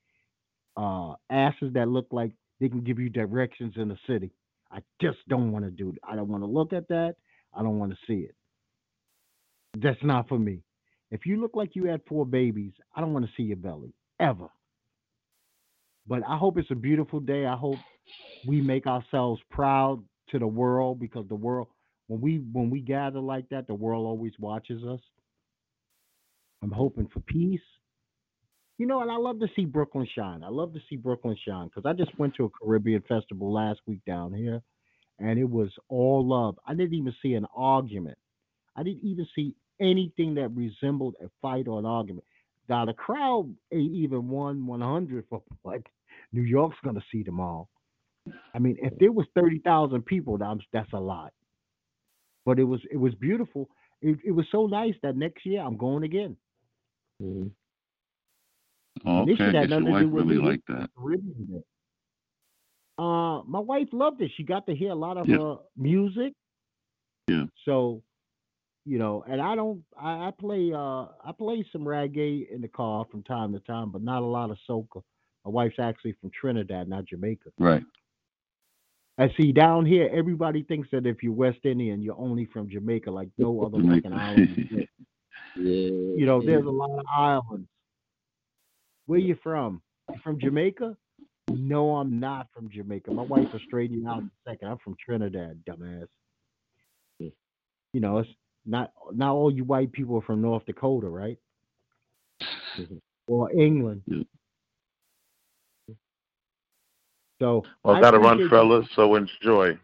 uh 0.77 1.15
asses 1.31 1.73
that 1.75 1.89
look 1.89 2.09
like 2.11 2.33
they 2.61 2.69
can 2.69 2.83
give 2.83 2.99
you 2.99 3.09
directions 3.09 3.75
in 3.77 3.89
the 3.89 3.99
city. 4.09 4.33
I 4.73 4.81
just 5.01 5.19
don't 5.29 5.53
want 5.53 5.65
to 5.65 5.71
do 5.71 5.91
it. 5.91 5.99
I 6.03 6.17
don't 6.17 6.29
want 6.29 6.43
to 6.43 6.49
look 6.49 6.73
at 6.73 6.89
that. 6.89 7.17
I 7.55 7.63
don't 7.63 7.79
want 7.79 7.93
to 7.93 7.99
see 8.07 8.21
it. 8.21 8.35
That's 9.83 10.03
not 10.05 10.29
for 10.29 10.39
me. 10.39 10.63
If 11.13 11.27
you 11.27 11.41
look 11.41 11.53
like 11.57 11.77
you 11.77 11.87
had 11.87 12.03
four 12.09 12.27
babies, 12.27 12.75
I 12.97 13.03
don't 13.03 13.15
want 13.15 13.27
to 13.27 13.33
see 13.37 13.45
your 13.45 13.59
belly 13.59 13.95
ever. 14.21 14.49
But 16.07 16.23
I 16.29 16.37
hope 16.39 16.59
it's 16.59 16.71
a 16.73 16.77
beautiful 16.77 17.21
day. 17.21 17.47
I 17.47 17.57
hope 17.57 17.83
we 18.45 18.61
make 18.63 18.87
ourselves 18.87 19.43
proud 19.51 20.05
to 20.31 20.39
the 20.39 20.47
world 20.47 21.01
because 21.01 21.27
the 21.29 21.37
world 21.37 21.69
when 22.09 22.21
we 22.21 22.39
when 22.53 22.71
we 22.71 22.81
gather 22.81 23.21
like 23.21 23.49
that, 23.51 23.67
the 23.69 23.75
world 23.75 24.07
always 24.07 24.35
watches 24.39 24.85
us. 24.85 25.01
I'm 26.63 26.73
hoping 26.73 27.09
for 27.13 27.21
peace. 27.21 27.61
You 28.79 28.87
know, 28.87 29.03
and 29.03 29.11
I 29.11 29.17
love 29.17 29.41
to 29.41 29.49
see 29.57 29.67
Brooklyn 29.67 30.09
shine. 30.15 30.45
I 30.45 30.51
love 30.51 30.75
to 30.75 30.81
see 30.91 30.97
Brooklyn 30.97 31.37
shine 31.47 31.69
because 31.69 31.85
I 31.87 31.95
just 31.95 32.19
went 32.19 32.35
to 32.37 32.47
a 32.47 32.51
Caribbean 32.51 33.03
festival 33.09 33.53
last 33.53 33.81
week 33.87 34.01
down 34.07 34.35
here, 34.35 34.63
and 35.19 35.39
it 35.39 35.49
was 35.51 35.71
all 35.89 36.27
love. 36.27 36.59
I 36.67 36.75
didn't 36.75 36.95
even 36.95 37.15
see 37.23 37.35
an 37.35 37.47
argument. 37.57 38.19
I 38.77 38.83
didn't 38.85 39.05
even 39.05 39.27
see 39.35 39.55
anything 39.81 40.35
that 40.37 40.49
resembled 40.55 41.15
a 41.23 41.29
fight 41.43 41.69
or 41.69 41.79
an 41.79 41.87
argument. 41.87 42.25
Now 42.69 42.85
the 42.85 42.95
crowd 42.95 43.55
ain't 43.73 43.93
even 43.93 44.29
one 44.29 44.67
one 44.67 44.81
hundred 44.81 45.25
for 45.29 45.43
what 45.63 45.83
New 46.33 46.43
York's 46.43 46.77
gonna 46.85 47.03
see 47.13 47.23
them 47.23 47.41
all. 47.41 47.69
I 48.55 48.59
mean, 48.59 48.77
if 48.83 48.99
there 48.99 49.13
was 49.13 49.27
thirty 49.35 49.59
thousand 49.61 50.05
people, 50.07 50.39
that's 50.39 50.61
that's 50.73 50.93
a 50.93 50.99
lot. 50.99 51.33
But 52.45 52.59
it 52.59 52.65
was 52.65 52.81
it 52.91 52.97
was 52.97 53.15
beautiful. 53.15 53.69
It, 54.03 54.19
it 54.25 54.33
was 54.33 54.47
so 54.53 54.67
nice 54.67 54.95
that 55.03 55.17
next 55.17 55.47
year 55.47 55.61
I'm 55.61 55.77
going 55.77 56.05
again. 56.05 56.37
Oh, 57.23 57.51
this 59.25 59.35
okay, 59.35 59.37
shit 59.37 59.55
I 59.55 59.61
had 59.61 59.69
guess 59.69 59.71
your 59.71 59.81
nothing 59.81 59.85
to 59.87 59.91
wife 59.93 60.03
do 60.03 60.09
with 60.09 60.27
really 60.27 60.43
me. 60.43 60.49
liked 60.49 60.67
that. 60.69 60.91
Uh, 62.99 63.43
my 63.45 63.59
wife 63.59 63.89
loved 63.93 64.21
it. 64.23 64.31
She 64.37 64.43
got 64.43 64.67
to 64.67 64.75
hear 64.75 64.91
a 64.91 64.95
lot 64.95 65.17
of 65.17 65.29
Yeah. 65.29 65.39
her 65.39 65.57
music. 65.77 66.33
Yeah. 67.29 67.45
So, 67.65 68.03
you 68.87 68.99
know, 68.99 69.25
and 69.29 69.41
I 69.41 69.57
don't. 69.57 69.83
I, 70.01 70.29
I 70.29 70.31
play. 70.39 70.73
Uh, 70.73 71.07
I 71.25 71.33
play 71.37 71.67
some 71.73 71.83
reggae 71.83 72.49
in 72.51 72.61
the 72.61 72.69
car 72.69 73.05
from 73.11 73.25
time 73.25 73.53
to 73.53 73.61
time, 73.61 73.91
but 73.91 74.03
not 74.03 74.23
a 74.23 74.27
lot 74.27 74.51
of 74.51 74.59
soca. 74.69 75.03
My 75.45 75.51
wife's 75.51 75.79
actually 75.81 76.15
from 76.21 76.31
Trinidad, 76.31 76.89
not 76.89 77.05
Jamaica. 77.05 77.51
Right. 77.59 77.83
I 79.19 79.33
see, 79.37 79.51
down 79.51 79.87
here, 79.87 80.11
everybody 80.13 80.63
thinks 80.63 80.89
that 80.93 81.07
if 81.07 81.23
you're 81.23 81.33
West 81.33 81.61
Indian, 81.65 82.03
you're 82.03 82.19
only 82.19 82.47
from 82.47 82.69
Jamaica, 82.69 83.11
like 83.11 83.29
no 83.39 83.63
other 83.67 83.83
fucking 83.83 84.13
island. 84.13 84.89
Yeah. 85.59 85.73
You 85.73 86.27
know, 86.27 86.43
yeah. 86.43 86.51
there's 86.51 86.67
a 86.67 86.71
lot 86.71 86.99
of 86.99 87.07
islands. 87.11 87.67
Where 89.07 89.19
you 89.19 89.39
from? 89.43 89.81
You 90.11 90.17
from 90.23 90.39
Jamaica? 90.39 90.95
No, 91.49 91.97
I'm 91.97 92.21
not 92.21 92.49
from 92.53 92.69
Jamaica. 92.69 93.11
My 93.11 93.23
wife 93.23 93.51
will 93.51 93.61
straighten 93.67 94.03
you 94.03 94.07
out 94.07 94.19
in 94.19 94.27
a 94.27 94.51
second. 94.51 94.69
I'm 94.69 94.77
from 94.85 94.97
Trinidad, 95.03 95.63
dumbass. 95.67 96.09
You 97.19 98.01
know, 98.01 98.19
it's 98.19 98.29
not 98.67 98.93
not 99.15 99.33
all 99.35 99.51
you 99.53 99.65
white 99.65 99.93
people 99.93 100.17
are 100.17 100.23
from 100.23 100.43
North 100.43 100.67
Dakota, 100.67 101.09
right? 101.09 101.39
Or 103.29 103.51
England. 103.53 104.03
Yeah. 104.07 104.23
So 107.41 107.65
Well, 107.85 107.95
I 107.95 107.99
I 107.99 108.01
got 108.03 108.11
to 108.13 108.19
run, 108.19 108.33
appreciate 108.35 108.51
fellas. 108.51 108.87
So 108.95 109.15
enjoy. 109.15 109.79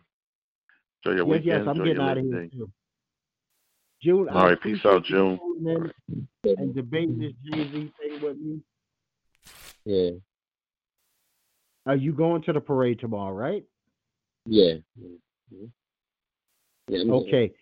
Enjoy 1.04 1.16
your 1.16 1.16
Yes, 1.16 1.26
weekend. 1.26 1.44
yes, 1.46 1.60
I'm 1.62 1.68
enjoy 1.68 1.84
getting 1.84 2.02
out 2.02 2.18
of 2.18 2.24
here 2.24 2.48
too. 2.52 2.70
June, 4.02 4.28
All 4.28 4.36
I 4.38 4.48
right, 4.50 4.60
peace 4.60 4.84
out, 4.84 5.04
June. 5.04 5.38
calling 5.38 5.90
and 6.44 6.74
debating 6.74 7.18
this 7.20 7.32
Jay 7.44 7.70
Z 7.70 7.92
thing 8.00 8.20
with 8.20 8.36
me. 8.36 8.60
Yeah. 9.84 10.10
Are 11.86 11.96
you 11.96 12.12
going 12.12 12.42
to 12.42 12.52
the 12.52 12.60
parade 12.60 12.98
tomorrow, 13.00 13.32
right? 13.34 13.64
Yeah. 14.46 14.74
Yeah. 15.50 15.66
I'm- 16.90 17.10
Okay. 17.12 17.52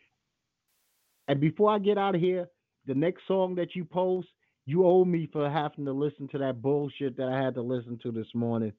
And 1.30 1.38
before 1.40 1.70
I 1.70 1.78
get 1.78 1.96
out 1.96 2.16
of 2.16 2.20
here, 2.20 2.48
the 2.86 2.94
next 2.94 3.22
song 3.28 3.54
that 3.54 3.76
you 3.76 3.84
post, 3.84 4.26
you 4.66 4.84
owe 4.84 5.04
me 5.04 5.28
for 5.32 5.48
having 5.48 5.84
to 5.84 5.92
listen 5.92 6.26
to 6.28 6.38
that 6.38 6.60
bullshit 6.60 7.16
that 7.18 7.28
I 7.28 7.40
had 7.40 7.54
to 7.54 7.62
listen 7.62 8.00
to 8.02 8.10
this 8.10 8.26
morning. 8.34 8.72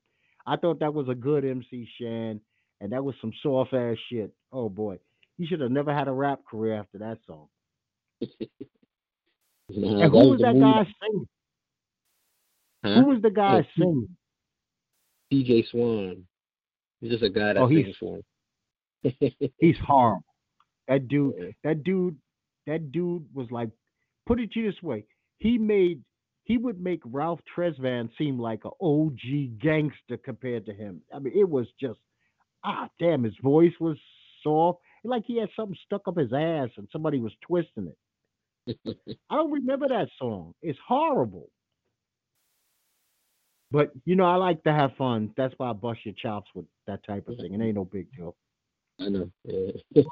I 0.46 0.58
thought 0.58 0.82
that 0.82 0.94
was 0.94 1.08
a 1.08 1.16
good 1.16 1.46
MC 1.46 1.88
Shan, 1.98 2.42
and 2.82 2.92
that 2.92 3.06
was 3.06 3.16
some 3.22 3.32
soft 3.42 3.74
ass 3.74 3.96
shit. 4.10 4.34
Oh 4.52 4.68
boy, 4.68 4.98
he 5.38 5.46
should 5.46 5.62
have 5.62 5.72
never 5.72 5.94
had 5.94 6.10
a 6.10 6.12
rap 6.12 6.42
career 6.46 6.76
after 6.78 6.98
that 6.98 7.20
song. 7.26 7.48
Nah, 9.74 10.02
And 10.02 10.12
who 10.12 10.30
was 10.32 10.42
that 10.42 10.60
guy 10.60 10.86
singing? 11.02 11.28
Huh? 12.84 12.96
Who 12.96 13.06
was 13.06 13.22
the 13.22 13.30
guy 13.30 13.60
Oh, 13.60 13.64
singing? 13.78 14.10
TJ 15.32 15.70
Swan. 15.70 16.26
He's 17.00 17.12
just 17.12 17.24
a 17.24 17.30
guy 17.30 17.52
oh, 17.52 17.54
that 17.54 17.58
Oh, 17.62 17.68
he's- 17.68 17.86
sings 17.86 17.96
for 17.98 18.18
him. 18.18 19.52
He's 19.62 19.78
horrible. 19.78 20.26
That 20.90 21.08
dude, 21.08 21.56
that 21.64 21.86
dude, 21.86 22.18
that 22.68 22.92
dude 22.92 23.26
was 23.34 23.48
like, 23.52 23.70
put 24.26 24.40
it 24.40 24.52
to 24.52 24.60
you 24.60 24.72
this 24.72 24.82
way, 24.82 25.06
he 25.38 25.58
made, 25.58 26.02
he 26.44 26.58
would 26.58 26.80
make 26.80 27.02
Ralph 27.06 27.40
Tresvant 27.56 28.10
seem 28.18 28.40
like 28.40 28.62
an 28.66 28.72
OG 28.82 29.60
gangster 29.60 30.18
compared 30.24 30.66
to 30.66 30.74
him. 30.74 31.02
I 31.14 31.20
mean, 31.20 31.34
it 31.38 31.50
was 31.50 31.68
just, 31.80 32.00
ah, 32.64 32.90
damn, 33.00 33.24
his 33.24 33.36
voice 33.42 33.74
was 33.80 33.98
soft, 34.44 34.80
like 35.04 35.24
he 35.26 35.40
had 35.40 35.50
something 35.56 35.78
stuck 35.86 36.08
up 36.08 36.18
his 36.18 36.34
ass 36.34 36.70
and 36.78 36.88
somebody 36.92 37.20
was 37.20 37.34
twisting 37.42 37.88
it. 37.88 37.98
I 39.30 39.36
don't 39.36 39.52
remember 39.52 39.88
that 39.88 40.10
song. 40.20 40.54
It's 40.62 40.80
horrible. 40.88 41.50
But 43.72 43.92
you 44.06 44.16
know, 44.16 44.26
I 44.26 44.36
like 44.36 44.64
to 44.64 44.74
have 44.74 44.92
fun. 44.98 45.34
That's 45.38 45.54
why 45.58 45.70
I 45.70 45.74
bust 45.74 46.02
your 46.04 46.14
chops 46.22 46.50
with 46.54 46.66
that 46.88 47.06
type 47.06 47.28
of 47.28 47.38
thing. 47.38 47.54
It 47.54 47.64
ain't 47.64 47.76
no 47.76 47.86
big 47.86 48.08
deal. 48.16 48.36
I 49.00 49.10
know. 49.10 49.32
Yeah. 49.46 50.04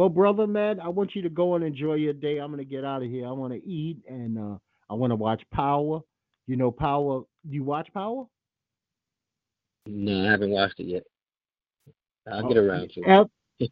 Well, 0.00 0.08
brother, 0.08 0.46
man, 0.46 0.80
I 0.80 0.88
want 0.88 1.14
you 1.14 1.20
to 1.20 1.28
go 1.28 1.56
and 1.56 1.62
enjoy 1.62 1.96
your 1.96 2.14
day. 2.14 2.38
I'm 2.38 2.50
gonna 2.50 2.64
get 2.64 2.86
out 2.86 3.02
of 3.02 3.10
here. 3.10 3.26
I 3.26 3.32
want 3.32 3.52
to 3.52 3.62
eat 3.68 3.98
and 4.08 4.38
uh, 4.38 4.56
I 4.88 4.94
want 4.94 5.10
to 5.10 5.14
watch 5.14 5.42
Power. 5.52 6.00
You 6.46 6.56
know, 6.56 6.70
Power. 6.70 7.20
Do 7.46 7.54
you 7.54 7.64
watch 7.64 7.92
Power? 7.92 8.24
no, 9.86 10.26
I 10.26 10.30
haven't 10.30 10.52
watched 10.52 10.80
it 10.80 10.84
yet. 10.84 11.02
I'll 12.32 12.46
Oh, 12.46 12.48
get 12.48 12.56
around 12.56 12.90
to 12.94 13.00
it. 13.02 13.06
Ev- 13.60 13.68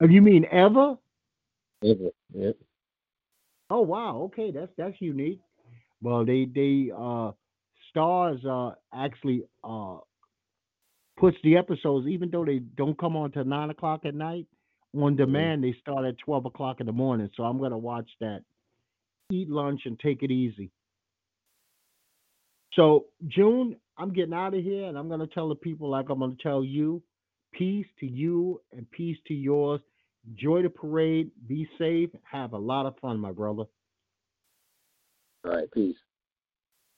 oh, 0.00 0.06
you 0.08 0.20
mean 0.20 0.44
ever? 0.50 0.98
Ever. 1.84 2.10
Yep. 2.34 2.56
Oh 3.70 3.82
wow, 3.82 4.22
okay, 4.22 4.50
that's 4.50 4.72
that's 4.76 5.00
unique. 5.00 5.38
Well, 6.02 6.24
they 6.24 6.46
they 6.52 6.90
uh 6.92 7.30
Starz 7.94 8.44
uh 8.44 8.74
actually 8.92 9.44
uh 9.62 9.98
puts 11.16 11.36
the 11.44 11.56
episodes 11.56 12.08
even 12.08 12.28
though 12.28 12.44
they 12.44 12.58
don't 12.58 12.98
come 12.98 13.14
on 13.14 13.30
till 13.30 13.44
nine 13.44 13.70
o'clock 13.70 14.00
at 14.04 14.16
night 14.16 14.48
on 14.94 15.00
mm-hmm. 15.00 15.16
demand. 15.16 15.64
They 15.64 15.74
start 15.80 16.04
at 16.06 16.18
twelve 16.18 16.46
o'clock 16.46 16.80
in 16.80 16.86
the 16.86 16.92
morning, 16.92 17.30
so 17.36 17.44
I'm 17.44 17.58
gonna 17.58 17.78
watch 17.78 18.08
that. 18.20 18.42
Eat 19.32 19.48
lunch 19.48 19.82
and 19.84 19.98
take 19.98 20.22
it 20.22 20.30
easy. 20.30 20.70
So 22.74 23.06
June, 23.28 23.76
I'm 23.98 24.12
getting 24.12 24.34
out 24.34 24.54
of 24.54 24.62
here, 24.62 24.86
and 24.86 24.98
I'm 24.98 25.08
gonna 25.08 25.26
tell 25.26 25.48
the 25.48 25.54
people 25.54 25.88
like 25.88 26.08
I'm 26.08 26.20
gonna 26.20 26.34
tell 26.42 26.64
you. 26.64 27.02
Peace 27.52 27.86
to 27.98 28.06
you 28.06 28.60
and 28.72 28.88
peace 28.92 29.18
to 29.26 29.34
yours. 29.34 29.80
Enjoy 30.28 30.62
the 30.62 30.70
parade. 30.70 31.30
Be 31.48 31.68
safe. 31.78 32.10
Have 32.22 32.52
a 32.52 32.58
lot 32.58 32.86
of 32.86 32.96
fun, 32.98 33.18
my 33.18 33.32
brother. 33.32 33.64
All 35.44 35.52
right. 35.52 35.70
Peace. 35.72 35.96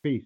Peace. 0.03 0.25